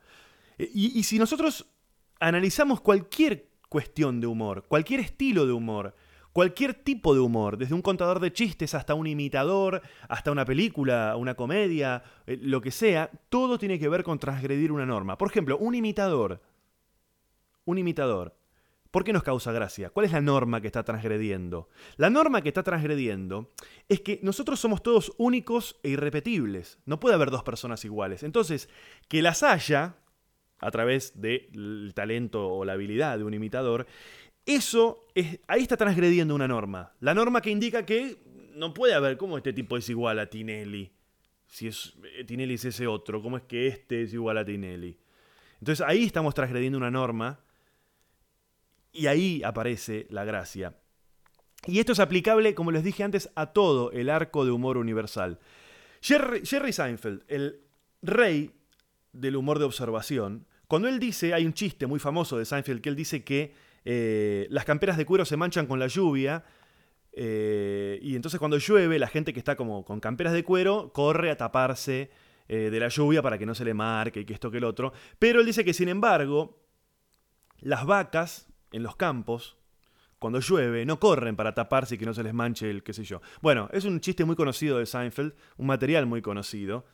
E, 0.59 0.69
y, 0.75 0.99
y 0.99 1.05
si 1.05 1.19
nosotros 1.19 1.71
analizamos 2.19 2.81
cualquier 2.81 3.47
cuestión 3.69 4.21
de 4.21 4.27
humor, 4.27 4.65
cualquier 4.67 4.99
estilo 4.99 5.47
de 5.47 5.53
humor, 5.53 5.95
Cualquier 6.33 6.75
tipo 6.75 7.13
de 7.13 7.19
humor, 7.19 7.59
desde 7.59 7.75
un 7.75 7.83
contador 7.83 8.21
de 8.21 8.33
chistes 8.33 8.75
hasta 8.75 8.95
un 8.95 9.09
imitador, 9.09 9.83
hasta 10.09 10.31
una 10.31 10.45
película, 10.45 11.17
una 11.17 11.35
comedia, 11.35 12.05
eh, 12.25 12.39
lo 12.41 12.61
que 12.61 12.71
sea, 12.71 13.11
todo 13.29 13.59
tiene 13.59 13.81
que 13.81 13.89
ver 13.89 14.05
con 14.05 14.21
transgredir 14.21 14.71
una 14.71 14.87
norma. 14.87 15.19
Por 15.19 15.29
ejemplo, 15.29 15.59
un 15.59 15.75
imitador. 15.75 16.41
Un 17.65 17.79
imitador. 17.79 18.37
¿Por 18.91 19.05
qué 19.05 19.13
nos 19.13 19.23
causa 19.23 19.53
gracia? 19.53 19.91
¿Cuál 19.91 20.07
es 20.07 20.13
la 20.13 20.21
norma 20.21 20.61
que 20.61 20.67
está 20.67 20.83
transgrediendo? 20.83 21.69
La 21.97 22.11
norma 22.11 22.43
que 22.43 22.49
está 22.49 22.65
transgrediendo 22.65 23.53
es 23.89 24.01
que 24.01 24.19
nosotros 24.23 24.59
somos 24.59 24.83
todos 24.83 25.13
únicos 25.17 25.79
e 25.85 25.91
irrepetibles. 25.91 26.81
No 26.87 26.99
puede 26.99 27.15
haber 27.15 27.31
dos 27.31 27.45
personas 27.45 27.85
iguales. 27.85 28.25
Entonces, 28.25 28.69
que 29.07 29.23
las 29.23 29.45
haya, 29.45 29.97
a 30.59 30.71
través 30.73 31.21
del 31.21 31.93
talento 31.95 32.49
o 32.49 32.65
la 32.65 32.73
habilidad 32.73 33.17
de 33.17 33.25
un 33.25 33.35
imitador, 33.35 33.87
eso 34.45 35.07
es, 35.15 35.39
ahí 35.47 35.63
está 35.63 35.77
transgrediendo 35.77 36.35
una 36.35 36.49
norma. 36.49 36.93
La 36.99 37.15
norma 37.15 37.41
que 37.41 37.51
indica 37.51 37.87
que 37.87 38.21
no 38.55 38.75
puede 38.75 38.95
haber, 38.95 39.17
¿cómo 39.17 39.37
este 39.37 39.53
tipo 39.53 39.77
es 39.77 39.89
igual 39.89 40.19
a 40.19 40.27
Tinelli? 40.27 40.91
Si 41.47 41.69
es, 41.69 41.95
eh, 42.17 42.25
Tinelli 42.25 42.55
es 42.55 42.65
ese 42.65 42.89
otro, 42.89 43.23
¿cómo 43.23 43.37
es 43.37 43.45
que 43.45 43.69
este 43.69 44.03
es 44.03 44.13
igual 44.15 44.39
a 44.39 44.45
Tinelli? 44.45 44.99
Entonces 45.61 45.87
ahí 45.87 46.05
estamos 46.05 46.35
transgrediendo 46.35 46.77
una 46.77 46.91
norma 46.91 47.39
y 48.93 49.07
ahí 49.07 49.43
aparece 49.45 50.07
la 50.11 50.25
gracia. 50.25 50.75
Y 51.67 51.79
esto 51.79 51.93
es 51.93 52.01
aplicable, 52.01 52.55
como 52.55 52.73
les 52.73 52.85
dije 52.85 53.03
antes, 53.03 53.31
a 53.35 53.53
todo 53.53 53.93
el 53.93 54.09
arco 54.09 54.45
de 54.45 54.51
humor 54.51 54.79
universal. 54.79 55.39
Jerry, 56.01 56.73
Seinfeld, 56.73 57.23
el 57.29 57.61
rey 58.03 58.53
del 59.13 59.37
humor 59.37 59.59
de 59.59 59.67
observación, 59.67 60.47
cuando 60.67 60.89
él 60.89 60.99
dice, 60.99 61.35
hay 61.35 61.45
un 61.45 61.53
chiste 61.53 61.87
muy 61.87 61.99
famoso 61.99 62.39
de 62.39 62.45
Seinfeld 62.45 62.81
que 62.81 62.89
él 62.89 62.97
dice 62.97 63.25
que 63.25 63.53
eh, 63.85 64.47
las 64.51 64.65
camperas 64.65 64.97
de 64.97 65.05
cuero 65.05 65.25
se 65.25 65.37
manchan 65.37 65.67
con 65.67 65.79
la 65.79 65.89
lluvia, 65.89 66.45
eh, 67.13 67.99
y 68.03 68.15
entonces 68.17 68.39
cuando 68.39 68.57
llueve, 68.57 68.99
la 68.99 69.09
gente 69.09 69.33
que 69.33 69.41
está 69.41 69.57
como 69.57 69.85
con 69.85 70.01
camperas 70.01 70.33
de 70.33 70.45
cuero 70.45 70.93
corre 70.93 71.31
a 71.31 71.37
taparse 71.37 72.11
eh, 72.49 72.71
de 72.71 72.81
la 72.81 72.89
lluvia 72.89 73.21
para 73.21 73.37
que 73.37 73.47
no 73.47 73.55
se 73.55 73.65
le 73.65 73.75
marque 73.75 74.21
y 74.21 74.25
que 74.25 74.35
esto 74.35 74.51
que 74.51 74.59
el 74.59 74.65
otro. 74.65 74.93
Pero 75.19 75.41
él 75.41 75.47
dice 75.47 75.65
que 75.65 75.75
sin 75.75 75.89
embargo, 75.89 76.59
las 77.61 77.85
vacas 77.85 78.50
en 78.73 78.83
los 78.83 78.97
campos, 78.97 79.57
cuando 80.21 80.39
llueve, 80.41 80.85
no 80.85 81.01
corren 81.01 81.35
para 81.35 81.55
taparse 81.55 81.95
y 81.95 81.99
que 81.99 82.05
no 82.05 82.13
se 82.13 82.23
les 82.23 82.35
manche 82.35 82.69
el 82.69 82.83
qué 82.83 82.93
sé 82.93 83.05
yo. 83.05 83.23
Bueno, 83.41 83.71
es 83.73 83.87
un 83.87 84.01
chiste 84.01 84.25
muy 84.27 84.37
conocido 84.37 84.79
de 84.79 84.85
Seinfeld, 84.85 85.33
un 85.57 85.67
material 85.67 86.05
muy 86.05 86.21
conocido. 86.21 86.85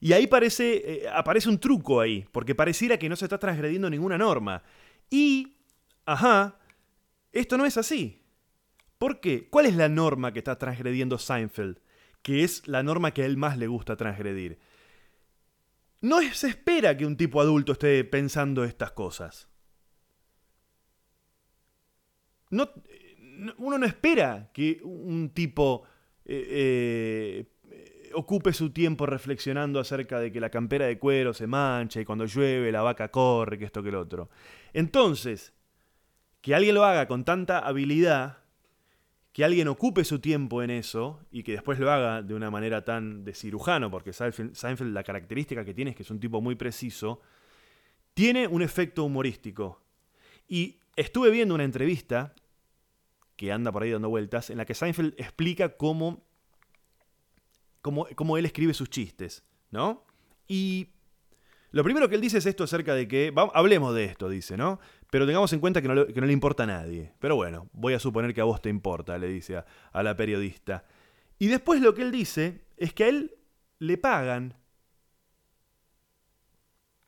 Y 0.00 0.12
ahí 0.12 0.26
parece, 0.26 1.04
eh, 1.04 1.08
aparece 1.08 1.48
un 1.48 1.58
truco 1.58 2.00
ahí, 2.00 2.26
porque 2.30 2.54
pareciera 2.54 2.98
que 2.98 3.08
no 3.08 3.16
se 3.16 3.24
está 3.24 3.38
transgrediendo 3.38 3.88
ninguna 3.88 4.18
norma. 4.18 4.62
Y, 5.08 5.56
ajá, 6.04 6.58
esto 7.32 7.56
no 7.56 7.64
es 7.64 7.78
así. 7.78 8.22
¿Por 8.98 9.20
qué? 9.20 9.48
¿Cuál 9.48 9.64
es 9.64 9.74
la 9.74 9.88
norma 9.88 10.32
que 10.32 10.40
está 10.40 10.58
transgrediendo 10.58 11.18
Seinfeld? 11.18 11.80
Que 12.20 12.44
es 12.44 12.68
la 12.68 12.82
norma 12.82 13.12
que 13.12 13.22
a 13.22 13.26
él 13.26 13.38
más 13.38 13.56
le 13.56 13.66
gusta 13.66 13.96
transgredir. 13.96 14.58
No 16.02 16.20
se 16.32 16.48
espera 16.48 16.96
que 16.98 17.06
un 17.06 17.16
tipo 17.16 17.40
adulto 17.40 17.72
esté 17.72 18.04
pensando 18.04 18.62
estas 18.62 18.92
cosas 18.92 19.47
no, 22.50 22.70
uno 23.58 23.78
no 23.78 23.86
espera 23.86 24.50
que 24.52 24.80
un 24.82 25.30
tipo 25.30 25.84
eh, 26.24 27.46
eh, 27.70 28.10
ocupe 28.14 28.52
su 28.52 28.70
tiempo 28.70 29.06
reflexionando 29.06 29.80
acerca 29.80 30.18
de 30.20 30.32
que 30.32 30.40
la 30.40 30.50
campera 30.50 30.86
de 30.86 30.98
cuero 30.98 31.32
se 31.32 31.46
mancha 31.46 32.00
y 32.00 32.04
cuando 32.04 32.26
llueve 32.26 32.72
la 32.72 32.82
vaca 32.82 33.10
corre, 33.10 33.58
que 33.58 33.64
esto 33.64 33.82
que 33.82 33.90
el 33.90 33.94
otro. 33.94 34.28
Entonces, 34.72 35.52
que 36.40 36.54
alguien 36.54 36.74
lo 36.74 36.84
haga 36.84 37.06
con 37.06 37.24
tanta 37.24 37.58
habilidad, 37.58 38.38
que 39.32 39.44
alguien 39.44 39.68
ocupe 39.68 40.04
su 40.04 40.18
tiempo 40.18 40.62
en 40.62 40.70
eso 40.70 41.20
y 41.30 41.42
que 41.42 41.52
después 41.52 41.78
lo 41.78 41.92
haga 41.92 42.22
de 42.22 42.34
una 42.34 42.50
manera 42.50 42.84
tan 42.84 43.24
de 43.24 43.34
cirujano, 43.34 43.90
porque 43.90 44.12
Seinfeld 44.12 44.92
la 44.92 45.04
característica 45.04 45.64
que 45.64 45.74
tiene 45.74 45.90
es 45.90 45.96
que 45.96 46.02
es 46.02 46.10
un 46.10 46.20
tipo 46.20 46.40
muy 46.40 46.56
preciso, 46.56 47.20
tiene 48.14 48.48
un 48.48 48.62
efecto 48.62 49.04
humorístico. 49.04 49.80
Y 50.48 50.77
Estuve 50.98 51.30
viendo 51.30 51.54
una 51.54 51.62
entrevista 51.62 52.34
que 53.36 53.52
anda 53.52 53.70
por 53.70 53.84
ahí 53.84 53.92
dando 53.92 54.08
vueltas, 54.08 54.50
en 54.50 54.58
la 54.58 54.64
que 54.64 54.74
Seinfeld 54.74 55.14
explica 55.16 55.76
cómo, 55.76 56.26
cómo, 57.82 58.36
él 58.36 58.44
escribe 58.44 58.74
sus 58.74 58.90
chistes, 58.90 59.44
¿no? 59.70 60.04
Y 60.48 60.88
lo 61.70 61.84
primero 61.84 62.08
que 62.08 62.16
él 62.16 62.20
dice 62.20 62.38
es 62.38 62.46
esto 62.46 62.64
acerca 62.64 62.96
de 62.96 63.06
que, 63.06 63.32
hablemos 63.54 63.94
de 63.94 64.06
esto, 64.06 64.28
dice, 64.28 64.56
¿no? 64.56 64.80
Pero 65.08 65.24
tengamos 65.24 65.52
en 65.52 65.60
cuenta 65.60 65.80
que 65.80 65.86
no, 65.86 65.94
le 66.04 66.32
importa 66.32 66.64
a 66.64 66.66
nadie. 66.66 67.12
Pero 67.20 67.36
bueno, 67.36 67.68
voy 67.72 67.94
a 67.94 68.00
suponer 68.00 68.34
que 68.34 68.40
a 68.40 68.44
vos 68.44 68.60
te 68.60 68.68
importa, 68.68 69.18
le 69.18 69.28
dice 69.28 69.62
a 69.92 70.02
la 70.02 70.16
periodista. 70.16 70.84
Y 71.38 71.46
después 71.46 71.80
lo 71.80 71.94
que 71.94 72.02
él 72.02 72.10
dice 72.10 72.64
es 72.76 72.92
que 72.92 73.04
a 73.04 73.08
él 73.08 73.36
le 73.78 73.98
pagan 73.98 74.57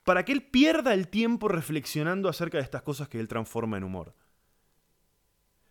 para 0.04 0.24
que 0.24 0.32
él 0.32 0.42
pierda 0.42 0.94
el 0.94 1.08
tiempo 1.08 1.48
reflexionando 1.48 2.28
acerca 2.28 2.58
de 2.58 2.64
estas 2.64 2.82
cosas 2.82 3.08
que 3.08 3.20
él 3.20 3.28
transforma 3.28 3.76
en 3.76 3.84
humor. 3.84 4.14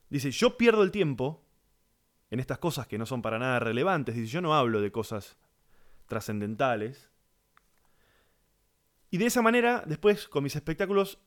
Dice, 0.10 0.32
yo 0.32 0.58
pierdo 0.58 0.84
el 0.84 0.92
tiempo 0.92 1.44
en 2.32 2.40
estas 2.40 2.60
cosas 2.60 2.88
que 2.88 2.98
no 2.98 3.06
son 3.06 3.22
para 3.22 3.40
nada 3.40 3.60
relevantes. 3.60 4.16
Dice, 4.16 4.28
yo 4.28 4.42
no 4.42 4.56
hablo 4.56 4.82
de 4.82 4.92
cosas 4.92 5.38
trascendentales. 6.08 7.10
Y 9.12 9.18
de 9.18 9.26
esa 9.26 9.42
manera, 9.42 9.84
después, 9.86 10.28
con 10.28 10.44
mis 10.44 10.56
espectáculos, 10.56 11.20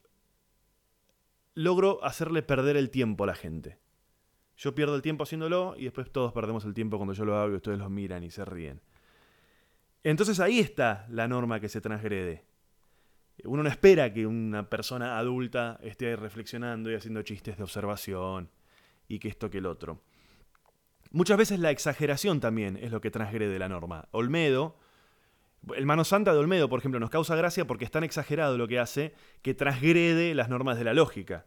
logro 1.54 2.04
hacerle 2.04 2.42
perder 2.42 2.76
el 2.76 2.90
tiempo 2.90 3.24
a 3.24 3.26
la 3.26 3.34
gente. 3.34 3.78
Yo 4.56 4.74
pierdo 4.74 4.94
el 4.94 5.02
tiempo 5.02 5.24
haciéndolo 5.24 5.74
y 5.76 5.84
después 5.84 6.10
todos 6.10 6.32
perdemos 6.32 6.64
el 6.64 6.74
tiempo 6.74 6.96
cuando 6.96 7.14
yo 7.14 7.24
lo 7.24 7.36
hago 7.36 7.52
y 7.52 7.56
ustedes 7.56 7.78
los 7.78 7.90
miran 7.90 8.22
y 8.22 8.30
se 8.30 8.44
ríen. 8.44 8.80
Entonces 10.04 10.40
ahí 10.40 10.60
está 10.60 11.06
la 11.08 11.26
norma 11.28 11.60
que 11.60 11.68
se 11.68 11.80
transgrede. 11.80 12.44
Uno 13.44 13.62
no 13.62 13.68
espera 13.68 14.12
que 14.12 14.26
una 14.26 14.68
persona 14.68 15.18
adulta 15.18 15.78
esté 15.82 16.16
reflexionando 16.16 16.90
y 16.90 16.94
haciendo 16.94 17.22
chistes 17.22 17.56
de 17.56 17.64
observación 17.64 18.50
y 19.08 19.18
que 19.18 19.28
esto 19.28 19.50
que 19.50 19.58
el 19.58 19.66
otro. 19.66 20.00
Muchas 21.10 21.36
veces 21.36 21.58
la 21.58 21.70
exageración 21.70 22.40
también 22.40 22.78
es 22.80 22.90
lo 22.90 23.00
que 23.00 23.10
transgrede 23.10 23.58
la 23.58 23.68
norma. 23.68 24.08
Olmedo, 24.12 24.78
el 25.76 25.86
mano 25.86 26.04
santa 26.04 26.32
de 26.32 26.38
Olmedo, 26.38 26.68
por 26.68 26.78
ejemplo, 26.78 26.98
nos 26.98 27.10
causa 27.10 27.36
gracia 27.36 27.66
porque 27.66 27.84
es 27.84 27.90
tan 27.90 28.04
exagerado 28.04 28.56
lo 28.56 28.66
que 28.66 28.78
hace 28.78 29.14
que 29.42 29.54
transgrede 29.54 30.34
las 30.34 30.48
normas 30.48 30.78
de 30.78 30.84
la 30.84 30.94
lógica. 30.94 31.46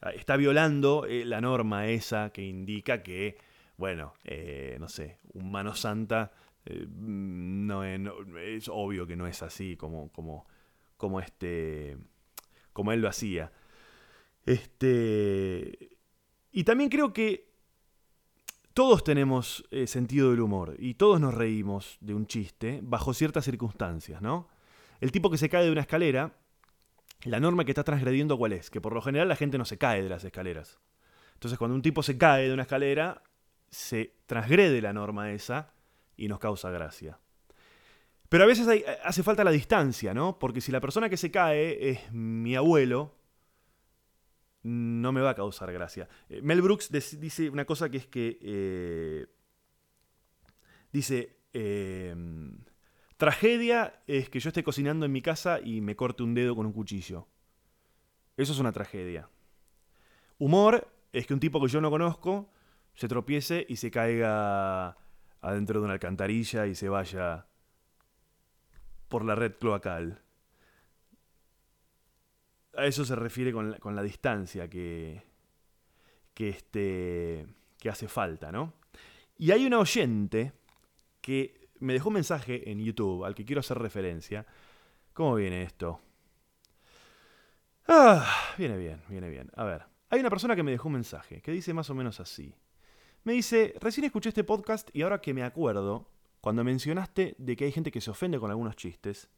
Ah, 0.00 0.10
está 0.10 0.36
violando 0.36 1.06
eh, 1.06 1.24
la 1.24 1.40
norma 1.40 1.86
esa 1.86 2.30
que 2.30 2.42
indica 2.42 3.02
que, 3.02 3.38
bueno, 3.76 4.14
eh, 4.24 4.76
no 4.80 4.88
sé, 4.88 5.18
un 5.32 5.50
mano 5.50 5.74
santa 5.74 6.32
eh, 6.66 6.86
no, 6.88 7.84
es 7.84 8.68
obvio 8.68 9.06
que 9.06 9.16
no 9.16 9.26
es 9.26 9.42
así 9.42 9.76
como, 9.76 10.10
como 10.12 10.46
como 11.04 11.20
este 11.20 11.98
como 12.72 12.92
él 12.92 13.02
lo 13.02 13.08
hacía. 13.10 13.52
Este 14.46 15.98
y 16.50 16.64
también 16.64 16.88
creo 16.88 17.12
que 17.12 17.52
todos 18.72 19.04
tenemos 19.04 19.66
eh, 19.70 19.86
sentido 19.86 20.30
del 20.30 20.40
humor 20.40 20.76
y 20.78 20.94
todos 20.94 21.20
nos 21.20 21.34
reímos 21.34 21.98
de 22.00 22.14
un 22.14 22.26
chiste 22.26 22.80
bajo 22.82 23.12
ciertas 23.12 23.44
circunstancias, 23.44 24.22
¿no? 24.22 24.48
El 25.02 25.12
tipo 25.12 25.30
que 25.30 25.36
se 25.36 25.50
cae 25.50 25.66
de 25.66 25.72
una 25.72 25.82
escalera, 25.82 26.38
la 27.24 27.38
norma 27.38 27.66
que 27.66 27.72
está 27.72 27.84
transgrediendo 27.84 28.38
cuál 28.38 28.54
es, 28.54 28.70
que 28.70 28.80
por 28.80 28.94
lo 28.94 29.02
general 29.02 29.28
la 29.28 29.36
gente 29.36 29.58
no 29.58 29.66
se 29.66 29.76
cae 29.76 30.02
de 30.02 30.08
las 30.08 30.24
escaleras. 30.24 30.78
Entonces 31.34 31.58
cuando 31.58 31.74
un 31.74 31.82
tipo 31.82 32.02
se 32.02 32.16
cae 32.16 32.48
de 32.48 32.54
una 32.54 32.62
escalera, 32.62 33.22
se 33.68 34.14
transgrede 34.24 34.80
la 34.80 34.94
norma 34.94 35.32
esa 35.32 35.74
y 36.16 36.28
nos 36.28 36.38
causa 36.38 36.70
gracia. 36.70 37.18
Pero 38.34 38.42
a 38.42 38.48
veces 38.48 38.66
hace 39.04 39.22
falta 39.22 39.44
la 39.44 39.52
distancia, 39.52 40.12
¿no? 40.12 40.40
Porque 40.40 40.60
si 40.60 40.72
la 40.72 40.80
persona 40.80 41.08
que 41.08 41.16
se 41.16 41.30
cae 41.30 41.90
es 41.90 42.12
mi 42.12 42.56
abuelo, 42.56 43.14
no 44.64 45.12
me 45.12 45.20
va 45.20 45.30
a 45.30 45.34
causar 45.36 45.72
gracia. 45.72 46.08
Eh, 46.28 46.42
Mel 46.42 46.60
Brooks 46.60 46.90
dice 46.90 47.48
una 47.48 47.64
cosa 47.64 47.88
que 47.90 47.98
es 47.98 48.08
que... 48.08 48.38
Eh, 48.42 49.26
dice, 50.92 51.36
em, 51.52 52.58
tragedia 53.18 54.02
es 54.08 54.28
que 54.30 54.40
yo 54.40 54.48
esté 54.48 54.64
cocinando 54.64 55.06
en 55.06 55.12
mi 55.12 55.22
casa 55.22 55.60
y 55.60 55.80
me 55.80 55.94
corte 55.94 56.24
un 56.24 56.34
dedo 56.34 56.56
con 56.56 56.66
un 56.66 56.72
cuchillo. 56.72 57.28
Eso 58.36 58.52
es 58.52 58.58
una 58.58 58.72
tragedia. 58.72 59.28
Humor 60.38 60.88
es 61.12 61.28
que 61.28 61.34
un 61.34 61.38
tipo 61.38 61.60
que 61.60 61.68
yo 61.68 61.80
no 61.80 61.88
conozco 61.88 62.50
se 62.96 63.06
tropiece 63.06 63.64
y 63.68 63.76
se 63.76 63.92
caiga 63.92 64.96
adentro 65.40 65.78
de 65.78 65.84
una 65.84 65.94
alcantarilla 65.94 66.66
y 66.66 66.74
se 66.74 66.88
vaya 66.88 67.46
por 69.14 69.24
la 69.24 69.36
red 69.36 69.54
cloacal. 69.60 70.20
A 72.76 72.84
eso 72.84 73.04
se 73.04 73.14
refiere 73.14 73.52
con 73.52 73.94
la, 73.94 74.02
distancia 74.02 74.68
que, 74.68 75.22
que, 76.34 76.48
este, 76.48 77.46
que 77.78 77.88
hace 77.88 78.08
falta, 78.08 78.50
¿no? 78.50 78.72
Y 79.38 79.52
hay 79.52 79.66
una 79.66 79.78
oyente 79.78 80.52
que 81.20 81.68
me 81.78 81.92
dejó 81.92 82.08
un 82.08 82.14
mensaje 82.14 82.68
en 82.68 82.80
YouTube 82.80 83.24
al 83.24 83.36
que 83.36 83.44
quiero 83.44 83.60
hacer 83.60 83.78
referencia. 83.78 84.44
¿Cómo 85.12 85.36
viene 85.36 85.62
esto? 85.62 86.00
Ah, 87.86 88.28
viene 88.58 88.76
bien, 88.76 89.00
viene 89.08 89.28
bien. 89.28 89.48
A 89.54 89.62
ver, 89.62 89.84
hay 90.10 90.18
una 90.18 90.30
persona 90.30 90.56
que 90.56 90.64
me 90.64 90.72
dejó 90.72 90.88
un 90.88 90.94
mensaje 90.94 91.40
que 91.40 91.52
dice 91.52 91.72
más 91.72 91.88
o 91.88 91.94
menos 91.94 92.18
así. 92.18 92.52
Me 93.22 93.34
dice, 93.34 93.74
recién 93.80 94.06
escuché 94.06 94.30
este 94.30 94.42
podcast 94.42 94.90
y 94.92 95.02
ahora 95.02 95.20
que 95.20 95.32
me 95.32 95.44
acuerdo, 95.44 96.10
cuando 96.44 96.62
mencionaste 96.62 97.36
de 97.38 97.56
que 97.56 97.64
hay 97.64 97.72
gente 97.72 97.90
que 97.90 98.02
se 98.02 98.10
ofende 98.10 98.38
con 98.38 98.50
algunos 98.50 98.76
chistes, 98.76 99.30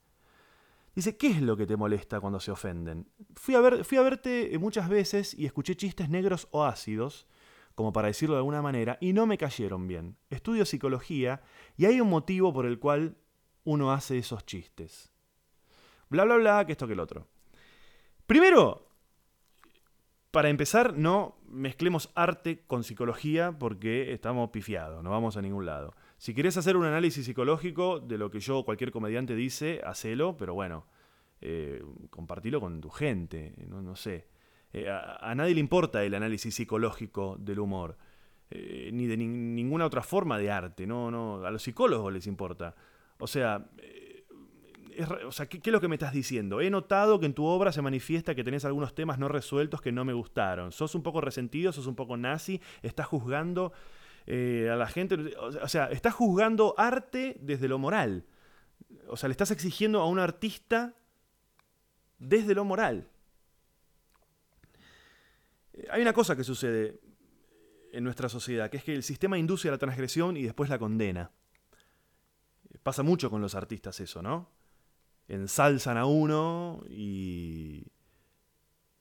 dice, 0.92 1.16
¿qué 1.16 1.28
es 1.28 1.40
lo 1.40 1.56
que 1.56 1.64
te 1.64 1.76
molesta 1.76 2.18
cuando 2.18 2.40
se 2.40 2.50
ofenden? 2.50 3.06
Fui 3.36 3.54
a, 3.54 3.60
ver, 3.60 3.84
fui 3.84 3.96
a 3.96 4.02
verte 4.02 4.50
muchas 4.58 4.88
veces 4.88 5.32
y 5.32 5.46
escuché 5.46 5.76
chistes 5.76 6.08
negros 6.08 6.48
o 6.50 6.64
ácidos, 6.64 7.28
como 7.76 7.92
para 7.92 8.08
decirlo 8.08 8.34
de 8.34 8.40
alguna 8.40 8.60
manera, 8.60 8.98
y 9.00 9.12
no 9.12 9.24
me 9.24 9.38
cayeron 9.38 9.86
bien. 9.86 10.16
Estudio 10.30 10.64
psicología 10.64 11.42
y 11.76 11.84
hay 11.84 12.00
un 12.00 12.10
motivo 12.10 12.52
por 12.52 12.66
el 12.66 12.80
cual 12.80 13.16
uno 13.62 13.92
hace 13.92 14.18
esos 14.18 14.44
chistes. 14.44 15.12
Bla, 16.08 16.24
bla, 16.24 16.34
bla, 16.38 16.66
que 16.66 16.72
esto 16.72 16.88
que 16.88 16.94
el 16.94 17.00
otro. 17.00 17.28
Primero, 18.26 18.88
para 20.32 20.48
empezar, 20.48 20.98
no 20.98 21.36
mezclemos 21.46 22.10
arte 22.16 22.64
con 22.66 22.82
psicología 22.82 23.56
porque 23.56 24.12
estamos 24.12 24.50
pifiados, 24.50 25.04
no 25.04 25.10
vamos 25.10 25.36
a 25.36 25.42
ningún 25.42 25.66
lado. 25.66 25.94
Si 26.18 26.34
querés 26.34 26.56
hacer 26.56 26.76
un 26.76 26.84
análisis 26.84 27.26
psicológico 27.26 28.00
de 28.00 28.18
lo 28.18 28.30
que 28.30 28.40
yo 28.40 28.64
cualquier 28.64 28.90
comediante 28.90 29.34
dice, 29.34 29.80
hacelo, 29.84 30.36
pero 30.36 30.54
bueno, 30.54 30.86
eh, 31.40 31.82
compartilo 32.10 32.60
con 32.60 32.80
tu 32.80 32.88
gente, 32.88 33.54
no, 33.68 33.96
sé. 33.96 34.26
Eh, 34.72 34.88
a, 34.90 35.34
nadie 35.34 35.54
le 35.54 35.60
importa 35.60 36.02
el 36.02 36.14
análisis 36.14 36.54
psicológico 36.54 37.36
del 37.38 37.60
humor, 37.60 37.98
eh, 38.50 38.90
ni 38.92 39.06
de 39.06 39.16
ninguna 39.16 39.84
otra 39.84 40.02
forma 40.02 40.38
de 40.38 40.50
arte, 40.50 40.86
no, 40.86 41.10
no, 41.10 41.44
a 41.44 41.50
los 41.50 41.62
psicólogos 41.62 42.12
les 42.12 42.26
importa. 42.26 42.74
O 43.18 43.26
sea, 43.26 43.66
o 45.26 45.32
sea 45.32 45.46
¿qué, 45.46 45.60
es 45.62 45.72
lo 45.72 45.80
que 45.80 45.88
me 45.88 45.96
estás 45.96 46.14
diciendo? 46.14 46.62
He 46.62 46.70
notado 46.70 47.20
que 47.20 47.26
en 47.26 47.34
tu 47.34 47.44
obra 47.44 47.72
se 47.72 47.82
manifiesta 47.82 48.34
que 48.34 48.44
tenés 48.44 48.64
algunos 48.64 48.94
temas 48.94 49.18
no 49.18 49.28
resueltos 49.28 49.82
que 49.82 49.92
no 49.92 50.06
me 50.06 50.14
gustaron. 50.14 50.72
Sos 50.72 50.94
un 50.94 51.02
poco 51.02 51.20
resentido, 51.20 51.72
sos 51.72 51.86
un 51.86 51.94
poco 51.94 52.16
nazi, 52.16 52.60
estás 52.82 53.06
juzgando 53.06 53.72
eh, 54.26 54.68
a 54.70 54.76
la 54.76 54.88
gente. 54.88 55.36
O 55.38 55.68
sea, 55.68 55.86
estás 55.86 56.14
juzgando 56.14 56.74
arte 56.76 57.36
desde 57.40 57.68
lo 57.68 57.78
moral. 57.78 58.24
O 59.08 59.16
sea, 59.16 59.28
le 59.28 59.32
estás 59.32 59.50
exigiendo 59.50 60.00
a 60.00 60.06
un 60.06 60.18
artista 60.18 60.94
desde 62.18 62.54
lo 62.54 62.64
moral. 62.64 63.08
Eh, 65.72 65.86
hay 65.90 66.02
una 66.02 66.12
cosa 66.12 66.36
que 66.36 66.44
sucede 66.44 67.00
en 67.92 68.04
nuestra 68.04 68.28
sociedad, 68.28 68.68
que 68.68 68.78
es 68.78 68.84
que 68.84 68.94
el 68.94 69.02
sistema 69.02 69.38
induce 69.38 69.68
a 69.68 69.70
la 69.70 69.78
transgresión 69.78 70.36
y 70.36 70.42
después 70.42 70.68
la 70.68 70.78
condena. 70.78 71.30
Pasa 72.82 73.02
mucho 73.02 73.30
con 73.30 73.40
los 73.40 73.54
artistas 73.54 73.98
eso, 74.00 74.22
¿no? 74.22 74.50
Ensalzan 75.28 75.96
a 75.96 76.06
uno 76.06 76.84
y... 76.88 77.84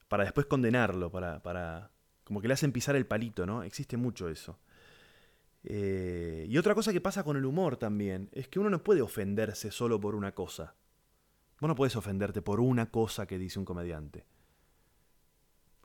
para 0.08 0.24
después 0.24 0.46
condenarlo, 0.46 1.12
para, 1.12 1.44
para... 1.44 1.92
como 2.24 2.42
que 2.42 2.48
le 2.48 2.54
hacen 2.54 2.72
pisar 2.72 2.96
el 2.96 3.06
palito, 3.06 3.46
¿no? 3.46 3.64
Existe 3.64 3.98
mucho 3.98 4.30
eso. 4.30 4.58
Eh, 5.68 6.46
y 6.48 6.58
otra 6.60 6.76
cosa 6.76 6.94
que 6.94 7.02
pasa 7.02 7.24
con 7.24 7.38
el 7.38 7.46
humor 7.46 7.78
también 7.78 8.30
es 8.32 8.48
que 8.48 8.60
uno 8.60 8.70
no 8.70 8.84
puede 8.84 9.02
ofenderse 9.02 9.72
solo 9.72 10.00
por 10.00 10.14
una 10.16 10.34
cosa. 10.34 10.76
Vos 11.60 11.68
no 11.68 11.76
puedes 11.76 11.96
ofenderte 11.96 12.42
por 12.42 12.60
una 12.60 12.92
cosa 12.92 13.26
que 13.26 13.40
dice 13.40 13.58
un 13.58 13.66
comediante. 13.66 14.26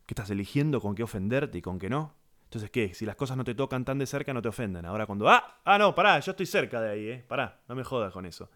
¿Qué 0.05 0.13
estás 0.13 0.31
eligiendo 0.31 0.81
con 0.81 0.95
qué 0.95 1.03
ofenderte 1.03 1.59
y 1.59 1.63
con 1.63 1.79
qué 1.79 1.89
no? 1.89 2.15
Entonces, 2.45 2.71
¿qué? 2.71 2.93
Si 2.95 3.07
las 3.07 3.15
cosas 3.15 3.37
no 3.37 3.45
te 3.45 3.55
tocan 3.55 3.85
tan 3.85 3.99
de 3.99 4.07
cerca, 4.07 4.35
no 4.35 4.43
te 4.43 4.49
ofenden. 4.49 4.85
Ahora 4.85 5.07
cuando... 5.07 5.29
¡Ah! 5.31 5.61
Ah, 5.65 5.79
no, 5.79 5.95
pará, 5.95 6.19
yo 6.19 6.33
estoy 6.33 6.47
cerca 6.47 6.81
de 6.81 6.91
ahí, 6.91 7.09
¿eh? 7.09 7.25
Pará, 7.27 7.61
no 7.69 7.77
me 7.77 7.85
jodas 7.85 8.13
con 8.13 8.27
eso. 8.27 8.51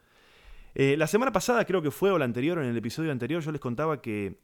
Eh, 0.74 0.96
la 0.96 1.06
semana 1.06 1.30
pasada, 1.30 1.64
creo 1.64 1.80
que 1.80 1.92
fue, 1.92 2.10
o 2.10 2.18
la 2.18 2.24
anterior, 2.24 2.58
en 2.58 2.64
el 2.64 2.76
episodio 2.76 3.12
anterior, 3.12 3.40
yo 3.40 3.52
les 3.52 3.60
contaba 3.60 4.02
que 4.02 4.40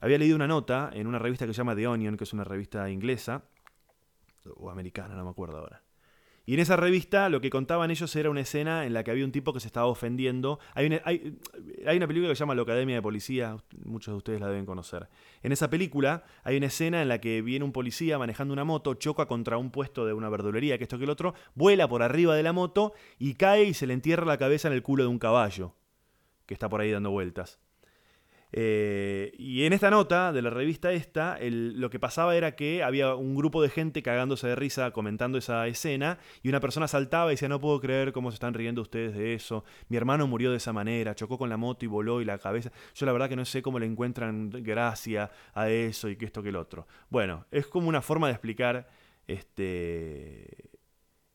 había 0.00 0.18
leído 0.18 0.36
una 0.36 0.46
nota 0.46 0.90
en 0.92 1.06
una 1.06 1.18
revista 1.18 1.46
que 1.46 1.54
se 1.54 1.58
llama 1.58 1.74
The 1.74 1.86
Onion, 1.86 2.18
que 2.18 2.24
es 2.24 2.32
una 2.34 2.44
revista 2.44 2.90
inglesa, 2.90 3.44
o 4.56 4.70
americana, 4.70 5.14
no 5.14 5.24
me 5.24 5.30
acuerdo 5.30 5.56
ahora. 5.56 5.82
Y 6.50 6.54
en 6.54 6.58
esa 6.58 6.74
revista 6.74 7.28
lo 7.28 7.40
que 7.40 7.48
contaban 7.48 7.92
ellos 7.92 8.16
era 8.16 8.28
una 8.28 8.40
escena 8.40 8.84
en 8.84 8.92
la 8.92 9.04
que 9.04 9.12
había 9.12 9.24
un 9.24 9.30
tipo 9.30 9.52
que 9.52 9.60
se 9.60 9.68
estaba 9.68 9.86
ofendiendo. 9.86 10.58
Hay 10.74 10.86
una, 10.86 10.98
película 12.08 12.28
que 12.28 12.34
se 12.34 12.40
llama 12.40 12.56
La 12.56 12.62
Academia 12.62 12.96
de 12.96 13.02
Policía, 13.02 13.56
muchos 13.84 14.12
de 14.12 14.18
ustedes 14.18 14.40
la 14.40 14.48
deben 14.48 14.66
conocer. 14.66 15.08
En 15.44 15.52
esa 15.52 15.70
película 15.70 16.24
hay 16.42 16.56
una 16.56 16.66
escena 16.66 17.02
en 17.02 17.08
la 17.08 17.20
que 17.20 17.40
viene 17.40 17.64
un 17.64 17.70
policía 17.70 18.18
manejando 18.18 18.52
una 18.52 18.64
moto, 18.64 18.94
choca 18.94 19.26
contra 19.26 19.58
un 19.58 19.70
puesto 19.70 20.06
de 20.06 20.12
una 20.12 20.28
verdulería, 20.28 20.76
que 20.76 20.82
esto 20.82 20.98
que 20.98 21.04
el 21.04 21.10
otro, 21.10 21.34
vuela 21.54 21.86
por 21.86 22.02
arriba 22.02 22.34
de 22.34 22.42
la 22.42 22.52
moto 22.52 22.94
y 23.16 23.34
cae 23.34 23.62
y 23.66 23.72
se 23.72 23.86
le 23.86 23.94
entierra 23.94 24.26
la 24.26 24.36
cabeza 24.36 24.66
en 24.66 24.74
el 24.74 24.82
culo 24.82 25.04
de 25.04 25.08
un 25.08 25.20
caballo 25.20 25.76
que 26.46 26.54
está 26.54 26.68
por 26.68 26.80
ahí 26.80 26.90
dando 26.90 27.12
vueltas. 27.12 27.60
Eh, 28.52 29.32
y 29.38 29.64
en 29.64 29.72
esta 29.72 29.90
nota 29.90 30.32
de 30.32 30.42
la 30.42 30.50
revista 30.50 30.92
esta, 30.92 31.38
lo 31.40 31.88
que 31.88 32.00
pasaba 32.00 32.34
era 32.34 32.56
que 32.56 32.82
había 32.82 33.14
un 33.14 33.36
grupo 33.36 33.62
de 33.62 33.68
gente 33.68 34.02
cagándose 34.02 34.48
de 34.48 34.56
risa 34.56 34.90
comentando 34.90 35.38
esa 35.38 35.66
escena 35.68 36.18
y 36.42 36.48
una 36.48 36.60
persona 36.60 36.88
saltaba 36.88 37.30
y 37.30 37.34
decía, 37.34 37.48
no 37.48 37.60
puedo 37.60 37.80
creer 37.80 38.12
cómo 38.12 38.30
se 38.30 38.34
están 38.34 38.54
riendo 38.54 38.82
ustedes 38.82 39.14
de 39.14 39.34
eso. 39.34 39.64
Mi 39.88 39.96
hermano 39.96 40.26
murió 40.26 40.50
de 40.50 40.56
esa 40.56 40.72
manera, 40.72 41.14
chocó 41.14 41.38
con 41.38 41.48
la 41.48 41.56
moto 41.56 41.84
y 41.84 41.88
voló 41.88 42.20
y 42.20 42.24
la 42.24 42.38
cabeza. 42.38 42.72
Yo 42.94 43.06
la 43.06 43.12
verdad 43.12 43.28
que 43.28 43.36
no 43.36 43.44
sé 43.44 43.62
cómo 43.62 43.78
le 43.78 43.86
encuentran 43.86 44.50
gracia 44.50 45.30
a 45.54 45.68
eso 45.70 46.08
y 46.08 46.16
que 46.16 46.24
esto 46.24 46.42
que 46.42 46.48
el 46.48 46.56
otro. 46.56 46.86
Bueno, 47.08 47.46
es 47.50 47.66
como 47.66 47.88
una 47.88 48.02
forma 48.02 48.26
de 48.26 48.32
explicar 48.32 48.88
este, 49.26 50.70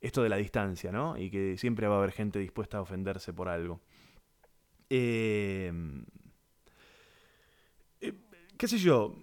esto 0.01 0.21
de 0.21 0.29
la 0.29 0.37
distancia, 0.37 0.91
¿no? 0.91 1.17
Y 1.17 1.29
que 1.29 1.57
siempre 1.57 1.87
va 1.87 1.95
a 1.95 1.97
haber 1.99 2.11
gente 2.11 2.39
dispuesta 2.39 2.77
a 2.77 2.81
ofenderse 2.81 3.33
por 3.33 3.47
algo. 3.47 3.81
Eh, 4.89 5.71
qué 8.57 8.67
sé 8.67 8.77
yo, 8.77 9.15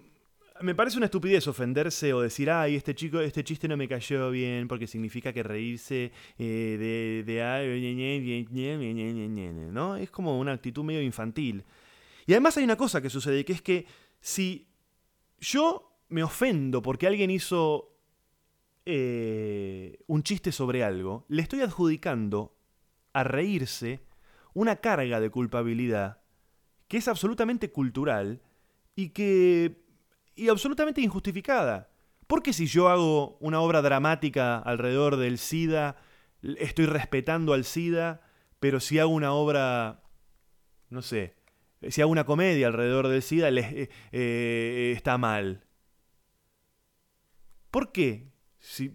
me 0.61 0.75
parece 0.75 0.97
una 0.97 1.07
estupidez 1.07 1.47
ofenderse 1.47 2.13
o 2.13 2.21
decir, 2.21 2.49
ay, 2.49 2.75
este 2.75 2.95
chico, 2.95 3.19
este 3.19 3.43
chiste 3.43 3.67
no 3.67 3.75
me 3.75 3.87
cayó 3.87 4.31
bien 4.31 4.67
porque 4.67 4.87
significa 4.87 5.33
que 5.33 5.43
reírse 5.43 6.11
de, 6.37 7.23
de, 7.25 7.33
¿no? 9.71 9.95
Es 9.95 10.11
como 10.11 10.39
una 10.39 10.53
actitud 10.53 10.83
medio 10.83 11.01
infantil. 11.01 11.63
Y 12.25 12.33
además 12.33 12.55
hay 12.57 12.63
una 12.63 12.77
cosa 12.77 13.01
que 13.01 13.09
sucede, 13.09 13.43
que 13.43 13.53
es 13.53 13.61
que 13.61 13.85
si 14.21 14.67
yo 15.39 15.99
me 16.09 16.23
ofendo 16.23 16.81
porque 16.81 17.07
alguien 17.07 17.29
hizo 17.31 17.89
un 18.85 20.23
chiste 20.23 20.51
sobre 20.51 20.83
algo, 20.83 21.25
le 21.29 21.41
estoy 21.41 21.61
adjudicando 21.61 22.55
a 23.13 23.23
reírse 23.23 24.01
una 24.53 24.77
carga 24.77 25.19
de 25.19 25.29
culpabilidad 25.29 26.21
que 26.87 26.97
es 26.97 27.07
absolutamente 27.07 27.71
cultural 27.71 28.41
y 28.95 29.09
que... 29.09 29.83
y 30.35 30.49
absolutamente 30.49 31.01
injustificada. 31.01 31.89
Porque 32.27 32.53
si 32.53 32.67
yo 32.67 32.89
hago 32.89 33.37
una 33.39 33.59
obra 33.59 33.81
dramática 33.81 34.57
alrededor 34.57 35.17
del 35.17 35.37
SIDA, 35.37 35.97
estoy 36.41 36.85
respetando 36.85 37.53
al 37.53 37.65
SIDA, 37.65 38.21
pero 38.59 38.79
si 38.79 38.99
hago 38.99 39.11
una 39.11 39.33
obra, 39.33 40.03
no 40.89 41.01
sé, 41.01 41.35
si 41.89 42.01
hago 42.01 42.11
una 42.11 42.25
comedia 42.25 42.67
alrededor 42.67 43.07
del 43.07 43.21
SIDA, 43.21 43.49
eh, 43.49 43.89
eh, 44.11 44.93
está 44.95 45.17
mal? 45.17 45.65
¿Por 47.69 47.91
qué? 47.91 48.31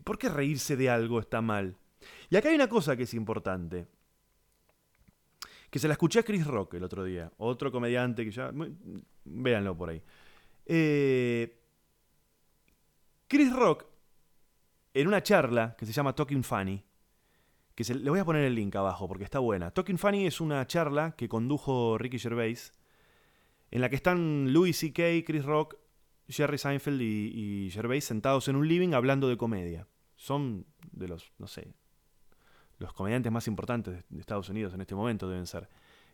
¿Por 0.04 0.18
qué 0.18 0.28
reírse 0.28 0.76
de 0.76 0.88
algo 0.88 1.20
está 1.20 1.42
mal? 1.42 1.76
Y 2.30 2.36
acá 2.36 2.48
hay 2.48 2.54
una 2.54 2.68
cosa 2.68 2.96
que 2.96 3.02
es 3.02 3.14
importante 3.14 3.86
que 5.70 5.78
se 5.78 5.88
la 5.88 5.92
escuché 5.92 6.20
a 6.20 6.22
Chris 6.22 6.46
Rock 6.46 6.74
el 6.74 6.84
otro 6.84 7.04
día, 7.04 7.30
otro 7.36 7.70
comediante 7.70 8.24
que 8.24 8.30
ya... 8.30 8.52
Véanlo 9.30 9.76
por 9.76 9.90
ahí. 9.90 10.02
Eh, 10.66 11.58
Chris 13.26 13.52
Rock, 13.52 13.86
en 14.94 15.08
una 15.08 15.22
charla 15.22 15.76
que 15.78 15.86
se 15.86 15.92
llama 15.92 16.14
Talking 16.14 16.42
Funny, 16.42 16.84
que 17.74 17.84
se, 17.84 17.94
le 17.94 18.10
voy 18.10 18.18
a 18.18 18.24
poner 18.24 18.44
el 18.44 18.54
link 18.54 18.74
abajo 18.76 19.06
porque 19.06 19.24
está 19.24 19.38
buena. 19.38 19.70
Talking 19.70 19.98
Funny 19.98 20.26
es 20.26 20.40
una 20.40 20.66
charla 20.66 21.12
que 21.12 21.28
condujo 21.28 21.98
Ricky 21.98 22.18
Gervais, 22.18 22.72
en 23.70 23.80
la 23.80 23.88
que 23.88 23.96
están 23.96 24.52
Louis 24.52 24.76
C.K., 24.76 25.24
Chris 25.26 25.44
Rock, 25.44 25.76
Jerry 26.28 26.58
Seinfeld 26.58 27.00
y, 27.00 27.66
y 27.66 27.70
Gervais 27.70 28.04
sentados 28.04 28.48
en 28.48 28.56
un 28.56 28.66
living 28.66 28.94
hablando 28.94 29.28
de 29.28 29.36
comedia. 29.36 29.86
Son 30.16 30.66
de 30.90 31.08
los, 31.08 31.32
no 31.38 31.46
sé, 31.46 31.74
los 32.78 32.92
comediantes 32.92 33.30
más 33.32 33.46
importantes 33.48 34.04
de 34.08 34.20
Estados 34.20 34.48
Unidos 34.48 34.74
en 34.74 34.80
este 34.80 34.94
momento 34.94 35.28
deben 35.28 35.46
ser. 35.46 35.68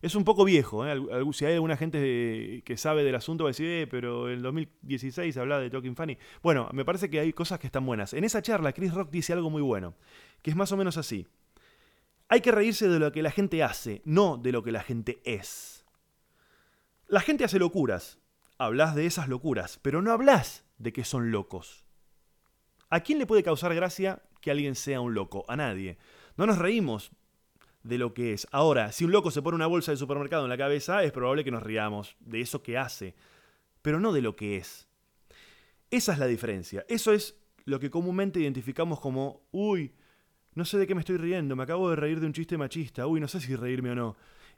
Es 0.05 0.15
un 0.15 0.25
poco 0.25 0.45
viejo, 0.45 0.87
¿eh? 0.87 1.01
si 1.33 1.47
hay 1.47 1.55
alguna 1.55 1.79
gente 1.79 2.63
que 2.63 2.77
sabe 2.77 3.05
del 3.05 3.15
asunto 3.15 3.45
va 3.45 3.49
a 3.49 3.53
decir, 3.53 3.67
eh, 3.67 3.87
pero 3.87 4.31
en 4.31 4.43
2016 4.43 5.35
hablaba 5.39 5.63
de 5.63 5.71
Talking 5.71 5.97
Funny. 5.97 6.19
Bueno, 6.43 6.69
me 6.75 6.85
parece 6.85 7.09
que 7.09 7.21
hay 7.21 7.33
cosas 7.33 7.59
que 7.59 7.69
están 7.69 7.87
buenas. 7.87 8.13
En 8.13 8.23
esa 8.23 8.43
charla 8.43 8.75
Chris 8.75 8.93
Rock 8.93 9.11
dice 9.11 9.33
algo 9.33 9.49
muy 9.49 9.63
bueno, 9.63 9.95
que 10.43 10.51
es 10.51 10.57
más 10.57 10.71
o 10.73 10.77
menos 10.77 10.99
así. 10.99 11.27
Hay 12.29 12.43
que 12.43 12.53
reírse 12.53 12.87
de 12.87 12.99
lo 12.99 13.13
que 13.13 13.23
la 13.23 13.31
gente 13.31 13.63
hace, 13.63 14.03
no 14.05 14.37
de 14.37 14.53
lo 14.53 14.63
que 14.63 14.73
la 14.73 14.83
gente 14.83 15.23
es. 15.25 15.87
La 17.09 17.21
gente 17.21 17.45
hace 17.45 17.59
locuras, 17.59 18.19
hablas 18.59 18.95
de 18.95 19.07
esas 19.07 19.29
locuras, 19.29 19.79
pero 19.81 20.03
no 20.03 20.13
hablas 20.13 20.67
de 20.77 20.93
que 20.93 21.05
son 21.05 21.31
locos. 21.31 21.87
¿A 22.91 23.01
quién 23.01 23.19
le 23.19 23.27
puede 23.27 23.43
causar 23.43 23.75
gracia 23.75 24.23
que 24.43 24.51
alguien 24.51 24.75
sea 24.75 25.01
un 25.01 25.15
loco? 25.15 25.47
A 25.49 25.57
nadie. 25.57 25.97
No 26.37 26.45
nos 26.45 26.59
reímos 26.59 27.11
de 27.85 27.99
lo 27.99 28.13
que 28.13 28.33
es. 28.33 28.49
Ahora, 28.51 28.91
si 28.91 29.05
un 29.05 29.13
loco 29.13 29.31
se 29.31 29.43
pone 29.43 29.55
una 29.55 29.69
bolsa 29.69 29.93
de 29.93 29.97
supermercado 29.97 30.45
en 30.45 30.51
la 30.51 30.59
cabeza, 30.59 31.05
es 31.05 31.13
probable 31.13 31.45
que 31.45 31.53
nos 31.53 31.63
riamos 31.63 32.17
de 32.19 32.41
eso 32.41 32.63
que 32.63 32.77
hace, 32.77 33.15
pero 33.83 34.01
no 34.01 34.13
de 34.13 34.23
lo 34.23 34.35
que 34.35 34.57
es. 34.57 34.89
Esa 35.91 36.15
es 36.15 36.19
la 36.19 36.27
diferencia. 36.27 36.85
Eso 36.89 37.13
es 37.13 37.37
lo 37.67 37.79
que 37.79 37.91
comúnmente 37.91 38.41
identificamos 38.41 38.99
como, 38.99 39.47
uy, 39.53 39.95
no 40.55 40.65
sé 40.65 40.79
de 40.79 40.87
qué 40.87 40.95
me 40.95 41.01
estoy 41.01 41.19
riendo, 41.19 41.57
me 41.57 41.63
acabo 41.63 41.91
de 41.91 41.97
reír 41.97 42.21
de 42.21 42.27
un 42.27 42.33
chiste 42.33 42.59
machista, 42.59 43.07
uy, 43.07 43.21
no 43.21 43.29
sé 43.29 43.41
si 43.41 43.55
reírme 43.55 43.91
o 43.91 43.95
no. 43.95 44.17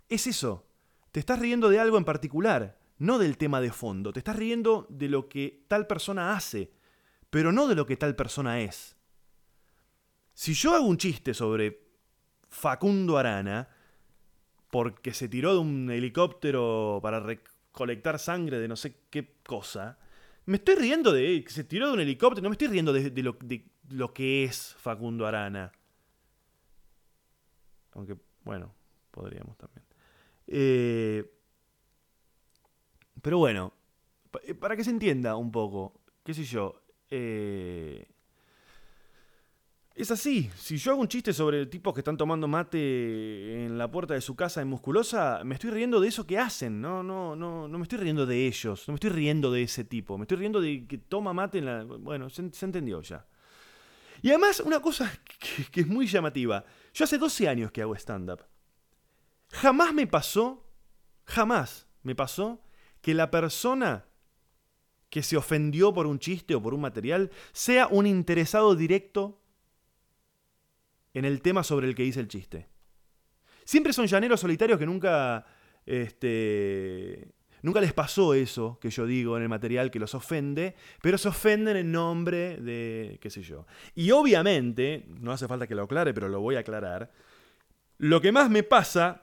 Es 0.08 0.26
eso, 0.26 0.66
te 1.10 1.20
estás 1.20 1.38
riendo 1.38 1.68
de 1.68 1.80
algo 1.80 1.98
en 1.98 2.04
particular, 2.04 2.78
no 2.98 3.18
del 3.18 3.36
tema 3.36 3.60
de 3.60 3.72
fondo, 3.72 4.12
te 4.12 4.20
estás 4.20 4.36
riendo 4.36 4.86
de 4.88 5.08
lo 5.08 5.28
que 5.28 5.64
tal 5.68 5.86
persona 5.86 6.34
hace, 6.34 6.72
pero 7.30 7.52
no 7.52 7.66
de 7.66 7.74
lo 7.74 7.86
que 7.86 7.96
tal 7.96 8.14
persona 8.14 8.60
es. 8.60 8.96
Si 10.34 10.54
yo 10.54 10.74
hago 10.74 10.86
un 10.86 10.98
chiste 10.98 11.34
sobre 11.34 11.85
Facundo 12.48 13.18
Arana, 13.18 13.68
porque 14.70 15.14
se 15.14 15.28
tiró 15.28 15.52
de 15.54 15.60
un 15.60 15.90
helicóptero 15.90 17.00
para 17.02 17.20
recolectar 17.20 18.18
sangre 18.18 18.58
de 18.58 18.68
no 18.68 18.76
sé 18.76 18.96
qué 19.10 19.36
cosa, 19.44 19.98
me 20.46 20.58
estoy 20.58 20.76
riendo 20.76 21.12
de 21.12 21.42
que 21.44 21.50
se 21.50 21.64
tiró 21.64 21.88
de 21.88 21.94
un 21.94 22.00
helicóptero, 22.00 22.42
no 22.42 22.50
me 22.50 22.54
estoy 22.54 22.68
riendo 22.68 22.92
de, 22.92 23.22
lo, 23.22 23.36
de 23.42 23.64
lo 23.90 24.14
que 24.14 24.44
es 24.44 24.76
Facundo 24.78 25.26
Arana. 25.26 25.72
Aunque, 27.92 28.16
bueno, 28.44 28.72
podríamos 29.10 29.56
también. 29.56 29.84
Eh, 30.46 31.24
pero 33.20 33.38
bueno, 33.38 33.72
eh, 34.44 34.54
para 34.54 34.76
que 34.76 34.84
se 34.84 34.90
entienda 34.90 35.34
un 35.34 35.50
poco, 35.50 36.00
qué 36.22 36.32
sé 36.32 36.44
yo, 36.44 36.82
eh, 37.10 38.06
es 40.06 40.20
así. 40.20 40.50
Si 40.56 40.76
yo 40.76 40.92
hago 40.92 41.00
un 41.00 41.08
chiste 41.08 41.32
sobre 41.32 41.66
tipos 41.66 41.92
que 41.92 42.00
están 42.00 42.16
tomando 42.16 42.46
mate 42.46 43.64
en 43.64 43.76
la 43.76 43.90
puerta 43.90 44.14
de 44.14 44.20
su 44.20 44.36
casa 44.36 44.62
en 44.62 44.68
musculosa, 44.68 45.40
me 45.44 45.54
estoy 45.54 45.70
riendo 45.70 46.00
de 46.00 46.08
eso 46.08 46.26
que 46.26 46.38
hacen. 46.38 46.80
No, 46.80 47.02
no, 47.02 47.34
no, 47.34 47.66
no 47.66 47.78
me 47.78 47.82
estoy 47.82 47.98
riendo 47.98 48.24
de 48.24 48.46
ellos. 48.46 48.86
No 48.86 48.92
me 48.92 48.96
estoy 48.96 49.10
riendo 49.10 49.50
de 49.50 49.62
ese 49.64 49.84
tipo. 49.84 50.16
Me 50.16 50.22
estoy 50.22 50.38
riendo 50.38 50.60
de 50.60 50.86
que 50.86 50.98
toma 50.98 51.32
mate 51.32 51.58
en 51.58 51.64
la. 51.64 51.84
Bueno, 51.84 52.30
se, 52.30 52.42
entendió 52.42 53.02
ya. 53.02 53.26
Y 54.22 54.28
además, 54.30 54.60
una 54.60 54.80
cosa 54.80 55.12
que, 55.24 55.64
que 55.64 55.80
es 55.80 55.86
muy 55.88 56.06
llamativa. 56.06 56.64
Yo 56.94 57.04
hace 57.04 57.18
12 57.18 57.48
años 57.48 57.72
que 57.72 57.82
hago 57.82 57.94
stand-up. 57.96 58.44
Jamás 59.50 59.92
me 59.92 60.06
pasó, 60.06 60.70
jamás 61.24 61.88
me 62.02 62.14
pasó 62.14 62.62
que 63.00 63.12
la 63.12 63.30
persona 63.30 64.06
que 65.10 65.22
se 65.22 65.36
ofendió 65.36 65.92
por 65.92 66.06
un 66.06 66.18
chiste 66.18 66.54
o 66.54 66.62
por 66.62 66.74
un 66.74 66.80
material 66.80 67.30
sea 67.52 67.88
un 67.88 68.06
interesado 68.06 68.76
directo 68.76 69.40
en 71.16 71.24
el 71.24 71.40
tema 71.40 71.64
sobre 71.64 71.88
el 71.88 71.94
que 71.94 72.04
hice 72.04 72.20
el 72.20 72.28
chiste. 72.28 72.68
Siempre 73.64 73.94
son 73.94 74.06
llaneros 74.06 74.38
solitarios 74.38 74.78
que 74.78 74.84
nunca, 74.84 75.46
este, 75.86 77.32
nunca 77.62 77.80
les 77.80 77.94
pasó 77.94 78.34
eso 78.34 78.78
que 78.82 78.90
yo 78.90 79.06
digo 79.06 79.34
en 79.38 79.42
el 79.42 79.48
material 79.48 79.90
que 79.90 79.98
los 79.98 80.14
ofende, 80.14 80.76
pero 81.00 81.16
se 81.16 81.28
ofenden 81.28 81.78
en 81.78 81.90
nombre 81.90 82.58
de, 82.58 83.18
qué 83.22 83.30
sé 83.30 83.40
yo. 83.40 83.66
Y 83.94 84.10
obviamente, 84.10 85.06
no 85.08 85.32
hace 85.32 85.48
falta 85.48 85.66
que 85.66 85.74
lo 85.74 85.84
aclare, 85.84 86.12
pero 86.12 86.28
lo 86.28 86.40
voy 86.42 86.56
a 86.56 86.60
aclarar, 86.60 87.10
lo 87.96 88.20
que 88.20 88.30
más 88.30 88.50
me 88.50 88.62
pasa 88.62 89.22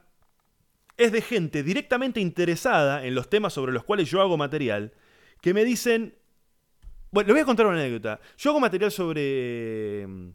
es 0.98 1.12
de 1.12 1.22
gente 1.22 1.62
directamente 1.62 2.20
interesada 2.20 3.06
en 3.06 3.14
los 3.14 3.30
temas 3.30 3.54
sobre 3.54 3.72
los 3.72 3.84
cuales 3.84 4.10
yo 4.10 4.20
hago 4.20 4.36
material, 4.36 4.94
que 5.42 5.54
me 5.54 5.64
dicen, 5.64 6.16
bueno, 7.12 7.28
le 7.28 7.34
voy 7.34 7.42
a 7.44 7.46
contar 7.46 7.68
una 7.68 7.80
anécdota. 7.80 8.20
Yo 8.36 8.50
hago 8.50 8.60
material 8.60 8.92
sobre 8.92 10.34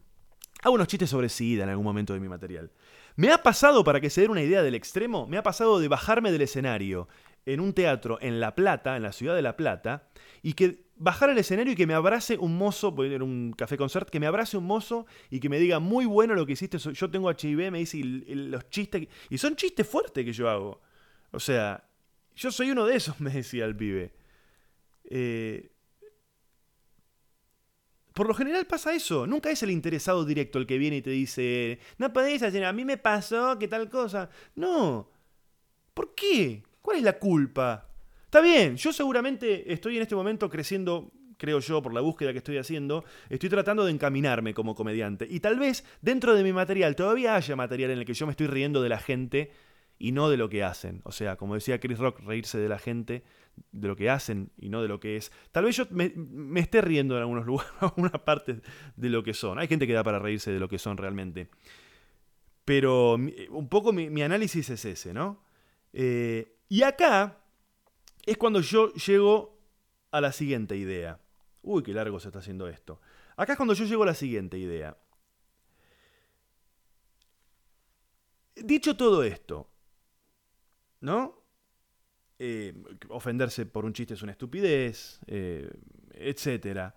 Hago 0.61 0.75
unos 0.75 0.87
chistes 0.87 1.09
sobre 1.09 1.29
SIDA 1.29 1.63
en 1.63 1.69
algún 1.69 1.85
momento 1.85 2.13
de 2.13 2.19
mi 2.19 2.27
material. 2.27 2.71
Me 3.15 3.31
ha 3.31 3.43
pasado, 3.43 3.83
para 3.83 4.01
que 4.01 4.09
se 4.09 4.21
den 4.21 4.31
una 4.31 4.43
idea 4.43 4.61
del 4.61 4.75
extremo, 4.75 5.25
me 5.25 5.37
ha 5.37 5.43
pasado 5.43 5.79
de 5.79 5.87
bajarme 5.87 6.31
del 6.31 6.41
escenario 6.41 7.07
en 7.45 7.59
un 7.59 7.73
teatro 7.73 8.17
en 8.21 8.39
La 8.39 8.55
Plata, 8.55 8.95
en 8.97 9.03
la 9.03 9.11
ciudad 9.11 9.35
de 9.35 9.41
La 9.41 9.55
Plata, 9.55 10.09
y 10.41 10.53
que 10.53 10.85
bajar 10.97 11.29
al 11.29 11.37
escenario 11.37 11.73
y 11.73 11.75
que 11.75 11.87
me 11.87 11.93
abrace 11.93 12.37
un 12.37 12.57
mozo, 12.57 12.91
voy 12.91 13.13
a 13.15 13.23
un 13.23 13.53
café 13.57 13.77
concert, 13.77 14.09
que 14.09 14.19
me 14.19 14.27
abrace 14.27 14.57
un 14.57 14.65
mozo 14.65 15.05
y 15.29 15.39
que 15.39 15.47
me 15.47 15.59
diga, 15.59 15.79
muy 15.79 16.05
bueno 16.05 16.35
lo 16.35 16.45
que 16.45 16.53
hiciste, 16.53 16.77
yo 16.77 17.09
tengo 17.09 17.31
HIV, 17.31 17.71
me 17.71 17.79
dice, 17.79 18.01
los 18.03 18.69
chistes, 18.69 19.07
y 19.29 19.37
son 19.37 19.55
chistes 19.55 19.87
fuertes 19.87 20.25
que 20.25 20.33
yo 20.33 20.49
hago. 20.49 20.81
O 21.31 21.39
sea, 21.39 21.85
yo 22.35 22.51
soy 22.51 22.71
uno 22.71 22.85
de 22.85 22.95
esos, 22.95 23.19
me 23.21 23.31
decía 23.31 23.65
el 23.65 23.75
pibe. 23.75 24.11
Eh, 25.05 25.71
por 28.19 28.27
lo 28.27 28.33
general 28.33 28.67
pasa 28.67 28.93
eso. 28.93 29.25
Nunca 29.25 29.49
es 29.49 29.63
el 29.63 29.71
interesado 29.71 30.25
directo 30.25 30.59
el 30.59 30.67
que 30.67 30.77
viene 30.77 30.97
y 30.97 31.01
te 31.01 31.09
dice, 31.09 31.79
no 31.99 32.11
podés 32.11 32.43
hacer, 32.43 32.65
a 32.65 32.73
mí 32.73 32.83
me 32.83 32.97
pasó 32.97 33.57
que 33.57 33.69
tal 33.69 33.89
cosa. 33.89 34.29
No. 34.55 35.09
¿Por 35.93 36.15
qué? 36.15 36.61
¿Cuál 36.81 36.97
es 36.97 37.03
la 37.03 37.17
culpa? 37.17 37.87
Está 38.25 38.41
bien, 38.41 38.75
yo 38.75 38.91
seguramente 38.91 39.71
estoy 39.71 39.95
en 39.95 40.01
este 40.01 40.15
momento 40.15 40.49
creciendo, 40.49 41.13
creo 41.37 41.61
yo, 41.61 41.81
por 41.81 41.93
la 41.93 42.01
búsqueda 42.01 42.33
que 42.33 42.39
estoy 42.39 42.57
haciendo, 42.57 43.05
estoy 43.29 43.47
tratando 43.47 43.85
de 43.85 43.93
encaminarme 43.93 44.53
como 44.53 44.75
comediante. 44.75 45.25
Y 45.29 45.39
tal 45.39 45.57
vez 45.57 45.85
dentro 46.01 46.35
de 46.35 46.43
mi 46.43 46.51
material 46.51 46.97
todavía 46.97 47.37
haya 47.37 47.55
material 47.55 47.91
en 47.91 47.99
el 47.99 48.05
que 48.05 48.15
yo 48.15 48.25
me 48.25 48.31
estoy 48.31 48.47
riendo 48.47 48.81
de 48.81 48.89
la 48.89 48.99
gente 48.99 49.49
y 49.99 50.13
no 50.13 50.29
de 50.29 50.37
lo 50.37 50.49
que 50.49 50.63
hacen. 50.63 51.01
O 51.03 51.11
sea, 51.11 51.35
como 51.35 51.53
decía 51.53 51.79
Chris 51.79 51.99
Rock, 51.99 52.21
reírse 52.21 52.57
de 52.57 52.69
la 52.69 52.79
gente 52.79 53.23
de 53.73 53.87
lo 53.89 53.97
que 53.97 54.09
hacen 54.09 54.51
y 54.57 54.69
no 54.69 54.81
de 54.81 54.87
lo 54.87 55.01
que 55.01 55.17
es. 55.17 55.31
Tal 55.51 55.65
vez 55.65 55.75
yo 55.75 55.85
me, 55.91 56.59
esté 56.59 56.81
riendo 56.81 57.15
en 57.15 57.21
algunos 57.21 57.45
lugares, 57.45 57.71
alguna 57.81 58.11
parte 58.11 58.61
de 58.95 59.09
lo 59.09 59.21
que 59.21 59.33
son. 59.33 59.59
Hay 59.59 59.67
gente 59.67 59.85
que 59.85 59.93
da 59.93 60.03
para 60.03 60.17
reírse 60.17 60.51
de 60.51 60.59
lo 60.59 60.69
que 60.69 60.79
son 60.79 60.97
realmente. 60.97 61.49
Pero 62.63 63.15
un 63.15 63.67
poco 63.69 63.91
mi, 63.91 64.21
análisis 64.21 64.69
es 64.69 64.85
ese, 64.85 65.13
¿no? 65.13 65.43
Eh, 65.91 66.55
y 66.69 66.83
acá 66.83 67.39
es 68.25 68.37
cuando 68.37 68.61
yo 68.61 68.93
llego 68.93 69.59
a 70.11 70.21
la 70.21 70.31
siguiente 70.31 70.77
idea. 70.77 71.19
Uy, 71.61 71.83
qué 71.83 71.93
largo 71.93 72.19
se 72.19 72.29
está 72.29 72.39
haciendo 72.39 72.67
esto. 72.67 73.01
Acá 73.35 73.53
es 73.53 73.57
cuando 73.57 73.73
yo 73.73 73.85
llego 73.85 74.03
a 74.03 74.05
la 74.05 74.13
siguiente 74.13 74.57
idea. 74.57 74.97
Dicho 78.55 78.95
todo 78.95 79.23
esto, 79.23 79.69
¿no? 81.01 81.39
Eh, 82.37 82.73
ofenderse 83.09 83.65
por 83.65 83.85
un 83.85 83.93
chiste 83.93 84.13
es 84.13 84.21
una 84.21 84.31
estupidez, 84.31 85.19
eh, 85.27 85.69
etc. 86.13 86.93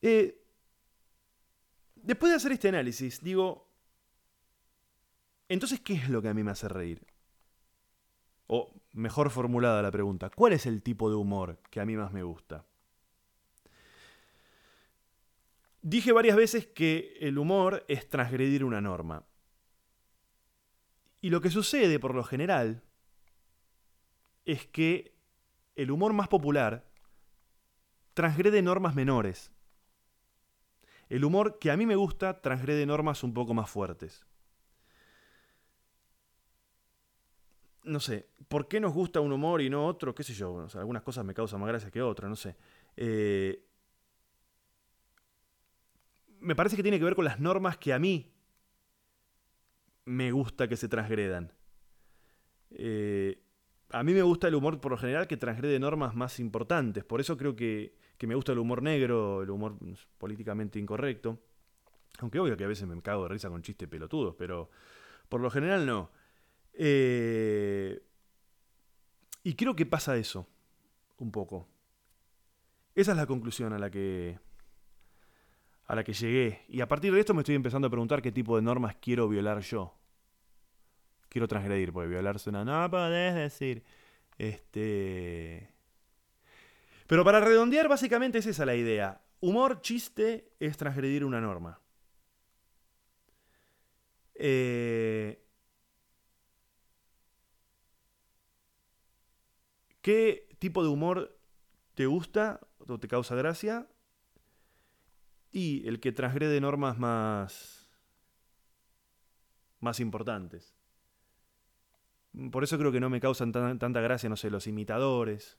Eh, 0.00 0.40
después 1.96 2.30
de 2.30 2.36
hacer 2.36 2.52
este 2.52 2.68
análisis, 2.68 3.20
digo, 3.20 3.68
entonces, 5.48 5.80
¿qué 5.80 5.94
es 5.94 6.08
lo 6.08 6.22
que 6.22 6.28
a 6.28 6.34
mí 6.34 6.42
me 6.42 6.52
hace 6.52 6.68
reír? 6.68 7.04
O, 8.46 8.72
mejor 8.92 9.30
formulada 9.30 9.82
la 9.82 9.90
pregunta, 9.90 10.30
¿cuál 10.30 10.52
es 10.52 10.66
el 10.66 10.82
tipo 10.82 11.10
de 11.10 11.16
humor 11.16 11.60
que 11.70 11.80
a 11.80 11.84
mí 11.84 11.96
más 11.96 12.12
me 12.12 12.22
gusta? 12.22 12.64
Dije 15.82 16.12
varias 16.12 16.36
veces 16.36 16.66
que 16.66 17.16
el 17.20 17.38
humor 17.38 17.84
es 17.88 18.08
transgredir 18.08 18.64
una 18.64 18.80
norma. 18.80 19.26
Y 21.20 21.30
lo 21.30 21.40
que 21.40 21.50
sucede, 21.50 21.98
por 21.98 22.14
lo 22.14 22.24
general, 22.24 22.82
es 24.44 24.66
que 24.66 25.14
el 25.76 25.90
humor 25.90 26.12
más 26.12 26.28
popular 26.28 26.84
transgrede 28.14 28.62
normas 28.62 28.94
menores. 28.94 29.50
El 31.08 31.24
humor 31.24 31.58
que 31.58 31.70
a 31.70 31.76
mí 31.76 31.86
me 31.86 31.96
gusta 31.96 32.40
transgrede 32.40 32.86
normas 32.86 33.22
un 33.22 33.34
poco 33.34 33.54
más 33.54 33.68
fuertes. 33.70 34.24
No 37.82 38.00
sé, 38.00 38.28
¿por 38.48 38.66
qué 38.66 38.80
nos 38.80 38.94
gusta 38.94 39.20
un 39.20 39.32
humor 39.32 39.60
y 39.60 39.68
no 39.68 39.86
otro? 39.86 40.14
¿Qué 40.14 40.22
sé 40.22 40.32
yo? 40.32 40.66
algunas 40.74 41.02
cosas 41.02 41.24
me 41.24 41.34
causan 41.34 41.60
más 41.60 41.68
gracia 41.68 41.90
que 41.90 42.00
otras, 42.00 42.30
no 42.30 42.36
sé. 42.36 42.56
Eh, 42.96 43.62
me 46.40 46.54
parece 46.54 46.76
que 46.76 46.82
tiene 46.82 46.98
que 46.98 47.04
ver 47.04 47.14
con 47.14 47.26
las 47.26 47.40
normas 47.40 47.76
que 47.76 47.92
a 47.92 47.98
mí 47.98 48.32
me 50.06 50.32
gusta 50.32 50.68
que 50.68 50.76
se 50.76 50.88
transgredan. 50.88 51.52
Eh, 52.70 53.43
a 53.90 54.02
mí 54.02 54.12
me 54.12 54.22
gusta 54.22 54.48
el 54.48 54.54
humor 54.54 54.80
por 54.80 54.92
lo 54.92 54.98
general 54.98 55.26
que 55.26 55.36
transgrede 55.36 55.78
normas 55.78 56.14
más 56.14 56.40
importantes. 56.40 57.04
Por 57.04 57.20
eso 57.20 57.36
creo 57.36 57.54
que, 57.54 57.96
me 58.20 58.34
gusta 58.34 58.52
el 58.52 58.58
humor 58.58 58.82
negro, 58.82 59.42
el 59.42 59.50
humor 59.50 59.76
políticamente 60.18 60.78
incorrecto. 60.78 61.38
Aunque 62.20 62.38
obvio 62.38 62.56
que 62.56 62.64
a 62.64 62.68
veces 62.68 62.86
me 62.86 63.00
cago 63.02 63.24
de 63.24 63.28
risa 63.28 63.50
con 63.50 63.62
chistes 63.62 63.88
pelotudos, 63.88 64.34
pero 64.36 64.70
por 65.28 65.40
lo 65.40 65.50
general 65.50 65.84
no. 65.84 66.10
Eh, 66.72 68.00
y 69.42 69.54
creo 69.54 69.76
que 69.76 69.84
pasa 69.84 70.16
eso, 70.16 70.46
un 71.18 71.30
poco. 71.30 71.68
Esa 72.94 73.12
es 73.12 73.16
la 73.16 73.26
conclusión 73.26 73.72
a 73.72 73.78
la 73.78 73.90
que 73.90 74.38
a 75.86 75.94
la 75.94 76.02
que 76.02 76.14
llegué. 76.14 76.64
Y 76.68 76.80
a 76.80 76.88
partir 76.88 77.12
de 77.12 77.20
esto 77.20 77.34
me 77.34 77.42
estoy 77.42 77.56
empezando 77.56 77.88
a 77.88 77.90
preguntar 77.90 78.22
qué 78.22 78.32
tipo 78.32 78.56
de 78.56 78.62
normas 78.62 78.96
quiero 79.00 79.28
violar 79.28 79.60
yo 79.60 79.94
quiero 81.34 81.48
transgredir, 81.48 81.92
porque 81.92 82.10
violar 82.10 82.38
suena, 82.38 82.64
no 82.64 82.88
podés 82.88 83.34
decir. 83.34 83.82
Este. 84.38 85.68
Pero 87.08 87.24
para 87.24 87.40
redondear, 87.40 87.88
básicamente 87.88 88.38
es 88.38 88.46
esa 88.46 88.64
la 88.64 88.76
idea. 88.76 89.20
Humor, 89.40 89.80
chiste, 89.80 90.52
es 90.60 90.76
transgredir 90.76 91.24
una 91.24 91.40
norma. 91.40 91.80
Eh, 94.36 95.44
¿Qué 100.02 100.48
tipo 100.60 100.84
de 100.84 100.88
humor 100.88 101.36
te 101.94 102.06
gusta 102.06 102.60
o 102.78 103.00
te 103.00 103.08
causa 103.08 103.34
gracia? 103.34 103.88
Y 105.50 105.84
el 105.88 105.98
que 105.98 106.12
transgrede 106.12 106.60
normas 106.60 106.96
más, 106.96 107.90
más 109.80 109.98
importantes. 109.98 110.73
Por 112.50 112.64
eso 112.64 112.78
creo 112.78 112.90
que 112.90 113.00
no 113.00 113.10
me 113.10 113.20
causan 113.20 113.52
tanta 113.52 114.00
gracia, 114.00 114.28
no 114.28 114.36
sé, 114.36 114.50
los 114.50 114.66
imitadores. 114.66 115.58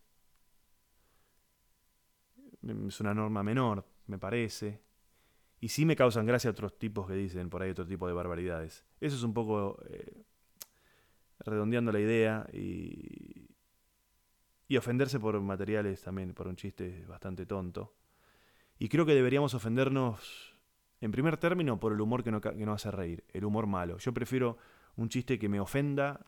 Es 2.87 2.99
una 2.99 3.13
norma 3.13 3.43
menor, 3.43 3.85
me 4.07 4.17
parece. 4.17 4.81
Y 5.61 5.69
sí 5.69 5.85
me 5.85 5.95
causan 5.95 6.25
gracia 6.25 6.49
otros 6.49 6.77
tipos 6.77 7.07
que 7.07 7.13
dicen 7.13 7.49
por 7.49 7.61
ahí 7.61 7.69
otro 7.69 7.85
tipo 7.85 8.07
de 8.07 8.13
barbaridades. 8.13 8.85
Eso 8.99 9.15
es 9.15 9.23
un 9.23 9.33
poco 9.33 9.79
eh, 9.89 10.25
redondeando 11.39 11.91
la 11.91 11.99
idea 11.99 12.45
y, 12.51 13.55
y 14.67 14.77
ofenderse 14.77 15.19
por 15.19 15.39
materiales 15.39 16.01
también, 16.01 16.33
por 16.33 16.47
un 16.47 16.57
chiste 16.57 17.05
bastante 17.07 17.45
tonto. 17.45 17.95
Y 18.77 18.89
creo 18.89 19.05
que 19.05 19.15
deberíamos 19.15 19.53
ofendernos, 19.53 20.55
en 20.99 21.11
primer 21.11 21.37
término, 21.37 21.79
por 21.79 21.93
el 21.93 22.01
humor 22.01 22.23
que 22.23 22.31
no, 22.31 22.41
que 22.41 22.65
no 22.65 22.73
hace 22.73 22.91
reír, 22.91 23.23
el 23.31 23.45
humor 23.45 23.65
malo. 23.65 23.97
Yo 23.97 24.13
prefiero 24.13 24.57
un 24.97 25.07
chiste 25.07 25.39
que 25.39 25.47
me 25.47 25.61
ofenda, 25.61 26.25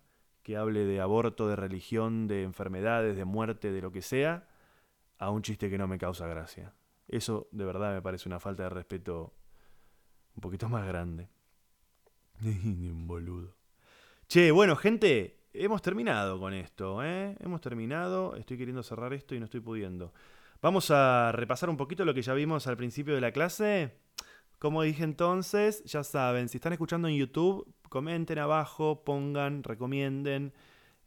que 0.47 0.55
hable 0.55 0.85
de 0.85 1.01
aborto, 1.01 1.49
de 1.49 1.57
religión, 1.57 2.25
de 2.29 2.43
enfermedades, 2.43 3.17
de 3.17 3.25
muerte, 3.25 3.73
de 3.73 3.81
lo 3.81 3.91
que 3.91 4.01
sea, 4.01 4.47
a 5.17 5.29
un 5.29 5.41
chiste 5.41 5.69
que 5.69 5.77
no 5.77 5.89
me 5.89 5.97
causa 5.97 6.25
gracia. 6.25 6.73
Eso 7.09 7.49
de 7.51 7.65
verdad 7.65 7.93
me 7.93 8.01
parece 8.01 8.29
una 8.29 8.39
falta 8.39 8.63
de 8.63 8.69
respeto 8.69 9.33
un 10.35 10.39
poquito 10.39 10.69
más 10.69 10.87
grande. 10.87 11.27
un 12.41 13.07
boludo. 13.07 13.57
Che, 14.29 14.51
bueno, 14.51 14.77
gente, 14.77 15.41
hemos 15.51 15.81
terminado 15.81 16.39
con 16.39 16.53
esto, 16.53 17.03
¿eh? 17.03 17.35
Hemos 17.41 17.59
terminado, 17.59 18.37
estoy 18.37 18.57
queriendo 18.57 18.83
cerrar 18.83 19.11
esto 19.11 19.35
y 19.35 19.39
no 19.39 19.45
estoy 19.45 19.59
pudiendo. 19.59 20.13
Vamos 20.61 20.91
a 20.91 21.33
repasar 21.33 21.69
un 21.69 21.75
poquito 21.75 22.05
lo 22.05 22.13
que 22.13 22.21
ya 22.21 22.33
vimos 22.33 22.67
al 22.67 22.77
principio 22.77 23.13
de 23.15 23.19
la 23.19 23.33
clase. 23.33 23.97
Como 24.59 24.81
dije 24.81 25.03
entonces, 25.03 25.83
ya 25.85 26.03
saben, 26.03 26.49
si 26.49 26.57
están 26.57 26.73
escuchando 26.73 27.07
en 27.07 27.15
YouTube, 27.15 27.71
comenten 27.89 28.39
abajo, 28.39 29.03
pongan, 29.03 29.63
recomienden. 29.63 30.53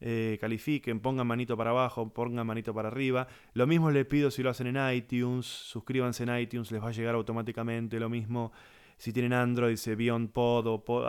Eh, 0.02 0.38
califiquen, 0.40 1.00
pongan 1.00 1.26
manito 1.26 1.58
para 1.58 1.70
abajo, 1.70 2.08
pongan 2.08 2.46
manito 2.46 2.72
para 2.72 2.88
arriba. 2.88 3.28
Lo 3.52 3.66
mismo 3.66 3.90
les 3.90 4.06
pido 4.06 4.30
si 4.30 4.42
lo 4.42 4.48
hacen 4.48 4.74
en 4.74 4.94
iTunes, 4.94 5.44
suscríbanse 5.44 6.22
en 6.22 6.38
iTunes, 6.38 6.70
les 6.70 6.82
va 6.82 6.88
a 6.88 6.92
llegar 6.92 7.14
automáticamente. 7.14 8.00
Lo 8.00 8.08
mismo 8.08 8.50
si 8.96 9.12
tienen 9.12 9.32
Android, 9.32 9.72
dice 9.72 9.94
Beyond 9.96 10.30
Pod 10.30 10.66
o 10.66 10.84
Pod. 10.84 11.04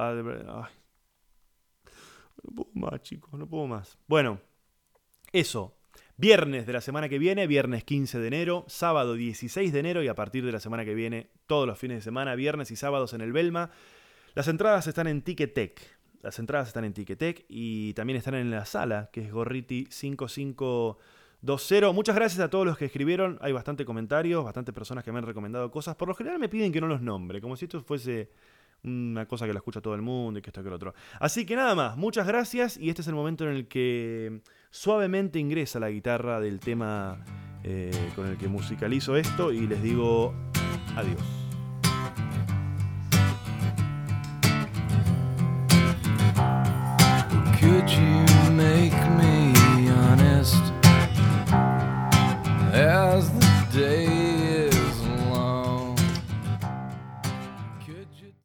no 2.43 2.53
puedo 2.55 2.69
más, 2.73 3.01
chicos, 3.01 3.33
no 3.33 3.47
puedo 3.47 3.67
más. 3.67 3.97
Bueno, 4.07 4.39
eso. 5.31 5.77
Viernes 6.22 6.67
de 6.67 6.74
la 6.74 6.82
semana 6.82 7.09
que 7.09 7.17
viene, 7.17 7.47
viernes 7.47 7.84
15 7.84 8.19
de 8.19 8.28
enero, 8.28 8.63
sábado 8.67 9.15
16 9.15 9.74
de 9.74 9.80
enero 9.80 10.03
y 10.03 10.07
a 10.07 10.13
partir 10.13 10.45
de 10.45 10.51
la 10.51 10.59
semana 10.59 10.86
que 10.86 10.93
viene, 10.93 11.32
todos 11.47 11.65
los 11.65 11.80
fines 11.80 11.97
de 11.97 12.03
semana, 12.03 12.36
viernes 12.36 12.69
y 12.69 12.76
sábados 12.76 13.13
en 13.13 13.22
el 13.22 13.34
Belma. 13.34 13.72
Las 14.36 14.47
entradas 14.47 14.86
están 14.86 15.07
en 15.07 15.24
Ticketek. 15.24 15.82
Las 16.22 16.38
entradas 16.38 16.67
están 16.67 16.86
en 16.86 16.93
Ticketek 16.93 17.45
y 17.49 17.95
también 17.95 18.17
están 18.17 18.36
en 18.36 18.51
la 18.51 18.65
sala, 18.65 19.09
que 19.11 19.22
es 19.22 19.32
Gorriti 19.32 19.88
5520. 19.89 21.91
Muchas 21.91 22.15
gracias 22.15 22.39
a 22.39 22.51
todos 22.51 22.67
los 22.67 22.78
que 22.78 22.86
escribieron. 22.86 23.39
Hay 23.41 23.51
bastante 23.51 23.84
comentarios, 23.84 24.43
bastantes 24.43 24.76
personas 24.76 25.03
que 25.03 25.11
me 25.11 25.17
han 25.17 25.26
recomendado 25.26 25.72
cosas. 25.72 25.95
Por 25.95 26.07
lo 26.07 26.13
general 26.13 26.38
me 26.38 26.49
piden 26.49 26.72
que 26.72 26.82
no 26.82 26.86
los 26.86 27.01
nombre, 27.01 27.41
como 27.41 27.55
si 27.55 27.65
esto 27.65 27.82
fuese 27.82 28.30
una 28.84 29.28
cosa 29.28 29.47
que 29.47 29.53
la 29.53 29.59
escucha 29.59 29.82
todo 29.82 29.95
el 29.95 30.03
mundo 30.03 30.38
y 30.38 30.43
que 30.43 30.51
esto 30.51 30.63
que 30.63 30.69
lo 30.69 30.76
otro. 30.76 30.93
Así 31.19 31.47
que 31.47 31.55
nada 31.55 31.74
más, 31.74 31.97
muchas 31.97 32.28
gracias 32.28 32.78
y 32.78 32.89
este 32.89 33.01
es 33.01 33.07
el 33.07 33.15
momento 33.15 33.49
en 33.49 33.55
el 33.55 33.67
que 33.67 34.41
Suavemente 34.74 35.38
ingresa 35.38 35.80
la 35.80 35.89
guitarra 35.89 36.39
del 36.39 36.61
tema 36.61 37.24
eh, 37.63 37.91
con 38.15 38.26
el 38.28 38.38
que 38.38 38.47
musicalizo 38.47 39.17
esto 39.17 39.51
y 39.51 39.67
les 39.67 39.84
digo 39.84 40.34
adiós. 40.95 41.41